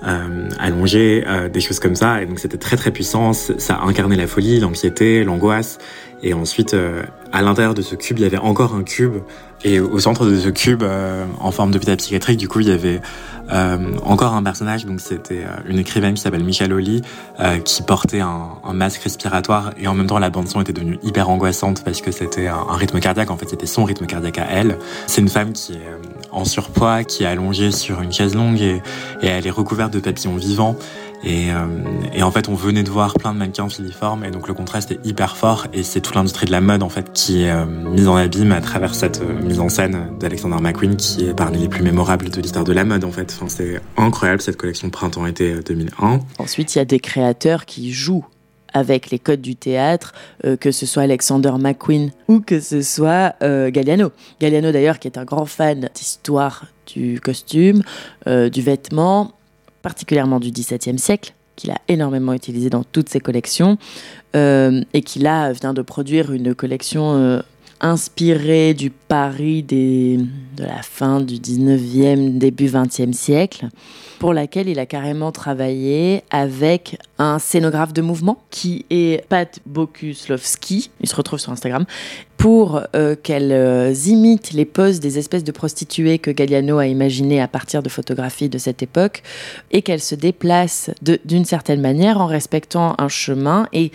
Allongés, 0.02 1.24
des 1.52 1.60
choses 1.60 1.80
comme 1.80 1.94
ça. 1.94 2.22
Et 2.22 2.26
donc 2.26 2.38
c'était 2.38 2.58
très 2.58 2.76
très 2.76 2.90
puissant. 2.90 3.32
Ça 3.32 3.80
incarnait 3.84 4.16
la 4.16 4.26
folie, 4.26 4.60
l'anxiété, 4.60 5.24
l'angoisse. 5.24 5.78
Et 6.24 6.32
ensuite, 6.32 6.72
euh, 6.72 7.02
à 7.32 7.42
l'intérieur 7.42 7.74
de 7.74 7.82
ce 7.82 7.94
cube, 7.94 8.18
il 8.18 8.22
y 8.22 8.24
avait 8.24 8.38
encore 8.38 8.74
un 8.74 8.82
cube. 8.82 9.16
Et 9.62 9.78
au 9.78 9.98
centre 9.98 10.24
de 10.24 10.36
ce 10.36 10.48
cube, 10.48 10.82
euh, 10.82 11.26
en 11.38 11.50
forme 11.50 11.70
d'hôpital 11.70 11.98
psychiatrique, 11.98 12.38
du 12.38 12.48
coup, 12.48 12.60
il 12.60 12.68
y 12.68 12.72
avait 12.72 13.02
euh, 13.52 13.76
encore 14.04 14.32
un 14.32 14.42
personnage. 14.42 14.86
Donc, 14.86 15.00
c'était 15.00 15.42
une 15.66 15.78
écrivaine 15.78 16.14
qui 16.14 16.22
s'appelle 16.22 16.42
Michelle 16.42 16.72
Oli, 16.72 17.02
qui 17.64 17.82
portait 17.82 18.20
un, 18.20 18.56
masque 18.72 19.02
respiratoire. 19.02 19.72
Et 19.78 19.86
en 19.86 19.94
même 19.94 20.06
temps, 20.06 20.18
la 20.18 20.30
bande-son 20.30 20.62
était 20.62 20.72
devenue 20.72 20.98
hyper 21.02 21.28
angoissante 21.28 21.84
parce 21.84 22.00
que 22.00 22.10
c'était 22.10 22.46
un, 22.46 22.64
rythme 22.70 23.00
cardiaque. 23.00 23.30
En 23.30 23.36
fait, 23.36 23.48
c'était 23.50 23.66
son 23.66 23.84
rythme 23.84 24.06
cardiaque 24.06 24.38
à 24.38 24.46
elle. 24.50 24.78
C'est 25.06 25.20
une 25.20 25.28
femme 25.28 25.52
qui 25.52 25.74
est 25.74 26.13
en 26.34 26.44
surpoids, 26.44 27.04
qui 27.04 27.24
est 27.24 27.26
allongée 27.26 27.70
sur 27.70 28.02
une 28.02 28.12
chaise 28.12 28.34
longue 28.34 28.60
et, 28.60 28.82
elle 29.22 29.46
est 29.46 29.50
recouverte 29.50 29.92
de 29.92 30.00
papillons 30.00 30.36
vivants. 30.36 30.76
Et, 31.22 31.50
euh, 31.52 31.66
et, 32.12 32.22
en 32.22 32.30
fait, 32.30 32.50
on 32.50 32.54
venait 32.54 32.82
de 32.82 32.90
voir 32.90 33.14
plein 33.14 33.32
de 33.32 33.38
mannequins 33.38 33.68
filiformes, 33.68 34.24
et 34.24 34.30
donc 34.30 34.46
le 34.46 34.52
contraste 34.52 34.92
est 34.92 35.00
hyper 35.04 35.38
fort. 35.38 35.66
Et 35.72 35.82
c'est 35.82 36.02
toute 36.02 36.14
l'industrie 36.14 36.44
de 36.44 36.52
la 36.52 36.60
mode 36.60 36.82
en 36.82 36.90
fait 36.90 37.12
qui 37.14 37.44
est 37.44 37.50
euh, 37.50 37.64
mise 37.64 38.08
en 38.08 38.16
abîme 38.16 38.52
à 38.52 38.60
travers 38.60 38.94
cette 38.94 39.22
euh, 39.22 39.42
mise 39.42 39.60
en 39.60 39.70
scène 39.70 40.10
d'Alexander 40.20 40.60
McQueen, 40.60 40.96
qui 40.96 41.24
est 41.24 41.34
parmi 41.34 41.58
les 41.58 41.68
plus 41.68 41.82
mémorables 41.82 42.28
de 42.28 42.40
l'histoire 42.40 42.64
de 42.64 42.72
la 42.72 42.84
mode 42.84 43.04
en 43.04 43.12
fait. 43.12 43.34
C'est 43.48 43.80
incroyable 43.96 44.42
cette 44.42 44.58
collection 44.58 44.90
printemps-été 44.90 45.62
2001. 45.62 46.20
Ensuite, 46.38 46.74
il 46.74 46.78
y 46.78 46.80
a 46.82 46.84
des 46.84 47.00
créateurs 47.00 47.64
qui 47.64 47.92
jouent 47.92 48.26
avec 48.74 49.10
les 49.10 49.18
codes 49.18 49.40
du 49.40 49.56
théâtre, 49.56 50.12
que 50.60 50.70
ce 50.70 50.84
soit 50.84 51.04
Alexander 51.04 51.52
McQueen 51.58 52.10
ou 52.28 52.40
que 52.40 52.60
ce 52.60 52.82
soit 52.82 53.34
Galliano. 53.40 54.12
Galliano 54.40 54.72
d'ailleurs 54.72 54.98
qui 54.98 55.08
est 55.08 55.16
un 55.16 55.24
grand 55.24 55.46
fan 55.46 55.88
d'histoire 55.94 56.66
du 56.86 57.20
costume, 57.20 57.82
du 58.26 58.60
vêtement, 58.60 59.32
particulièrement 59.82 60.40
du 60.40 60.50
XVIIe 60.50 60.98
siècle, 60.98 61.34
qu'il 61.56 61.70
a 61.70 61.78
énormément 61.88 62.32
utilisé 62.32 62.70
dans 62.70 62.84
toutes 62.84 63.08
ses 63.08 63.20
collections, 63.20 63.78
euh, 64.34 64.82
et 64.92 65.02
qui 65.02 65.18
là 65.18 65.52
vient 65.52 65.74
de 65.74 65.82
produire 65.82 66.32
une 66.32 66.54
collection 66.54 67.14
inspirée 67.84 68.72
du 68.72 68.88
Paris 68.88 69.62
de 69.62 70.26
la 70.56 70.82
fin 70.82 71.20
du 71.20 71.34
19e, 71.34 72.38
début 72.38 72.66
20e 72.66 73.12
siècle, 73.12 73.68
pour 74.18 74.32
laquelle 74.32 74.68
il 74.68 74.78
a 74.78 74.86
carrément 74.86 75.32
travaillé 75.32 76.22
avec 76.30 76.96
un 77.18 77.38
scénographe 77.38 77.92
de 77.92 78.00
mouvement 78.00 78.42
qui 78.50 78.86
est 78.88 79.28
Pat 79.28 79.60
Bokuslovski, 79.66 80.90
il 81.02 81.08
se 81.08 81.14
retrouve 81.14 81.38
sur 81.38 81.52
Instagram, 81.52 81.84
pour 82.38 82.80
euh, 82.96 83.16
qu'elles 83.22 83.52
euh, 83.52 83.92
imitent 84.06 84.52
les 84.52 84.64
poses 84.64 84.98
des 84.98 85.18
espèces 85.18 85.44
de 85.44 85.52
prostituées 85.52 86.18
que 86.18 86.30
Galliano 86.30 86.78
a 86.78 86.86
imaginées 86.86 87.40
à 87.40 87.48
partir 87.48 87.82
de 87.82 87.90
photographies 87.90 88.48
de 88.48 88.58
cette 88.58 88.82
époque 88.82 89.22
et 89.72 89.82
qu'elles 89.82 90.00
se 90.00 90.14
déplacent 90.14 90.90
d'une 91.02 91.44
certaine 91.44 91.82
manière 91.82 92.20
en 92.20 92.26
respectant 92.26 92.94
un 92.98 93.08
chemin. 93.08 93.68
Et 93.72 93.92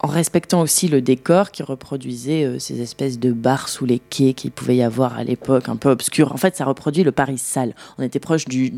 en 0.00 0.08
respectant 0.08 0.60
aussi 0.60 0.88
le 0.88 1.00
décor 1.00 1.50
qui 1.50 1.62
reproduisait 1.62 2.44
euh, 2.44 2.58
ces 2.58 2.80
espèces 2.80 3.18
de 3.18 3.32
bars 3.32 3.68
sous 3.68 3.86
les 3.86 3.98
quais 3.98 4.34
qu'il 4.34 4.50
pouvait 4.50 4.76
y 4.76 4.82
avoir 4.82 5.16
à 5.16 5.24
l'époque, 5.24 5.68
un 5.68 5.76
peu 5.76 5.88
obscurs. 5.88 6.32
En 6.32 6.36
fait, 6.36 6.56
ça 6.56 6.64
reproduit 6.64 7.02
le 7.02 7.12
Paris 7.12 7.38
sale. 7.38 7.74
On 7.98 8.02
était 8.02 8.18
proche 8.18 8.44
du, 8.44 8.70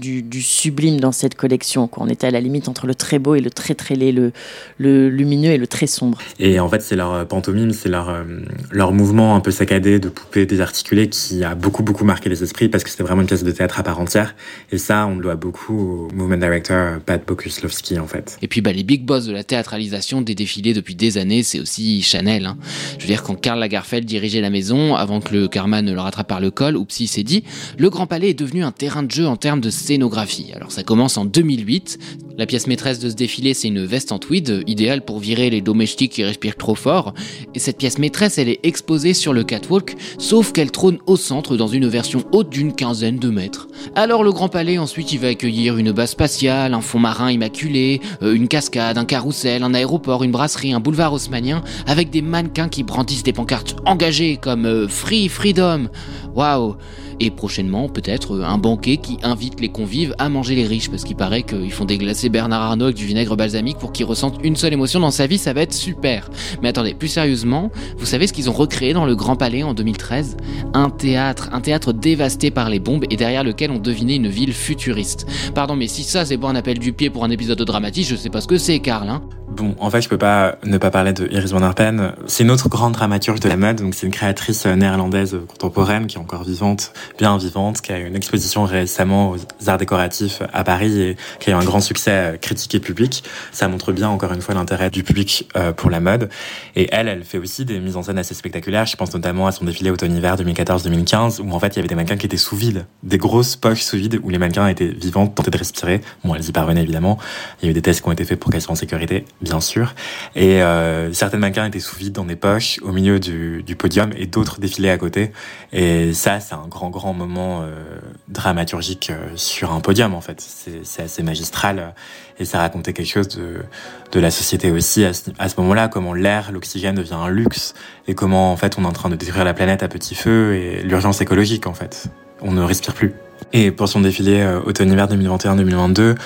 sublime 0.42 1.00
dans 1.00 1.12
cette 1.12 1.34
collection. 1.34 1.88
Quoi. 1.88 2.04
On 2.04 2.08
était 2.08 2.28
à 2.28 2.30
la 2.30 2.40
limite 2.40 2.68
entre 2.68 2.86
le 2.86 2.94
très 2.94 3.18
beau 3.18 3.34
et 3.34 3.40
le 3.40 3.50
très 3.50 3.74
très 3.74 3.94
laid, 3.94 4.12
le, 4.12 4.32
le 4.78 5.08
lumineux 5.08 5.50
et 5.50 5.58
le 5.58 5.66
très 5.66 5.86
sombre. 5.86 6.18
Et 6.38 6.60
en 6.60 6.68
fait, 6.68 6.82
c'est 6.82 6.96
leur 6.96 7.12
euh, 7.12 7.24
pantomime, 7.24 7.72
c'est 7.72 7.88
leur, 7.88 8.08
euh, 8.10 8.24
leur 8.70 8.92
mouvement 8.92 9.34
un 9.34 9.40
peu 9.40 9.50
saccadé 9.50 9.98
de 9.98 10.08
poupées 10.08 10.46
désarticulées 10.46 11.08
qui 11.08 11.42
a 11.42 11.54
beaucoup 11.54 11.82
beaucoup 11.82 12.04
marqué 12.04 12.28
les 12.28 12.42
esprits 12.42 12.68
parce 12.68 12.84
que 12.84 12.90
c'était 12.90 13.02
vraiment 13.02 13.22
une 13.22 13.28
pièce 13.28 13.44
de 13.44 13.50
théâtre 13.50 13.80
à 13.80 13.82
part 13.82 13.98
entière. 13.98 14.34
Et 14.70 14.78
ça, 14.78 15.06
on 15.06 15.16
le 15.16 15.22
doit 15.22 15.36
beaucoup 15.36 16.08
au 16.10 16.14
movement 16.14 16.36
director 16.36 17.00
Pat 17.04 17.24
Bokuslovski 17.26 17.98
en 17.98 18.06
fait. 18.06 18.38
Et 18.42 18.48
puis 18.48 18.60
bah, 18.60 18.72
les 18.72 18.84
big 18.84 19.04
boss 19.04 19.26
de 19.26 19.32
la 19.32 19.44
théâtralisation 19.44 20.20
des 20.20 20.34
défilés 20.34 20.74
depuis 20.74 20.94
des 20.94 21.07
années, 21.16 21.42
c'est 21.42 21.60
aussi 21.60 22.02
Chanel. 22.02 22.46
Hein. 22.46 22.58
Je 22.98 23.04
veux 23.04 23.08
dire, 23.08 23.22
quand 23.22 23.34
Karl 23.34 23.58
Lagerfeld 23.58 24.04
dirigeait 24.04 24.40
la 24.40 24.50
maison, 24.50 24.94
avant 24.94 25.20
que 25.20 25.34
le 25.34 25.48
karma 25.48 25.82
ne 25.82 25.92
le 25.92 26.00
rattrape 26.00 26.28
par 26.28 26.40
le 26.40 26.50
col, 26.50 26.76
ou 26.76 26.86
il 27.00 27.08
s'est 27.08 27.22
dit, 27.22 27.44
le 27.78 27.88
Grand 27.90 28.06
Palais 28.06 28.30
est 28.30 28.38
devenu 28.38 28.64
un 28.64 28.72
terrain 28.72 29.02
de 29.02 29.10
jeu 29.10 29.26
en 29.26 29.36
termes 29.36 29.60
de 29.60 29.70
scénographie. 29.70 30.50
Alors 30.54 30.72
ça 30.72 30.82
commence 30.82 31.16
en 31.16 31.24
2008. 31.24 31.98
La 32.38 32.46
pièce 32.46 32.68
maîtresse 32.68 33.00
de 33.00 33.10
ce 33.10 33.14
défilé, 33.14 33.52
c'est 33.52 33.66
une 33.66 33.84
veste 33.84 34.12
en 34.12 34.20
tweed, 34.20 34.62
idéale 34.68 35.04
pour 35.04 35.18
virer 35.18 35.50
les 35.50 35.60
domestiques 35.60 36.12
qui 36.12 36.22
respirent 36.22 36.56
trop 36.56 36.76
fort. 36.76 37.14
Et 37.54 37.58
cette 37.58 37.78
pièce 37.78 37.98
maîtresse, 37.98 38.38
elle 38.38 38.48
est 38.48 38.60
exposée 38.62 39.12
sur 39.12 39.32
le 39.32 39.42
catwalk, 39.42 39.96
sauf 40.18 40.52
qu'elle 40.52 40.70
trône 40.70 40.98
au 41.06 41.16
centre 41.16 41.56
dans 41.56 41.66
une 41.66 41.88
version 41.88 42.22
haute 42.30 42.50
d'une 42.50 42.74
quinzaine 42.74 43.18
de 43.18 43.28
mètres. 43.28 43.66
Alors 43.96 44.22
le 44.22 44.32
Grand 44.32 44.48
Palais, 44.48 44.78
ensuite, 44.78 45.12
il 45.12 45.18
va 45.18 45.28
accueillir 45.28 45.78
une 45.78 45.90
base 45.90 46.10
spatiale, 46.10 46.74
un 46.74 46.80
fond 46.80 47.00
marin 47.00 47.30
immaculé, 47.30 48.00
euh, 48.22 48.34
une 48.34 48.46
cascade, 48.46 48.98
un 48.98 49.04
carrousel, 49.04 49.62
un 49.62 49.74
aéroport, 49.74 50.22
une 50.22 50.30
brasserie, 50.30 50.72
un 50.72 50.80
boulevard 50.80 50.97
haussmanien 51.06 51.62
avec 51.86 52.10
des 52.10 52.22
mannequins 52.22 52.68
qui 52.68 52.82
brandissent 52.82 53.22
des 53.22 53.32
pancartes 53.32 53.76
engagées 53.86 54.36
comme 54.36 54.66
euh, 54.66 54.88
Free 54.88 55.28
Freedom. 55.28 55.88
Waouh 56.34 56.76
et 57.20 57.30
prochainement, 57.30 57.88
peut-être, 57.88 58.36
euh, 58.36 58.44
un 58.44 58.58
banquet 58.58 58.96
qui 58.98 59.18
invite 59.22 59.60
les 59.60 59.68
convives 59.68 60.14
à 60.18 60.28
manger 60.28 60.54
les 60.54 60.66
riches, 60.66 60.90
parce 60.90 61.04
qu'il 61.04 61.16
paraît 61.16 61.42
qu'ils 61.42 61.72
font 61.72 61.84
déglacer 61.84 62.28
Bernard 62.28 62.62
Arnault 62.62 62.86
avec 62.86 62.96
du 62.96 63.06
vinaigre 63.06 63.36
balsamique 63.36 63.78
pour 63.78 63.92
qu'il 63.92 64.06
ressente 64.06 64.38
une 64.42 64.56
seule 64.56 64.72
émotion 64.72 65.00
dans 65.00 65.10
sa 65.10 65.26
vie, 65.26 65.38
ça 65.38 65.52
va 65.52 65.62
être 65.62 65.74
super. 65.74 66.30
Mais 66.62 66.68
attendez, 66.68 66.94
plus 66.94 67.08
sérieusement, 67.08 67.70
vous 67.98 68.06
savez 68.06 68.26
ce 68.26 68.32
qu'ils 68.32 68.48
ont 68.50 68.54
recréé 68.54 68.92
dans 68.92 69.06
le 69.06 69.14
Grand 69.16 69.36
Palais 69.36 69.62
en 69.62 69.74
2013 69.74 70.36
Un 70.74 70.90
théâtre, 70.90 71.48
un 71.52 71.60
théâtre 71.60 71.92
dévasté 71.92 72.50
par 72.50 72.70
les 72.70 72.78
bombes 72.78 73.04
et 73.10 73.16
derrière 73.16 73.44
lequel 73.44 73.70
on 73.70 73.78
devinait 73.78 74.16
une 74.16 74.28
ville 74.28 74.52
futuriste. 74.52 75.26
Pardon, 75.54 75.76
mais 75.76 75.88
si 75.88 76.04
ça 76.04 76.24
c'est 76.24 76.38
pas 76.38 76.48
un 76.48 76.56
appel 76.56 76.78
du 76.78 76.92
pied 76.92 77.10
pour 77.10 77.24
un 77.24 77.30
épisode 77.30 77.60
dramatique, 77.62 78.06
je 78.06 78.16
sais 78.16 78.30
pas 78.30 78.40
ce 78.40 78.48
que 78.48 78.58
c'est, 78.58 78.80
Karl. 78.80 79.08
Hein 79.08 79.22
bon, 79.58 79.74
en 79.78 79.90
fait, 79.90 80.00
je 80.00 80.08
peux 80.08 80.18
pas 80.18 80.56
ne 80.64 80.78
pas 80.78 80.90
parlé 80.90 81.12
de 81.12 81.28
Iris 81.30 81.50
van 81.50 81.62
Herpen. 81.62 82.12
C'est 82.26 82.44
une 82.44 82.50
autre 82.50 82.68
grande 82.68 82.92
dramaturge 82.92 83.40
de 83.40 83.48
la 83.48 83.56
mode. 83.56 83.80
Donc, 83.80 83.94
c'est 83.94 84.06
une 84.06 84.12
créatrice 84.12 84.64
néerlandaise 84.66 85.36
contemporaine 85.48 86.06
qui 86.06 86.16
est 86.16 86.20
encore 86.20 86.44
vivante, 86.44 86.92
bien 87.16 87.36
vivante, 87.38 87.80
qui 87.80 87.92
a 87.92 87.98
eu 87.98 88.06
une 88.06 88.16
exposition 88.16 88.64
récemment 88.64 89.30
aux 89.30 89.68
arts 89.68 89.78
décoratifs 89.78 90.42
à 90.52 90.64
Paris 90.64 91.00
et 91.00 91.16
qui 91.40 91.50
a 91.50 91.54
eu 91.54 91.56
un 91.56 91.64
grand 91.64 91.80
succès 91.80 92.38
critique 92.40 92.74
et 92.74 92.80
public. 92.80 93.24
Ça 93.52 93.68
montre 93.68 93.92
bien, 93.92 94.08
encore 94.08 94.32
une 94.32 94.40
fois, 94.40 94.54
l'intérêt 94.54 94.90
du 94.90 95.02
public 95.02 95.48
pour 95.76 95.90
la 95.90 96.00
mode. 96.00 96.28
Et 96.76 96.88
elle, 96.92 97.08
elle 97.08 97.24
fait 97.24 97.38
aussi 97.38 97.64
des 97.64 97.78
mises 97.80 97.96
en 97.96 98.02
scène 98.02 98.18
assez 98.18 98.34
spectaculaires. 98.34 98.86
Je 98.86 98.96
pense 98.96 99.12
notamment 99.14 99.46
à 99.46 99.52
son 99.52 99.64
défilé 99.64 99.90
automne-hiver 99.90 100.36
2014-2015 100.36 101.40
où 101.40 101.52
en 101.52 101.60
fait 101.60 101.68
il 101.68 101.76
y 101.76 101.78
avait 101.80 101.88
des 101.88 101.94
mannequins 101.94 102.16
qui 102.16 102.26
étaient 102.26 102.36
sous 102.36 102.56
vide, 102.56 102.86
des 103.02 103.18
grosses 103.18 103.56
poches 103.56 103.82
sous 103.82 103.96
vide 103.96 104.20
où 104.22 104.30
les 104.30 104.38
mannequins 104.38 104.66
étaient 104.68 104.88
vivants, 104.88 105.26
tentaient 105.26 105.50
de 105.50 105.58
respirer. 105.58 106.00
Bon, 106.24 106.34
elles 106.34 106.48
y 106.48 106.52
parvenaient 106.52 106.82
évidemment. 106.82 107.18
Il 107.60 107.66
y 107.66 107.68
a 107.68 107.70
eu 107.70 107.74
des 107.74 107.82
tests 107.82 108.02
qui 108.02 108.08
ont 108.08 108.12
été 108.12 108.24
faits 108.24 108.38
pour 108.38 108.50
qu'elles 108.50 108.62
soient 108.62 108.72
en 108.72 108.76
sécurité, 108.76 109.24
bien 109.40 109.60
sûr. 109.60 109.94
Et 110.34 110.62
euh, 110.62 111.12
certains 111.12 111.38
mannequins 111.38 111.66
étaient 111.66 111.80
sous 111.80 111.96
vide 111.96 112.12
dans 112.12 112.24
des 112.24 112.36
poches 112.36 112.78
au 112.82 112.92
milieu 112.92 113.20
du, 113.20 113.62
du 113.62 113.76
podium 113.76 114.10
et 114.16 114.26
d'autres 114.26 114.60
défilaient 114.60 114.90
à 114.90 114.98
côté. 114.98 115.32
Et 115.72 116.12
ça, 116.12 116.40
c'est 116.40 116.54
un 116.54 116.66
grand, 116.68 116.90
grand 116.90 116.97
moment 117.06 117.62
euh, 117.62 117.98
dramaturgique 118.28 119.10
euh, 119.10 119.28
sur 119.36 119.72
un 119.72 119.80
podium 119.80 120.14
en 120.14 120.20
fait. 120.20 120.40
C'est 120.40 121.02
assez 121.02 121.22
magistral 121.22 121.94
et 122.38 122.44
ça 122.44 122.58
racontait 122.58 122.92
quelque 122.92 123.10
chose 123.10 123.28
de, 123.28 124.20
la 124.20 124.30
société 124.30 124.70
aussi 124.70 125.04
à 125.04 125.12
ce, 125.12 125.56
moment-là, 125.58 125.88
comment 125.88 126.12
l'air, 126.12 126.50
l'oxygène 126.52 126.94
devient 126.94 127.14
un 127.14 127.28
luxe 127.28 127.74
et 128.06 128.14
comment 128.14 128.52
en 128.52 128.56
fait 128.56 128.76
on 128.78 128.84
est 128.84 128.86
en 128.86 128.92
train 128.92 129.08
de 129.08 129.16
détruire 129.16 129.44
la 129.44 129.54
planète 129.54 129.82
à 129.82 129.88
petit 129.88 130.14
feu 130.14 130.54
et 130.54 130.82
l'urgence 130.82 131.20
écologique 131.20 131.66
en 131.66 131.74
fait. 131.74 132.08
On 132.40 132.52
ne 132.52 132.62
respire 132.62 132.94
plus. 132.94 133.14
Et 133.52 133.70
pour 133.70 133.88
son 133.88 134.00
défilé 134.00 134.40
euh, 134.40 134.60
automne-hiver 134.60 135.08
2021-2022, 135.08 136.16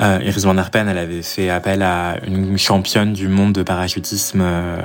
euh, 0.00 0.18
Iris 0.22 0.44
Van 0.44 0.56
elle 0.56 0.98
avait 0.98 1.22
fait 1.22 1.50
appel 1.50 1.82
à 1.82 2.16
une 2.26 2.56
championne 2.56 3.12
du 3.12 3.28
monde 3.28 3.52
de 3.52 3.62
parachutisme, 3.62 4.40
euh, 4.42 4.80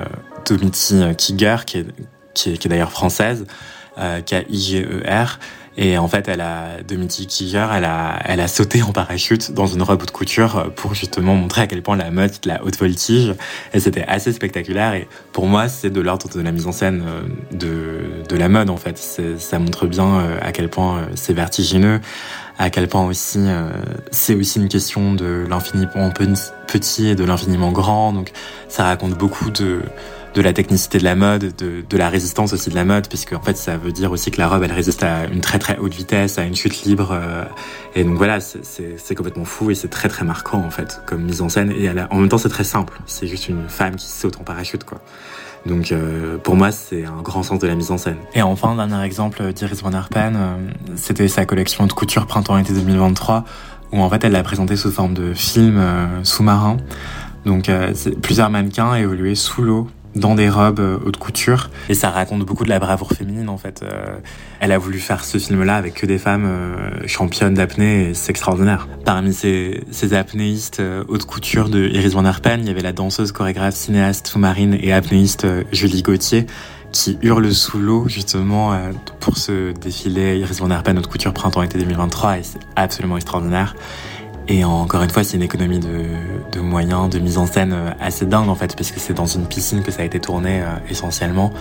Domiti 0.45 1.01
Kiger, 1.17 1.63
qui 1.65 1.77
est, 1.77 2.67
d'ailleurs 2.67 2.91
française, 2.91 3.45
euh, 3.47 3.53
K-I-G-E-R, 3.97 5.39
et 5.77 5.97
en 5.97 6.07
fait, 6.07 6.27
elle 6.29 6.41
a, 6.41 6.81
Dominique 6.87 7.27
Kiger, 7.27 7.67
elle 7.73 7.83
a, 7.83 8.19
elle 8.23 8.39
a 8.39 8.47
sauté 8.47 8.81
en 8.81 8.93
parachute 8.93 9.51
dans 9.51 9.67
une 9.67 9.81
robe 9.81 10.05
de 10.05 10.11
couture 10.11 10.71
pour 10.75 10.93
justement 10.93 11.35
montrer 11.35 11.61
à 11.61 11.67
quel 11.67 11.81
point 11.81 11.97
la 11.97 12.11
mode, 12.11 12.31
la 12.45 12.63
haute 12.63 12.77
voltige. 12.77 13.33
Et 13.73 13.79
c'était 13.81 14.03
assez 14.03 14.31
spectaculaire. 14.31 14.93
Et 14.93 15.07
pour 15.33 15.47
moi, 15.47 15.67
c'est 15.67 15.89
de 15.89 15.99
l'ordre 15.99 16.29
de 16.29 16.41
la 16.41 16.51
mise 16.51 16.65
en 16.65 16.71
scène 16.71 17.03
euh, 17.05 17.21
de, 17.51 18.23
de 18.27 18.37
la 18.37 18.47
mode, 18.47 18.69
en 18.69 18.77
fait. 18.77 18.97
Ça 19.37 19.59
montre 19.59 19.85
bien 19.85 20.19
euh, 20.19 20.37
à 20.41 20.53
quel 20.53 20.69
point 20.69 20.99
euh, 20.99 21.05
c'est 21.15 21.33
vertigineux, 21.33 21.99
à 22.57 22.69
quel 22.69 22.87
point 22.87 23.05
aussi 23.05 23.39
c'est 24.11 24.33
aussi 24.33 24.59
une 24.59 24.69
question 24.69 25.13
de 25.13 25.45
l'infiniment 25.49 26.09
petit 26.67 27.09
et 27.09 27.15
de 27.15 27.25
l'infiniment 27.25 27.73
grand. 27.73 28.13
Donc, 28.13 28.31
ça 28.69 28.85
raconte 28.85 29.17
beaucoup 29.17 29.49
de, 29.49 29.81
de 30.35 30.41
la 30.41 30.51
technicité 30.51 30.97
de 30.97 31.05
la 31.05 31.15
mode, 31.15 31.55
de, 31.55 31.83
de 31.89 31.97
la 31.97 32.09
résistance 32.09 32.51
aussi 32.51 32.69
de 32.69 32.75
la 32.75 32.83
mode, 32.83 33.07
puisque 33.07 33.31
en 33.31 33.41
fait 33.41 33.55
ça 33.55 33.77
veut 33.77 33.93
dire 33.93 34.11
aussi 34.11 34.31
que 34.31 34.37
la 34.37 34.49
robe 34.49 34.63
elle 34.63 34.73
résiste 34.73 35.01
à 35.01 35.25
une 35.27 35.39
très 35.39 35.59
très 35.59 35.77
haute 35.77 35.93
vitesse, 35.93 36.37
à 36.37 36.43
une 36.43 36.55
chute 36.55 36.83
libre, 36.83 37.11
euh, 37.13 37.45
et 37.95 38.03
donc 38.03 38.17
voilà 38.17 38.39
c'est 38.41 39.15
complètement 39.15 39.45
fou 39.45 39.71
et 39.71 39.75
c'est 39.75 39.87
très 39.87 40.09
très 40.09 40.25
marquant 40.25 40.59
en 40.59 40.69
fait 40.69 41.01
comme 41.05 41.23
mise 41.23 41.41
en 41.41 41.47
scène 41.47 41.71
et 41.71 41.89
en 41.89 42.17
même 42.17 42.27
temps 42.27 42.37
c'est 42.37 42.49
très 42.49 42.65
simple, 42.65 42.99
c'est 43.05 43.27
juste 43.27 43.47
une 43.47 43.69
femme 43.69 43.95
qui 43.95 44.07
saute 44.07 44.37
en 44.39 44.43
parachute 44.43 44.83
quoi. 44.83 44.99
Donc 45.65 45.93
euh, 45.93 46.37
pour 46.37 46.57
moi 46.57 46.71
c'est 46.71 47.05
un 47.05 47.21
grand 47.21 47.41
sens 47.41 47.59
de 47.59 47.67
la 47.67 47.75
mise 47.75 47.91
en 47.91 47.97
scène. 47.97 48.17
Et 48.33 48.41
enfin 48.41 48.75
dernier 48.75 49.03
exemple 49.05 49.53
d'Iris 49.53 49.81
Van 49.81 49.93
Herpen, 49.93 50.35
euh, 50.35 50.57
c'était 50.97 51.29
sa 51.29 51.45
collection 51.45 51.87
de 51.87 51.93
couture 51.93 52.27
printemps-été 52.27 52.73
2023 52.73 53.45
où 53.93 54.01
en 54.01 54.09
fait 54.09 54.21
elle 54.25 54.33
l'a 54.33 54.43
présenté 54.43 54.75
sous 54.75 54.91
forme 54.91 55.13
de 55.13 55.33
film 55.33 55.81
sous-marin. 56.23 56.75
Donc 57.45 57.69
plusieurs 58.23 58.49
mannequins 58.49 58.95
évoluaient 58.95 59.35
sous 59.35 59.61
l'eau 59.61 59.87
dans 60.15 60.35
des 60.35 60.49
robes 60.49 60.79
euh, 60.79 60.97
haute 61.05 61.17
couture. 61.17 61.69
Et 61.89 61.93
ça 61.93 62.09
raconte 62.09 62.43
beaucoup 62.45 62.63
de 62.63 62.69
la 62.69 62.79
bravoure 62.79 63.11
féminine 63.11 63.49
en 63.49 63.57
fait. 63.57 63.83
Euh, 63.83 64.17
elle 64.59 64.71
a 64.71 64.77
voulu 64.77 64.99
faire 64.99 65.23
ce 65.23 65.37
film-là 65.37 65.75
avec 65.75 65.93
que 65.93 66.05
des 66.05 66.17
femmes 66.17 66.45
euh, 66.45 67.07
championnes 67.07 67.53
d'apnée 67.53 68.13
c'est 68.13 68.31
extraordinaire. 68.31 68.87
Parmi 69.03 69.33
ces, 69.33 69.83
ces 69.91 70.13
apnéistes 70.13 70.81
haute 71.07 71.25
couture 71.25 71.69
de 71.69 71.87
Iris 71.87 72.13
Van 72.13 72.25
Herpen, 72.25 72.61
il 72.61 72.67
y 72.67 72.71
avait 72.71 72.81
la 72.81 72.93
danseuse, 72.93 73.31
chorégraphe, 73.31 73.75
cinéaste 73.75 74.27
sous-marine 74.27 74.77
et 74.79 74.93
apnéiste 74.93 75.45
Julie 75.71 76.01
Gauthier 76.01 76.45
qui 76.91 77.17
hurle 77.21 77.51
sous 77.53 77.77
l'eau 77.77 78.07
justement 78.07 78.79
pour 79.19 79.37
ce 79.37 79.73
défilé 79.73 80.39
Iris 80.39 80.59
Van 80.59 80.71
Herpen 80.71 80.97
haute 80.97 81.07
couture 81.07 81.33
printemps-été 81.33 81.77
2023 81.77 82.37
et 82.37 82.43
c'est 82.43 82.59
absolument 82.75 83.17
extraordinaire. 83.17 83.75
Et 84.47 84.63
encore 84.63 85.01
une 85.01 85.09
fois, 85.09 85.23
c'est 85.23 85.37
une 85.37 85.43
économie 85.43 85.79
de, 85.79 86.59
moyens, 86.59 87.09
de 87.09 87.19
mise 87.19 87.37
en 87.37 87.45
scène 87.45 87.73
euh, 87.73 87.91
assez 87.99 88.25
dingue 88.25 88.47
en 88.47 88.55
fait, 88.55 88.75
parce 88.75 88.91
c'est 88.95 89.13
dans 89.13 89.25
une 89.25 89.47
piscine 89.47 89.81
que 89.81 89.91
ça 89.91 90.03
a 90.03 90.05
été 90.05 90.19
tourné 90.19 90.61
euh, 90.61 90.65
essentiellement. 90.89 91.51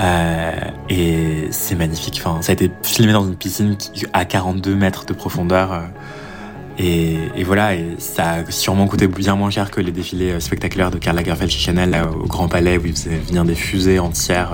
Euh, 0.00 0.52
et 0.88 1.48
c'est 1.50 1.76
magnifique. 1.76 2.20
Enfin, 2.24 2.42
ça 2.42 2.52
a 2.52 2.54
été 2.54 2.70
filmé 2.82 3.12
dans 3.12 3.26
une 3.26 3.36
piscine 3.36 3.76
à 4.12 4.24
42 4.24 4.74
mètres 4.74 5.06
de 5.06 5.12
profondeur. 5.12 5.82
Et, 6.78 7.44
voilà, 7.44 7.74
et 7.74 7.96
ça 7.98 8.30
a 8.30 8.50
sûrement 8.50 8.86
coûté 8.86 9.06
bien 9.06 9.34
moins 9.34 9.50
cher 9.50 9.70
que 9.70 9.80
les 9.80 9.92
défilés 9.92 10.40
spectaculaires 10.40 10.90
de 10.90 10.98
Karl 10.98 11.16
Lagerfeld 11.16 11.50
chez 11.50 11.58
Chanel 11.58 11.90
là, 11.90 12.08
au 12.08 12.26
Grand 12.26 12.48
Palais 12.48 12.78
où 12.78 12.86
ils 12.86 12.92
faisaient 12.92 13.16
venir 13.16 13.44
des 13.44 13.54
fusées 13.54 13.98
entières, 13.98 14.52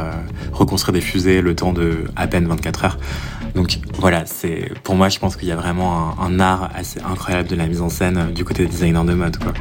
reconstruire 0.52 0.92
des 0.92 1.00
fusées 1.00 1.40
le 1.40 1.54
temps 1.54 1.72
de 1.72 2.04
à 2.16 2.26
peine 2.26 2.46
24 2.46 2.85
heures. 2.85 2.98
Donc 3.54 3.78
voilà, 3.98 4.24
c'est 4.24 4.72
pour 4.82 4.94
moi, 4.94 5.08
je 5.08 5.18
pense 5.18 5.37
qu'il 5.37 5.48
y 5.48 5.52
a 5.52 5.56
vraiment 5.56 6.18
un, 6.18 6.26
un, 6.26 6.40
art 6.40 6.70
assez 6.74 7.00
incroyable 7.00 7.48
de 7.48 7.56
la 7.56 7.66
mise 7.66 7.82
en 7.82 7.90
scène 7.90 8.16
euh, 8.16 8.32
du 8.32 8.44
côté 8.44 8.64
des 8.64 8.70
designers 8.70 9.04
de 9.04 9.14
mode, 9.14 9.37
quoi. 9.37 9.52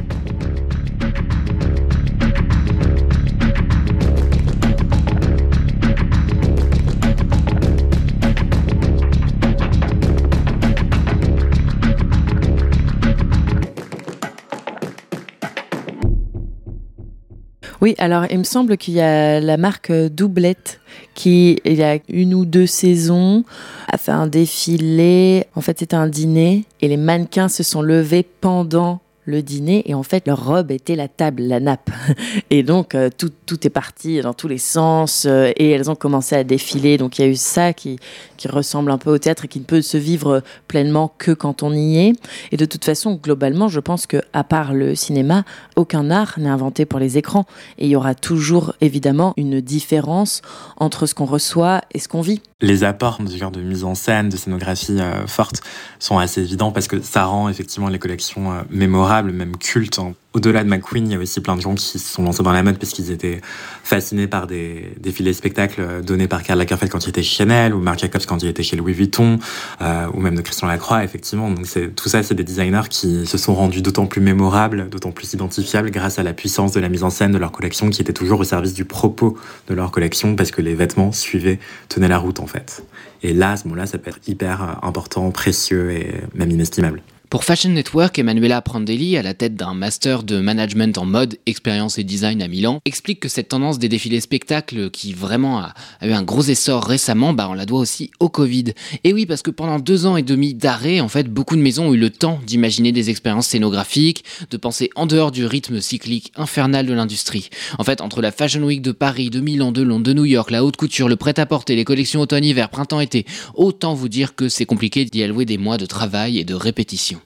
Oui, 17.82 17.96
alors 17.98 18.26
il 18.30 18.38
me 18.38 18.44
semble 18.44 18.76
qu'il 18.76 18.94
y 18.94 19.00
a 19.00 19.40
la 19.40 19.56
marque 19.56 19.90
Doublette 19.90 20.80
qui, 21.14 21.58
il 21.64 21.74
y 21.74 21.82
a 21.82 21.98
une 22.08 22.32
ou 22.32 22.44
deux 22.44 22.66
saisons, 22.66 23.44
a 23.88 23.98
fait 23.98 24.12
un 24.12 24.28
défilé. 24.28 25.46
En 25.56 25.62
fait, 25.62 25.80
c'était 25.80 25.96
un 25.96 26.06
dîner 26.06 26.64
et 26.80 26.86
les 26.86 26.96
mannequins 26.96 27.48
se 27.48 27.64
sont 27.64 27.82
levés 27.82 28.24
pendant 28.40 29.01
le 29.24 29.42
dîner 29.42 29.82
et 29.88 29.94
en 29.94 30.02
fait 30.02 30.26
leur 30.26 30.44
robe 30.44 30.70
était 30.70 30.96
la 30.96 31.08
table, 31.08 31.42
la 31.42 31.60
nappe. 31.60 31.90
Et 32.50 32.62
donc 32.62 32.94
euh, 32.94 33.08
tout, 33.16 33.30
tout 33.46 33.66
est 33.66 33.70
parti 33.70 34.20
dans 34.20 34.34
tous 34.34 34.48
les 34.48 34.58
sens 34.58 35.24
euh, 35.26 35.52
et 35.56 35.70
elles 35.70 35.90
ont 35.90 35.94
commencé 35.94 36.34
à 36.34 36.44
défiler. 36.44 36.98
Donc 36.98 37.18
il 37.18 37.22
y 37.22 37.24
a 37.24 37.28
eu 37.28 37.36
ça 37.36 37.72
qui, 37.72 37.98
qui 38.36 38.48
ressemble 38.48 38.90
un 38.90 38.98
peu 38.98 39.10
au 39.10 39.18
théâtre 39.18 39.44
et 39.44 39.48
qui 39.48 39.60
ne 39.60 39.64
peut 39.64 39.82
se 39.82 39.96
vivre 39.96 40.42
pleinement 40.68 41.12
que 41.18 41.32
quand 41.32 41.62
on 41.62 41.72
y 41.72 41.98
est. 41.98 42.12
Et 42.50 42.56
de 42.56 42.64
toute 42.64 42.84
façon, 42.84 43.14
globalement, 43.14 43.68
je 43.68 43.80
pense 43.80 44.06
que 44.06 44.20
à 44.32 44.44
part 44.44 44.74
le 44.74 44.94
cinéma, 44.94 45.44
aucun 45.76 46.10
art 46.10 46.34
n'est 46.38 46.48
inventé 46.48 46.84
pour 46.84 46.98
les 46.98 47.18
écrans. 47.18 47.46
Et 47.78 47.86
il 47.86 47.90
y 47.90 47.96
aura 47.96 48.14
toujours 48.14 48.74
évidemment 48.80 49.34
une 49.36 49.60
différence 49.60 50.42
entre 50.76 51.06
ce 51.06 51.14
qu'on 51.14 51.26
reçoit 51.26 51.82
et 51.92 51.98
ce 51.98 52.08
qu'on 52.08 52.20
vit. 52.20 52.42
Les 52.62 52.84
apports 52.84 53.18
de 53.20 53.60
mise 53.60 53.82
en 53.82 53.96
scène, 53.96 54.28
de 54.28 54.36
scénographie 54.36 55.00
euh, 55.00 55.26
forte 55.26 55.62
sont 55.98 56.18
assez 56.18 56.40
évidents 56.40 56.70
parce 56.70 56.86
que 56.86 57.02
ça 57.02 57.24
rend 57.24 57.48
effectivement 57.48 57.88
les 57.88 57.98
collections 57.98 58.52
euh, 58.52 58.62
mémorables, 58.70 59.32
même 59.32 59.56
cultes. 59.56 59.98
Hein 59.98 60.14
au-delà 60.34 60.64
de 60.64 60.68
McQueen, 60.68 61.06
il 61.06 61.12
y 61.12 61.16
a 61.16 61.18
aussi 61.18 61.40
plein 61.40 61.56
de 61.56 61.60
gens 61.60 61.74
qui 61.74 61.98
se 61.98 61.98
sont 61.98 62.22
lancés 62.22 62.42
dans 62.42 62.52
la 62.52 62.62
mode 62.62 62.78
parce 62.78 62.92
qu'ils 62.92 63.10
étaient 63.10 63.40
fascinés 63.84 64.26
par 64.26 64.46
des 64.46 64.92
défilés 64.98 65.32
spectacles 65.32 66.02
donnés 66.02 66.28
par 66.28 66.42
Karl 66.42 66.58
Lagerfeld 66.58 66.90
quand 66.90 67.04
il 67.04 67.10
était 67.10 67.22
chez 67.22 67.36
Chanel 67.36 67.74
ou 67.74 67.80
Marc 67.80 68.00
Jacobs 68.00 68.22
quand 68.26 68.42
il 68.42 68.48
était 68.48 68.62
chez 68.62 68.76
Louis 68.76 68.92
Vuitton 68.92 69.38
euh, 69.80 70.06
ou 70.14 70.20
même 70.20 70.34
de 70.34 70.40
Christian 70.40 70.68
Lacroix 70.68 71.04
effectivement. 71.04 71.50
Donc 71.50 71.66
tout 71.96 72.08
ça, 72.08 72.22
c'est 72.22 72.34
des 72.34 72.44
designers 72.44 72.88
qui 72.88 73.26
se 73.26 73.38
sont 73.38 73.54
rendus 73.54 73.82
d'autant 73.82 74.06
plus 74.06 74.20
mémorables, 74.20 74.88
d'autant 74.88 75.12
plus 75.12 75.32
identifiables 75.32 75.90
grâce 75.90 76.18
à 76.18 76.22
la 76.22 76.32
puissance 76.32 76.72
de 76.72 76.80
la 76.80 76.88
mise 76.88 77.02
en 77.02 77.10
scène 77.10 77.32
de 77.32 77.38
leur 77.38 77.52
collection 77.52 77.90
qui 77.90 78.00
était 78.00 78.12
toujours 78.12 78.40
au 78.40 78.44
service 78.44 78.74
du 78.74 78.84
propos 78.84 79.36
de 79.68 79.74
leur 79.74 79.90
collection 79.90 80.34
parce 80.34 80.50
que 80.50 80.62
les 80.62 80.74
vêtements 80.74 81.12
suivaient, 81.12 81.58
tenaient 81.88 82.08
la 82.08 82.18
route 82.18 82.40
en 82.40 82.46
fait. 82.46 82.84
Et 83.22 83.32
là, 83.32 83.52
à 83.52 83.56
ce 83.56 83.64
moment-là, 83.64 83.86
ça 83.86 83.98
peut 83.98 84.10
être 84.10 84.20
hyper 84.26 84.78
important, 84.82 85.30
précieux 85.30 85.92
et 85.92 86.12
même 86.34 86.50
inestimable. 86.50 87.02
Pour 87.32 87.44
Fashion 87.44 87.70
Network, 87.70 88.18
Emanuela 88.18 88.60
Prandelli, 88.60 89.16
à 89.16 89.22
la 89.22 89.32
tête 89.32 89.54
d'un 89.54 89.72
master 89.72 90.22
de 90.22 90.38
management 90.38 90.98
en 90.98 91.06
mode, 91.06 91.38
expérience 91.46 91.96
et 91.96 92.04
design 92.04 92.42
à 92.42 92.46
Milan, 92.46 92.80
explique 92.84 93.20
que 93.20 93.30
cette 93.30 93.48
tendance 93.48 93.78
des 93.78 93.88
défilés 93.88 94.20
spectacles 94.20 94.90
qui 94.90 95.14
vraiment 95.14 95.60
a, 95.60 95.72
eu 96.02 96.10
un 96.10 96.22
gros 96.22 96.42
essor 96.42 96.84
récemment, 96.84 97.32
bah 97.32 97.48
on 97.48 97.54
la 97.54 97.64
doit 97.64 97.78
aussi 97.78 98.10
au 98.20 98.28
Covid. 98.28 98.74
Et 99.04 99.14
oui, 99.14 99.24
parce 99.24 99.40
que 99.40 99.50
pendant 99.50 99.78
deux 99.78 100.04
ans 100.04 100.18
et 100.18 100.22
demi 100.22 100.52
d'arrêt, 100.52 101.00
en 101.00 101.08
fait, 101.08 101.26
beaucoup 101.26 101.56
de 101.56 101.62
maisons 101.62 101.86
ont 101.86 101.94
eu 101.94 101.96
le 101.96 102.10
temps 102.10 102.38
d'imaginer 102.46 102.92
des 102.92 103.08
expériences 103.08 103.46
scénographiques, 103.46 104.26
de 104.50 104.56
penser 104.58 104.90
en 104.94 105.06
dehors 105.06 105.32
du 105.32 105.46
rythme 105.46 105.80
cyclique 105.80 106.34
infernal 106.36 106.84
de 106.84 106.92
l'industrie. 106.92 107.48
En 107.78 107.84
fait, 107.84 108.02
entre 108.02 108.20
la 108.20 108.30
Fashion 108.30 108.62
Week 108.62 108.82
de 108.82 108.92
Paris, 108.92 109.30
de 109.30 109.40
Milan, 109.40 109.72
de 109.72 109.80
Londres, 109.80 110.04
de 110.04 110.12
New 110.12 110.26
York, 110.26 110.50
la 110.50 110.62
haute 110.62 110.76
couture, 110.76 111.08
le 111.08 111.16
prêt-à-porter, 111.16 111.76
les 111.76 111.84
collections 111.84 112.20
automne-hiver, 112.20 112.68
printemps-été, 112.68 113.24
autant 113.54 113.94
vous 113.94 114.10
dire 114.10 114.34
que 114.34 114.50
c'est 114.50 114.66
compliqué 114.66 115.06
d'y 115.06 115.22
allouer 115.22 115.46
des 115.46 115.56
mois 115.56 115.78
de 115.78 115.86
travail 115.86 116.38
et 116.38 116.44
de 116.44 116.52
répétition. 116.52 117.21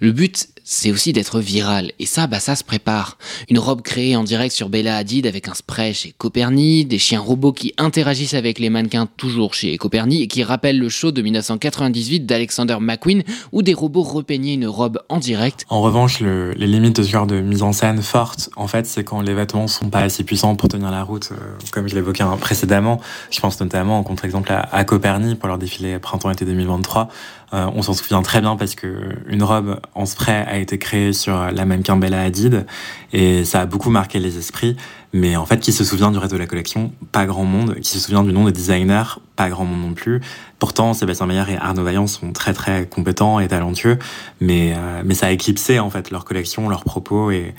Le 0.00 0.12
but, 0.12 0.48
c'est 0.68 0.90
aussi 0.90 1.12
d'être 1.12 1.38
viral. 1.38 1.92
Et 2.00 2.06
ça, 2.06 2.26
bah 2.26 2.40
ça 2.40 2.56
se 2.56 2.64
prépare. 2.64 3.18
Une 3.48 3.60
robe 3.60 3.82
créée 3.82 4.16
en 4.16 4.24
direct 4.24 4.52
sur 4.52 4.68
Bella 4.68 4.96
Hadid 4.96 5.24
avec 5.24 5.46
un 5.46 5.54
spray 5.54 5.94
chez 5.94 6.12
Copernic, 6.18 6.88
des 6.88 6.98
chiens 6.98 7.20
robots 7.20 7.52
qui 7.52 7.72
interagissent 7.78 8.34
avec 8.34 8.58
les 8.58 8.68
mannequins 8.68 9.06
toujours 9.16 9.54
chez 9.54 9.78
Copernic 9.78 10.22
et 10.22 10.26
qui 10.26 10.42
rappellent 10.42 10.80
le 10.80 10.88
show 10.88 11.12
de 11.12 11.22
1998 11.22 12.26
d'Alexander 12.26 12.78
McQueen 12.80 13.22
où 13.52 13.62
des 13.62 13.74
robots 13.74 14.02
repeignaient 14.02 14.54
une 14.54 14.66
robe 14.66 14.98
en 15.08 15.18
direct. 15.18 15.64
En 15.68 15.80
revanche, 15.82 16.18
les 16.18 16.66
limites 16.66 16.96
de 16.96 17.04
ce 17.04 17.10
genre 17.10 17.28
de 17.28 17.40
mise 17.40 17.62
en 17.62 17.72
scène 17.72 18.02
forte, 18.02 18.50
en 18.56 18.66
fait, 18.66 18.86
c'est 18.86 19.04
quand 19.04 19.20
les 19.20 19.34
vêtements 19.34 19.68
sont 19.68 19.88
pas 19.88 20.00
assez 20.00 20.24
puissants 20.24 20.56
pour 20.56 20.68
tenir 20.68 20.90
la 20.90 21.04
route, 21.04 21.28
euh, 21.30 21.36
comme 21.70 21.86
je 21.86 21.94
l'évoquais 21.94 22.24
précédemment. 22.40 23.00
Je 23.30 23.38
pense 23.38 23.60
notamment 23.60 24.00
en 24.00 24.02
contre-exemple 24.02 24.50
à, 24.50 24.62
à 24.74 24.82
Copernic 24.82 25.38
pour 25.38 25.46
leur 25.46 25.58
défilé 25.58 26.00
printemps-été 26.00 26.44
2023. 26.44 27.08
Euh, 27.52 27.70
on 27.74 27.82
s'en 27.82 27.92
souvient 27.92 28.22
très 28.22 28.40
bien 28.40 28.56
parce 28.56 28.74
que 28.74 29.16
une 29.28 29.42
robe 29.42 29.80
en 29.94 30.04
spray 30.04 30.44
a 30.46 30.58
été 30.58 30.78
créée 30.78 31.12
sur 31.12 31.50
la 31.52 31.64
mannequin 31.64 31.96
Bella 31.96 32.22
Hadid 32.22 32.66
et 33.12 33.44
ça 33.44 33.60
a 33.60 33.66
beaucoup 33.66 33.90
marqué 33.90 34.18
les 34.18 34.36
esprits. 34.36 34.76
Mais 35.16 35.34
en 35.34 35.46
fait, 35.46 35.60
qui 35.60 35.72
se 35.72 35.82
souvient 35.82 36.10
du 36.10 36.18
reste 36.18 36.32
de 36.32 36.36
la 36.36 36.46
collection? 36.46 36.92
Pas 37.10 37.24
grand 37.24 37.46
monde. 37.46 37.76
Qui 37.76 37.88
se 37.88 37.98
souvient 37.98 38.22
du 38.22 38.34
nom 38.34 38.44
des 38.44 38.52
designers? 38.52 39.18
Pas 39.34 39.48
grand 39.48 39.64
monde 39.64 39.80
non 39.80 39.94
plus. 39.94 40.20
Pourtant, 40.58 40.92
Sébastien 40.92 41.24
Meyer 41.24 41.44
et 41.48 41.56
Arnaud 41.56 41.84
Vaillant 41.84 42.06
sont 42.06 42.32
très 42.32 42.52
très 42.52 42.86
compétents 42.86 43.40
et 43.40 43.48
talentueux, 43.48 43.98
mais 44.42 44.74
euh, 44.76 45.02
mais 45.06 45.14
ça 45.14 45.28
a 45.28 45.30
éclipsé 45.30 45.78
en 45.78 45.88
fait 45.88 46.10
leur 46.10 46.26
collection, 46.26 46.68
leurs 46.68 46.84
propos 46.84 47.30
et 47.30 47.54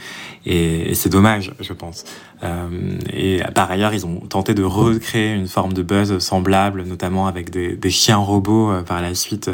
c'est 0.46 1.10
dommage, 1.10 1.52
je 1.60 1.74
pense. 1.74 2.04
Euh, 2.44 3.00
et 3.12 3.42
par 3.56 3.72
ailleurs, 3.72 3.94
ils 3.96 4.06
ont 4.06 4.20
tenté 4.20 4.54
de 4.54 4.64
recréer 4.64 5.34
une 5.34 5.48
forme 5.48 5.74
de 5.74 5.82
buzz 5.82 6.20
semblable, 6.20 6.84
notamment 6.84 7.26
avec 7.26 7.50
des, 7.50 7.76
des 7.76 7.90
chiens 7.90 8.18
robots 8.18 8.70
euh, 8.70 8.84
par 8.84 9.02
la 9.02 9.16
suite. 9.16 9.50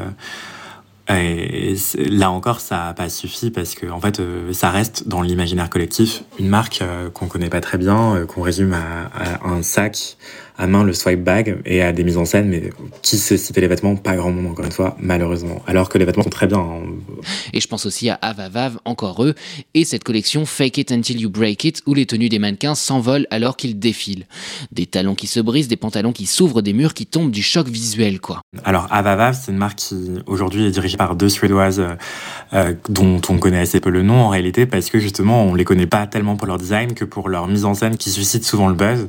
Et 1.10 1.76
là 1.98 2.32
encore, 2.32 2.62
ça 2.62 2.78
n'a 2.78 2.94
pas 2.94 3.10
suffi 3.10 3.52
parce 3.52 3.76
que 3.76 3.88
en 3.88 4.00
fait, 4.00 4.20
euh, 4.22 4.54
ça 4.54 4.70
reste 4.70 5.08
dans 5.08 5.22
l'imaginaire 5.22 5.70
collectif 5.70 6.24
une 6.40 6.48
marque 6.48 6.82
euh, 6.82 7.10
qu'on 7.10 7.28
connaît 7.28 7.50
pas 7.50 7.60
très 7.60 7.78
bien, 7.78 8.16
euh, 8.16 8.26
qu'on 8.26 8.42
résume 8.42 8.74
à, 8.74 9.12
à, 9.14 9.50
un 9.50 9.62
sac 9.64 10.18
à 10.58 10.68
main 10.68 10.84
le 10.84 10.94
swipe 10.94 11.24
bag 11.24 11.58
et 11.66 11.82
à 11.82 11.92
des 11.92 12.04
mises 12.04 12.18
en 12.18 12.26
scène, 12.26 12.48
mais 12.48 12.70
qui 13.02 13.18
se 13.18 13.38
citer 13.38 13.62
les 13.62 13.68
vêtements? 13.68 13.96
Pas 13.96 14.16
grand 14.16 14.32
monde, 14.32 14.48
encore 14.48 14.66
une 14.66 14.72
fois, 14.72 14.96
malheureusement. 15.00 15.62
Alors 15.68 15.90
que 15.90 15.98
les 15.98 16.06
vêtements 16.06 16.24
sont 16.24 16.30
très 16.30 16.48
bien. 16.48 16.60
Hein. 16.60 16.82
Et 17.54 17.62
je 17.62 17.68
pense 17.68 17.86
aussi 17.86 18.10
à 18.10 18.16
Avavav, 18.16 18.80
encore 18.86 19.24
eux, 19.24 19.34
et 19.74 19.86
cette 19.86 20.04
collection 20.04 20.46
Fake 20.46 20.78
It 20.78 20.92
Until 20.92 21.20
You 21.20 21.30
Break 21.30 21.64
It, 21.64 21.82
où 21.86 21.94
les 21.94 22.06
tenues 22.06 22.30
des 22.30 22.40
mannequins 22.40 22.76
s'envolent 22.76 23.28
alors 23.30 23.58
qu'ils 23.58 23.80
défilent. 23.80 24.26
Des 24.72 24.86
talons 24.86 25.16
qui 25.16 25.28
se 25.28 25.40
brisent, 25.40 25.68
des 25.68 25.76
pantalons 25.76 26.12
qui 26.12 26.26
s'ouvrent, 26.26 26.62
des 26.62 26.74
murs 26.74 26.94
qui 26.94 27.06
tombent, 27.06 27.32
du 27.32 27.44
choc 27.44 27.68
visuel, 27.68 28.20
quoi. 28.20 28.42
Alors 28.64 28.88
Avavav, 28.92 29.38
c'est 29.40 29.52
une 29.52 29.58
marque 29.58 29.80
qui 29.80 29.96
aujourd'hui 30.28 30.66
est 30.66 30.72
dirigée 30.72 30.98
par 30.98 31.16
deux 31.16 31.30
Suédoises 31.30 31.80
euh, 31.80 31.96
euh, 32.54 32.74
dont 32.90 33.22
on 33.30 33.38
connaît 33.38 33.60
assez 33.60 33.80
peu 33.80 33.90
le 33.90 34.04
nom 34.04 34.16
en 34.16 34.30
réalité, 34.30 34.66
parce 34.66 34.90
que 34.90 35.00
justement 35.00 35.44
on 35.46 35.56
les 35.56 35.64
connaît 35.64 35.88
pas 35.88 36.08
tellement 36.08 36.36
pour 36.36 36.48
leur 36.48 36.58
design 36.58 36.94
que 36.94 37.06
pour 37.06 37.30
leur 37.30 37.48
mise 37.48 37.66
en 37.66 37.74
scène 37.74 37.98
qui 37.98 38.10
suscite 38.10 38.44
souvent 38.44 38.68
le 38.68 38.76
buzz. 38.76 39.08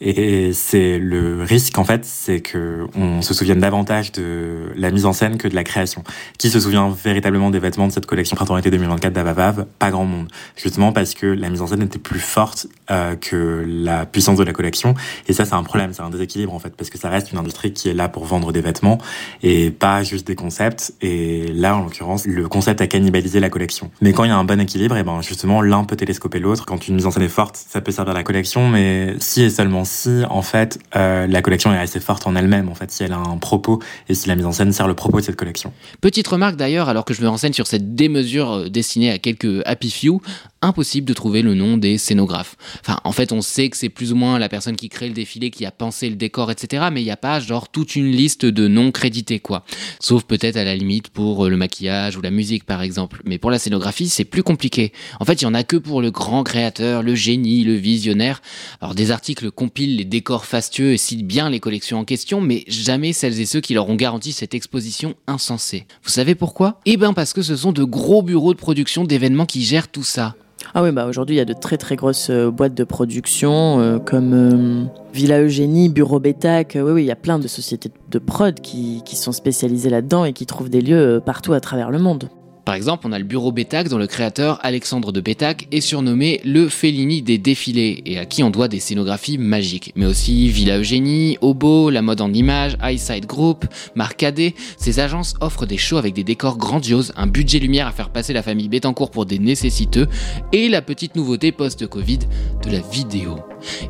Et 0.00 0.52
c'est 0.52 0.83
le 0.98 1.42
risque, 1.42 1.78
en 1.78 1.84
fait, 1.84 2.04
c'est 2.04 2.40
que 2.40 2.86
on 2.96 3.22
se 3.22 3.34
souvienne 3.34 3.58
davantage 3.58 4.12
de 4.12 4.72
la 4.76 4.90
mise 4.90 5.06
en 5.06 5.12
scène 5.12 5.38
que 5.38 5.48
de 5.48 5.54
la 5.54 5.64
création. 5.64 6.04
Qui 6.38 6.50
se 6.50 6.60
souvient 6.60 6.90
véritablement 6.90 7.50
des 7.50 7.58
vêtements 7.58 7.86
de 7.86 7.92
cette 7.92 8.06
collection 8.06 8.36
printemps-été 8.36 8.70
2024 8.70 9.12
d'Avavav 9.12 9.66
Pas 9.78 9.90
grand 9.90 10.04
monde. 10.04 10.28
Justement 10.56 10.92
parce 10.92 11.14
que 11.14 11.26
la 11.26 11.50
mise 11.50 11.62
en 11.62 11.66
scène 11.66 11.82
était 11.82 11.98
plus 11.98 12.20
forte 12.20 12.66
euh, 12.90 13.16
que 13.16 13.64
la 13.66 14.06
puissance 14.06 14.38
de 14.38 14.44
la 14.44 14.52
collection. 14.52 14.94
Et 15.28 15.32
ça, 15.32 15.44
c'est 15.44 15.54
un 15.54 15.62
problème, 15.62 15.92
c'est 15.92 16.02
un 16.02 16.10
déséquilibre, 16.10 16.54
en 16.54 16.58
fait, 16.58 16.74
parce 16.76 16.90
que 16.90 16.98
ça 16.98 17.08
reste 17.08 17.32
une 17.32 17.38
industrie 17.38 17.72
qui 17.72 17.88
est 17.88 17.94
là 17.94 18.08
pour 18.08 18.24
vendre 18.24 18.52
des 18.52 18.60
vêtements 18.60 18.98
et 19.42 19.70
pas 19.70 20.02
juste 20.02 20.26
des 20.26 20.34
concepts. 20.34 20.94
Et 21.00 21.48
là, 21.52 21.76
en 21.76 21.82
l'occurrence, 21.82 22.26
le 22.26 22.48
concept 22.48 22.80
a 22.80 22.86
cannibalisé 22.86 23.40
la 23.40 23.50
collection. 23.50 23.90
Mais 24.00 24.12
quand 24.12 24.24
il 24.24 24.28
y 24.28 24.30
a 24.30 24.36
un 24.36 24.44
bon 24.44 24.60
équilibre, 24.60 24.96
et 24.96 25.02
ben 25.02 25.20
justement, 25.22 25.62
l'un 25.62 25.84
peut 25.84 25.96
télescoper 25.96 26.38
l'autre. 26.38 26.66
Quand 26.66 26.88
une 26.88 26.96
mise 26.96 27.06
en 27.06 27.10
scène 27.10 27.22
est 27.22 27.28
forte, 27.28 27.56
ça 27.56 27.80
peut 27.80 27.92
servir 27.92 28.14
la 28.14 28.22
collection, 28.22 28.68
mais 28.68 29.14
si 29.18 29.42
et 29.42 29.50
seulement 29.50 29.84
si, 29.84 30.22
en 30.28 30.42
fait, 30.42 30.73
euh, 30.96 31.26
la 31.26 31.42
collection 31.42 31.72
est 31.72 31.78
assez 31.78 32.00
forte 32.00 32.26
en 32.26 32.36
elle-même, 32.36 32.68
en 32.68 32.74
fait, 32.74 32.90
si 32.90 33.02
elle 33.02 33.12
a 33.12 33.18
un 33.18 33.38
propos 33.38 33.80
et 34.08 34.14
si 34.14 34.28
la 34.28 34.36
mise 34.36 34.46
en 34.46 34.52
scène 34.52 34.72
sert 34.72 34.88
le 34.88 34.94
propos 34.94 35.20
de 35.20 35.24
cette 35.24 35.36
collection. 35.36 35.72
Petite 36.00 36.26
remarque 36.28 36.56
d'ailleurs, 36.56 36.88
alors 36.88 37.04
que 37.04 37.14
je 37.14 37.22
me 37.22 37.28
renseigne 37.28 37.52
sur 37.52 37.66
cette 37.66 37.94
démesure 37.94 38.52
euh, 38.52 38.68
destinée 38.68 39.10
à 39.10 39.18
quelques 39.18 39.62
happy 39.66 39.90
few, 39.90 40.20
impossible 40.64 41.06
de 41.06 41.12
trouver 41.12 41.42
le 41.42 41.54
nom 41.54 41.76
des 41.76 41.98
scénographes. 41.98 42.56
Enfin, 42.80 42.98
en 43.04 43.12
fait, 43.12 43.32
on 43.32 43.42
sait 43.42 43.68
que 43.68 43.76
c'est 43.76 43.88
plus 43.88 44.12
ou 44.12 44.16
moins 44.16 44.38
la 44.38 44.48
personne 44.48 44.76
qui 44.76 44.88
crée 44.88 45.08
le 45.08 45.14
défilé, 45.14 45.50
qui 45.50 45.66
a 45.66 45.70
pensé 45.70 46.08
le 46.08 46.16
décor, 46.16 46.50
etc. 46.50 46.86
Mais 46.92 47.02
il 47.02 47.04
n'y 47.04 47.10
a 47.10 47.16
pas 47.16 47.40
genre 47.40 47.68
toute 47.68 47.96
une 47.96 48.10
liste 48.10 48.46
de 48.46 48.68
noms 48.68 48.90
crédités, 48.90 49.40
quoi. 49.40 49.64
Sauf 50.00 50.24
peut-être 50.24 50.56
à 50.56 50.64
la 50.64 50.74
limite 50.74 51.08
pour 51.08 51.46
euh, 51.46 51.48
le 51.48 51.56
maquillage 51.56 52.16
ou 52.16 52.22
la 52.22 52.30
musique, 52.30 52.64
par 52.64 52.82
exemple. 52.82 53.22
Mais 53.24 53.38
pour 53.38 53.50
la 53.50 53.58
scénographie, 53.58 54.08
c'est 54.08 54.24
plus 54.24 54.42
compliqué. 54.42 54.92
En 55.20 55.24
fait, 55.24 55.42
il 55.42 55.44
y 55.44 55.46
en 55.46 55.54
a 55.54 55.62
que 55.62 55.76
pour 55.76 56.00
le 56.00 56.10
grand 56.10 56.42
créateur, 56.42 57.02
le 57.02 57.14
génie, 57.14 57.64
le 57.64 57.74
visionnaire. 57.74 58.42
Alors, 58.80 58.94
des 58.94 59.10
articles 59.10 59.50
compilent 59.50 59.96
les 59.96 60.04
décors 60.04 60.46
fastueux 60.46 60.92
et 60.92 60.98
citent 60.98 61.26
bien 61.26 61.50
les 61.50 61.60
collections 61.60 61.98
en 61.98 62.04
question, 62.04 62.40
mais 62.40 62.64
jamais 62.68 63.12
celles 63.12 63.40
et 63.40 63.46
ceux 63.46 63.60
qui 63.60 63.74
leur 63.74 63.88
ont 63.88 63.94
garanti 63.94 64.32
cette 64.32 64.54
exposition 64.54 65.14
insensée. 65.26 65.86
Vous 66.02 66.10
savez 66.10 66.34
pourquoi? 66.34 66.80
Eh 66.86 66.96
ben 66.96 67.12
parce 67.12 67.32
que 67.32 67.42
ce 67.42 67.56
sont 67.56 67.72
de 67.72 67.84
gros 67.84 68.22
bureaux 68.22 68.54
de 68.54 68.58
production 68.58 69.04
d'événements 69.04 69.46
qui 69.46 69.62
gèrent 69.62 69.88
tout 69.88 70.02
ça. 70.02 70.34
Ah 70.76 70.82
oui, 70.82 70.90
bah 70.90 71.06
aujourd'hui 71.06 71.36
il 71.36 71.38
y 71.38 71.42
a 71.42 71.44
de 71.44 71.52
très 71.52 71.76
très 71.76 71.94
grosses 71.94 72.30
euh, 72.30 72.50
boîtes 72.50 72.74
de 72.74 72.82
production 72.82 73.78
euh, 73.78 74.00
comme 74.00 74.32
euh, 74.34 74.84
Villa 75.12 75.40
Eugénie, 75.40 75.88
Bureau 75.88 76.18
Bétac. 76.18 76.72
oui, 76.74 76.90
oui, 76.90 77.02
il 77.04 77.06
y 77.06 77.12
a 77.12 77.16
plein 77.16 77.38
de 77.38 77.46
sociétés 77.46 77.92
de 78.10 78.18
prod 78.18 78.58
qui, 78.58 79.00
qui 79.04 79.14
sont 79.14 79.30
spécialisées 79.30 79.88
là-dedans 79.88 80.24
et 80.24 80.32
qui 80.32 80.46
trouvent 80.46 80.70
des 80.70 80.80
lieux 80.80 81.22
partout 81.24 81.52
à 81.52 81.60
travers 81.60 81.92
le 81.92 82.00
monde. 82.00 82.28
Par 82.64 82.74
exemple, 82.74 83.06
on 83.06 83.12
a 83.12 83.18
le 83.18 83.24
bureau 83.24 83.52
Bétac 83.52 83.88
dont 83.88 83.98
le 83.98 84.06
créateur 84.06 84.58
Alexandre 84.62 85.12
de 85.12 85.20
Bétac 85.20 85.68
est 85.70 85.82
surnommé 85.82 86.40
le 86.44 86.68
Fellini 86.68 87.20
des 87.20 87.36
défilés 87.36 88.02
et 88.06 88.18
à 88.18 88.24
qui 88.24 88.42
on 88.42 88.50
doit 88.50 88.68
des 88.68 88.80
scénographies 88.80 89.36
magiques. 89.36 89.92
Mais 89.96 90.06
aussi 90.06 90.48
Villa 90.48 90.78
Eugénie, 90.78 91.36
Obo, 91.42 91.90
La 91.90 92.00
Mode 92.00 92.22
en 92.22 92.32
Images, 92.32 92.76
Eyesight 92.82 93.26
Group, 93.26 93.66
Marcadet. 93.94 94.54
Ces 94.78 95.00
agences 95.00 95.34
offrent 95.40 95.66
des 95.66 95.76
shows 95.76 95.98
avec 95.98 96.14
des 96.14 96.24
décors 96.24 96.56
grandioses, 96.56 97.12
un 97.16 97.26
budget 97.26 97.58
lumière 97.58 97.86
à 97.86 97.92
faire 97.92 98.10
passer 98.10 98.32
la 98.32 98.42
famille 98.42 98.68
Bettencourt 98.68 99.10
pour 99.10 99.26
des 99.26 99.38
nécessiteux 99.38 100.06
et 100.52 100.68
la 100.68 100.80
petite 100.80 101.16
nouveauté 101.16 101.52
post-Covid 101.52 102.20
de 102.64 102.70
la 102.70 102.80
vidéo. 102.80 103.36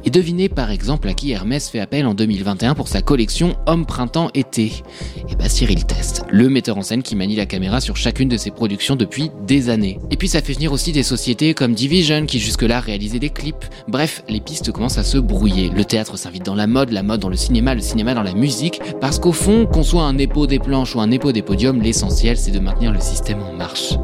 Et 0.05 0.11
devinez 0.11 0.49
par 0.49 0.71
exemple 0.71 1.09
à 1.09 1.15
qui 1.15 1.33
Hermès 1.33 1.69
fait 1.69 1.81
appel 1.81 2.07
en 2.07 2.15
2021 2.15 2.75
pour 2.75 2.89
sa 2.89 3.03
collection 3.03 3.57
Homme 3.67 3.87
Printemps 3.87 4.31
Été. 4.35 4.65
Et 4.65 4.83
eh 5.31 5.37
bah 5.37 5.49
Cyril 5.49 5.85
Test, 5.85 6.25
le 6.31 6.49
metteur 6.49 6.79
en 6.79 6.83
scène 6.83 7.03
qui 7.03 7.17
manie 7.17 7.37
la 7.37 7.47
caméra 7.47 7.81
sur 7.81 7.97
chacune 7.97 8.29
de 8.29 8.37
ses 8.37 8.51
productions 8.51 8.97
depuis 8.97 9.31
des 9.47 9.69
années. 9.71 9.99
Et 10.11 10.17
puis 10.17 10.29
ça 10.29 10.43
fait 10.43 10.53
venir 10.53 10.73
aussi 10.73 10.93
des 10.93 11.03
sociétés 11.03 11.55
comme 11.55 11.75
Division 11.75 12.27
qui 12.27 12.39
jusque-là 12.39 12.81
réalisaient 12.81 13.19
des 13.19 13.31
clips. 13.31 13.65
Bref, 13.89 14.23
les 14.29 14.41
pistes 14.41 14.73
commencent 14.73 14.99
à 14.99 15.05
se 15.05 15.19
brouiller. 15.19 15.71
Le 15.71 15.85
théâtre 15.85 16.17
s'invite 16.17 16.45
dans 16.45 16.55
la 16.55 16.67
mode, 16.67 16.91
la 16.91 17.03
mode 17.03 17.21
dans 17.21 17.29
le 17.29 17.37
cinéma, 17.37 17.75
le 17.75 17.81
cinéma 17.81 18.15
dans 18.15 18.23
la 18.23 18.35
musique, 18.35 18.81
parce 19.01 19.19
qu'au 19.19 19.33
fond, 19.33 19.67
qu'on 19.67 19.83
soit 19.83 20.05
un 20.05 20.19
épaule 20.19 20.49
des 20.49 20.59
planches 20.59 20.95
ou 20.95 21.01
un 21.01 21.11
épaule 21.11 21.33
des 21.33 21.43
podiums, 21.43 21.81
l'essentiel 21.81 22.37
c'est 22.37 22.51
de 22.51 22.59
maintenir 22.59 22.93
le 22.93 23.01
système 23.01 23.43
en 23.43 23.53
marche. 23.53 23.95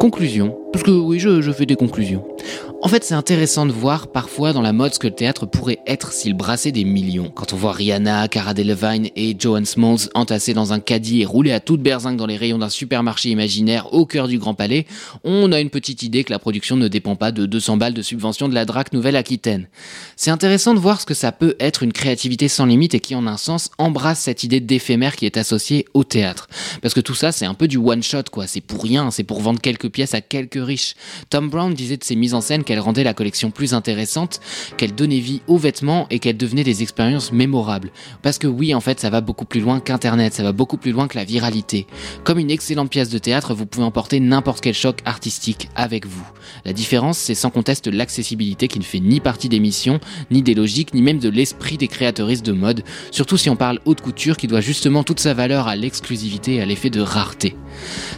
Conclusion, 0.00 0.58
parce 0.74 0.82
que 0.82 0.90
oui, 0.90 1.20
je, 1.20 1.52
fais 1.52 1.66
des 1.66 1.76
conclusions. 1.76 2.24
En 2.82 2.88
fait, 2.88 3.04
c'est 3.04 3.14
intéressant 3.14 3.64
de 3.64 3.70
voir 3.70 4.08
parfois 4.08 4.52
dans 4.52 4.60
la 4.60 4.72
mode 4.72 4.92
ce 4.92 4.98
que 4.98 5.06
le 5.06 5.14
théâtre 5.14 5.46
pourrait 5.46 5.78
être 5.86 6.12
s'il 6.12 6.34
brassait 6.34 6.72
des 6.72 6.84
millions. 6.84 7.30
Quand 7.30 7.52
on 7.52 7.56
voit 7.56 7.72
Rihanna, 7.72 8.26
Cara 8.26 8.54
Delevingne 8.54 9.10
et 9.14 9.36
Joan 9.38 9.64
Smalls 9.64 10.10
entassés 10.14 10.52
dans 10.52 10.72
un 10.72 10.80
caddie 10.80 11.22
et 11.22 11.26
rouler 11.26 11.52
à 11.52 11.60
toute 11.60 11.80
berzingue 11.80 12.16
dans 12.16 12.26
les 12.26 12.36
rayons 12.36 12.58
d'un 12.58 12.68
supermarché 12.68 13.30
imaginaire 13.30 13.94
au 13.94 14.04
cœur 14.04 14.26
du 14.26 14.38
Grand 14.38 14.54
Palais, 14.54 14.84
on 15.22 15.52
a 15.52 15.60
une 15.60 15.70
petite 15.70 16.02
idée 16.02 16.24
que 16.24 16.32
la 16.32 16.40
production 16.40 16.76
ne 16.76 16.88
dépend 16.88 17.14
pas 17.14 17.30
de 17.30 17.46
200 17.46 17.76
balles 17.76 17.94
de 17.94 18.02
subvention 18.02 18.48
de 18.48 18.54
la 18.54 18.64
DRAC 18.64 18.92
Nouvelle-Aquitaine. 18.92 19.68
C'est 20.16 20.32
intéressant 20.32 20.74
de 20.74 20.80
voir 20.80 21.00
ce 21.00 21.06
que 21.06 21.14
ça 21.14 21.30
peut 21.30 21.54
être 21.60 21.84
une 21.84 21.92
créativité 21.92 22.48
sans 22.48 22.66
limite 22.66 22.94
et 22.94 23.00
qui 23.00 23.14
en 23.14 23.28
un 23.28 23.36
sens 23.36 23.70
embrasse 23.78 24.18
cette 24.18 24.42
idée 24.42 24.60
d'éphémère 24.60 25.14
qui 25.14 25.24
est 25.24 25.36
associée 25.36 25.86
au 25.94 26.02
théâtre. 26.02 26.48
Parce 26.82 26.94
que 26.94 27.00
tout 27.00 27.14
ça, 27.14 27.30
c'est 27.30 27.46
un 27.46 27.54
peu 27.54 27.68
du 27.68 27.76
one-shot 27.76 28.24
quoi, 28.32 28.48
c'est 28.48 28.60
pour 28.60 28.82
rien, 28.82 29.12
c'est 29.12 29.24
pour 29.24 29.40
vendre 29.40 29.60
quelques 29.60 29.88
pièces 29.88 30.14
à 30.14 30.20
quelques 30.20 30.63
riches. 30.64 30.94
Tom 31.30 31.48
Brown 31.48 31.72
disait 31.72 31.96
de 31.96 32.04
ses 32.04 32.16
mises 32.16 32.34
en 32.34 32.40
scène 32.40 32.64
qu'elle 32.64 32.80
rendait 32.80 33.04
la 33.04 33.14
collection 33.14 33.50
plus 33.50 33.74
intéressante, 33.74 34.40
qu'elle 34.76 34.94
donnait 34.94 35.20
vie 35.20 35.42
aux 35.46 35.58
vêtements 35.58 36.06
et 36.10 36.18
qu'elle 36.18 36.36
devenait 36.36 36.64
des 36.64 36.82
expériences 36.82 37.32
mémorables. 37.32 37.90
Parce 38.22 38.38
que 38.38 38.46
oui, 38.46 38.74
en 38.74 38.80
fait, 38.80 39.00
ça 39.00 39.10
va 39.10 39.20
beaucoup 39.20 39.44
plus 39.44 39.60
loin 39.60 39.80
qu'Internet, 39.80 40.34
ça 40.34 40.42
va 40.42 40.52
beaucoup 40.52 40.76
plus 40.76 40.92
loin 40.92 41.08
que 41.08 41.16
la 41.16 41.24
viralité. 41.24 41.86
Comme 42.24 42.38
une 42.38 42.50
excellente 42.50 42.90
pièce 42.90 43.10
de 43.10 43.18
théâtre, 43.18 43.54
vous 43.54 43.66
pouvez 43.66 43.84
emporter 43.84 44.20
n'importe 44.20 44.60
quel 44.60 44.74
choc 44.74 44.98
artistique 45.04 45.68
avec 45.74 46.06
vous. 46.06 46.26
La 46.64 46.72
différence, 46.72 47.18
c'est 47.18 47.34
sans 47.34 47.50
conteste 47.50 47.86
l'accessibilité 47.86 48.68
qui 48.68 48.78
ne 48.78 48.84
fait 48.84 49.00
ni 49.00 49.20
partie 49.20 49.48
des 49.48 49.60
missions, 49.60 50.00
ni 50.30 50.42
des 50.42 50.54
logiques, 50.54 50.94
ni 50.94 51.02
même 51.02 51.18
de 51.18 51.28
l'esprit 51.28 51.76
des 51.76 51.88
créateuristes 51.88 52.44
de 52.44 52.52
mode, 52.52 52.82
surtout 53.10 53.36
si 53.36 53.50
on 53.50 53.56
parle 53.56 53.80
haute 53.84 54.00
couture 54.00 54.36
qui 54.36 54.46
doit 54.46 54.60
justement 54.60 55.04
toute 55.04 55.20
sa 55.20 55.34
valeur 55.34 55.68
à 55.68 55.76
l'exclusivité 55.76 56.54
et 56.54 56.60
à 56.62 56.66
l'effet 56.66 56.90
de 56.90 57.00
rareté. 57.00 57.56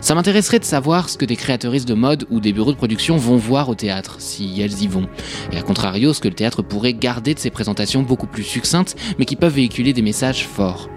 Ça 0.01 0.15
m'intéresserait 0.15 0.59
de 0.59 0.65
savoir 0.65 1.09
ce 1.09 1.17
que 1.17 1.25
des 1.25 1.37
créateuristes 1.37 1.89
de 1.89 1.95
mode 1.95 2.27
ou 2.31 2.36
des 2.41 2.53
bureaux 2.53 2.73
de 2.73 2.77
production 2.77 3.17
vont 3.17 3.37
voir 3.37 3.69
au 3.69 3.75
théâtre, 3.75 4.17
si 4.19 4.61
elles 4.61 4.83
y 4.83 4.87
vont. 4.87 5.07
Et 5.53 5.59
à 5.59 5.63
contrario, 5.63 6.13
ce 6.13 6.21
que 6.21 6.29
le 6.29 6.35
théâtre 6.35 6.63
pourrait 6.63 6.95
garder 6.95 7.35
de 7.35 7.39
ses 7.39 7.51
présentations 7.51 8.03
beaucoup 8.03 8.27
plus 8.27 8.45
succinctes, 8.45 8.97
mais 9.19 9.25
qui 9.25 9.37
peuvent 9.37 9.55
véhiculer 9.55 9.93
des 9.93 10.03
messages 10.03 10.47
forts. 10.47 10.89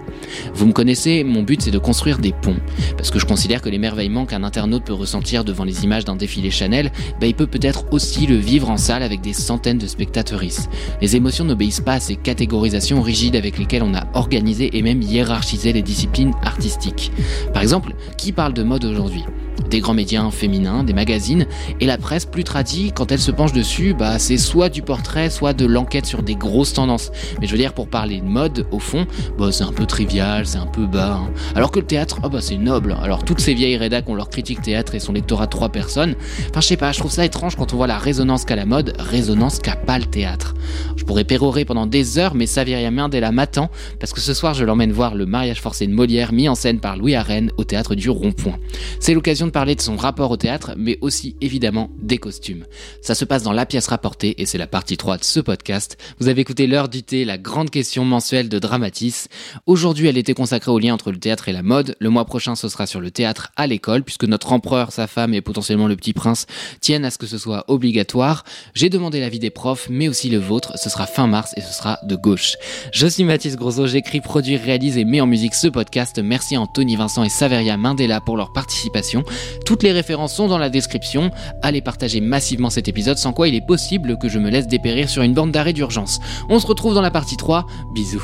Vous 0.54 0.66
me 0.66 0.72
connaissez, 0.72 1.24
mon 1.24 1.42
but 1.42 1.62
c'est 1.62 1.70
de 1.70 1.78
construire 1.78 2.18
des 2.18 2.32
ponts. 2.32 2.56
Parce 2.96 3.10
que 3.10 3.18
je 3.18 3.26
considère 3.26 3.62
que 3.62 3.68
l'émerveillement 3.68 4.26
qu'un 4.26 4.44
internaute 4.44 4.84
peut 4.84 4.92
ressentir 4.92 5.44
devant 5.44 5.64
les 5.64 5.84
images 5.84 6.04
d'un 6.04 6.16
défilé 6.16 6.50
Chanel, 6.50 6.92
bah, 7.20 7.26
il 7.26 7.34
peut 7.34 7.46
peut-être 7.46 7.84
aussi 7.92 8.26
le 8.26 8.36
vivre 8.36 8.70
en 8.70 8.76
salle 8.76 9.02
avec 9.02 9.20
des 9.20 9.32
centaines 9.32 9.78
de 9.78 9.86
spectateuristes. 9.86 10.70
Les 11.00 11.16
émotions 11.16 11.44
n'obéissent 11.44 11.80
pas 11.80 11.94
à 11.94 12.00
ces 12.00 12.16
catégorisations 12.16 13.02
rigides 13.02 13.36
avec 13.36 13.58
lesquelles 13.58 13.82
on 13.82 13.94
a 13.94 14.06
organisé 14.14 14.76
et 14.76 14.82
même 14.82 15.02
hiérarchisé 15.02 15.72
les 15.72 15.82
disciplines 15.82 16.34
artistiques. 16.42 17.12
Par 17.52 17.62
exemple, 17.62 17.94
qui 18.16 18.32
parle 18.32 18.54
de 18.54 18.62
mode 18.62 18.84
aujourd'hui? 18.84 19.24
Des 19.68 19.80
grands 19.80 19.94
médias 19.94 20.30
féminins, 20.30 20.84
des 20.84 20.92
magazines, 20.92 21.46
et 21.80 21.86
la 21.86 21.98
presse 21.98 22.24
plus 22.24 22.44
tradie, 22.44 22.92
quand 22.94 23.12
elle 23.12 23.18
se 23.18 23.30
penche 23.30 23.52
dessus, 23.52 23.94
bah 23.94 24.18
c'est 24.18 24.36
soit 24.36 24.68
du 24.68 24.82
portrait, 24.82 25.30
soit 25.30 25.52
de 25.52 25.66
l'enquête 25.66 26.06
sur 26.06 26.22
des 26.22 26.34
grosses 26.34 26.72
tendances. 26.72 27.10
Mais 27.40 27.46
je 27.46 27.52
veux 27.52 27.58
dire, 27.58 27.72
pour 27.72 27.88
parler 27.88 28.20
de 28.20 28.26
mode, 28.26 28.66
au 28.70 28.78
fond, 28.78 29.06
bah 29.38 29.52
c'est 29.52 29.64
un 29.64 29.72
peu 29.72 29.86
trivial, 29.86 30.46
c'est 30.46 30.58
un 30.58 30.66
peu 30.66 30.86
bas. 30.86 31.20
Hein. 31.22 31.30
Alors 31.54 31.70
que 31.70 31.80
le 31.80 31.86
théâtre, 31.86 32.20
oh 32.22 32.28
bah 32.28 32.40
c'est 32.40 32.56
noble. 32.56 32.96
Alors 33.02 33.24
toutes 33.24 33.40
ces 33.40 33.54
vieilles 33.54 33.76
rédacs 33.76 34.08
ont 34.08 34.14
leur 34.14 34.30
critique 34.30 34.62
théâtre 34.62 34.94
et 34.94 35.00
son 35.00 35.12
lectorat 35.12 35.46
trois 35.46 35.70
personnes. 35.70 36.14
Enfin 36.50 36.60
je 36.60 36.66
sais 36.66 36.76
pas, 36.76 36.92
je 36.92 36.98
trouve 36.98 37.10
ça 37.10 37.24
étrange 37.24 37.56
quand 37.56 37.72
on 37.72 37.76
voit 37.76 37.86
la 37.86 37.98
résonance 37.98 38.44
qu'a 38.44 38.56
la 38.56 38.66
mode, 38.66 38.94
résonance 38.98 39.58
qu'a 39.58 39.76
pas 39.76 39.98
le 39.98 40.06
théâtre. 40.06 40.54
Je 40.96 41.04
pourrais 41.04 41.24
pérorer 41.24 41.64
pendant 41.64 41.86
des 41.86 42.18
heures, 42.18 42.34
mais 42.34 42.46
Saveria 42.46 42.90
Mendela 42.90 43.32
m'attend, 43.32 43.70
parce 43.98 44.12
que 44.12 44.20
ce 44.20 44.34
soir 44.34 44.54
je 44.54 44.64
l'emmène 44.64 44.92
voir 44.92 45.14
le 45.14 45.26
mariage 45.26 45.60
forcé 45.60 45.86
de 45.86 45.92
Molière 45.92 46.32
mis 46.32 46.48
en 46.48 46.54
scène 46.54 46.80
par 46.80 46.96
Louis 46.96 47.14
Arène 47.14 47.50
au 47.56 47.64
théâtre 47.64 47.94
du 47.94 48.10
Rond-Point. 48.10 48.58
C'est 48.98 49.14
l'occasion 49.14 49.49
parler 49.50 49.74
de 49.74 49.80
son 49.80 49.96
rapport 49.96 50.30
au 50.30 50.36
théâtre, 50.36 50.72
mais 50.76 50.98
aussi 51.00 51.36
évidemment 51.40 51.90
des 52.00 52.18
costumes. 52.18 52.64
Ça 53.02 53.14
se 53.14 53.24
passe 53.24 53.42
dans 53.42 53.52
la 53.52 53.66
pièce 53.66 53.86
rapportée 53.88 54.40
et 54.40 54.46
c'est 54.46 54.58
la 54.58 54.66
partie 54.66 54.96
3 54.96 55.18
de 55.18 55.24
ce 55.24 55.40
podcast. 55.40 55.96
Vous 56.18 56.28
avez 56.28 56.40
écouté 56.40 56.66
l'heure 56.66 56.88
du 56.88 57.02
thé, 57.02 57.24
la 57.24 57.38
grande 57.38 57.70
question 57.70 58.04
mensuelle 58.04 58.48
de 58.48 58.58
Dramatis. 58.58 59.28
Aujourd'hui, 59.66 60.06
elle 60.06 60.18
était 60.18 60.34
consacrée 60.34 60.70
au 60.70 60.78
lien 60.78 60.94
entre 60.94 61.12
le 61.12 61.18
théâtre 61.18 61.48
et 61.48 61.52
la 61.52 61.62
mode. 61.62 61.96
Le 61.98 62.10
mois 62.10 62.24
prochain, 62.24 62.54
ce 62.54 62.68
sera 62.68 62.86
sur 62.86 63.00
le 63.00 63.10
théâtre 63.10 63.52
à 63.56 63.66
l'école, 63.66 64.02
puisque 64.02 64.24
notre 64.24 64.52
empereur, 64.52 64.92
sa 64.92 65.06
femme 65.06 65.34
et 65.34 65.40
potentiellement 65.40 65.88
le 65.88 65.96
petit 65.96 66.12
prince 66.12 66.46
tiennent 66.80 67.04
à 67.04 67.10
ce 67.10 67.18
que 67.18 67.26
ce 67.26 67.38
soit 67.38 67.64
obligatoire. 67.68 68.44
J'ai 68.74 68.88
demandé 68.88 69.20
l'avis 69.20 69.38
des 69.38 69.50
profs, 69.50 69.88
mais 69.90 70.08
aussi 70.08 70.30
le 70.30 70.38
vôtre. 70.38 70.78
Ce 70.78 70.90
sera 70.90 71.06
fin 71.06 71.26
mars 71.26 71.52
et 71.56 71.60
ce 71.60 71.72
sera 71.72 71.98
de 72.04 72.16
gauche. 72.16 72.56
Je 72.92 73.06
suis 73.06 73.24
Mathis 73.24 73.56
Grosso, 73.56 73.86
j'écris, 73.86 74.20
produis, 74.20 74.56
réalise 74.56 74.96
et 74.96 75.04
mets 75.04 75.20
en 75.20 75.26
musique 75.26 75.54
ce 75.54 75.68
podcast. 75.68 76.18
Merci 76.22 76.56
à 76.56 76.60
Anthony 76.60 76.96
Vincent 76.96 77.24
et 77.24 77.28
Saveria 77.28 77.76
Mandela 77.76 78.20
pour 78.20 78.36
leur 78.36 78.52
participation. 78.52 79.24
Toutes 79.64 79.82
les 79.82 79.92
références 79.92 80.34
sont 80.34 80.48
dans 80.48 80.58
la 80.58 80.70
description. 80.70 81.30
Allez 81.62 81.80
partager 81.80 82.20
massivement 82.20 82.70
cet 82.70 82.88
épisode, 82.88 83.18
sans 83.18 83.32
quoi 83.32 83.48
il 83.48 83.54
est 83.54 83.66
possible 83.66 84.18
que 84.18 84.28
je 84.28 84.38
me 84.38 84.50
laisse 84.50 84.66
dépérir 84.66 85.08
sur 85.08 85.22
une 85.22 85.34
bande 85.34 85.52
d'arrêt 85.52 85.72
d'urgence. 85.72 86.20
On 86.48 86.58
se 86.58 86.66
retrouve 86.66 86.94
dans 86.94 87.02
la 87.02 87.10
partie 87.10 87.36
3. 87.36 87.66
Bisous. 87.94 88.22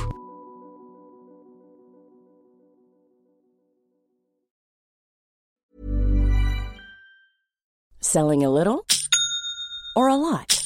Selling 8.01 8.45
a 8.45 8.51
little 8.51 8.85
or 9.97 10.09
a 10.09 10.17
lot? 10.17 10.66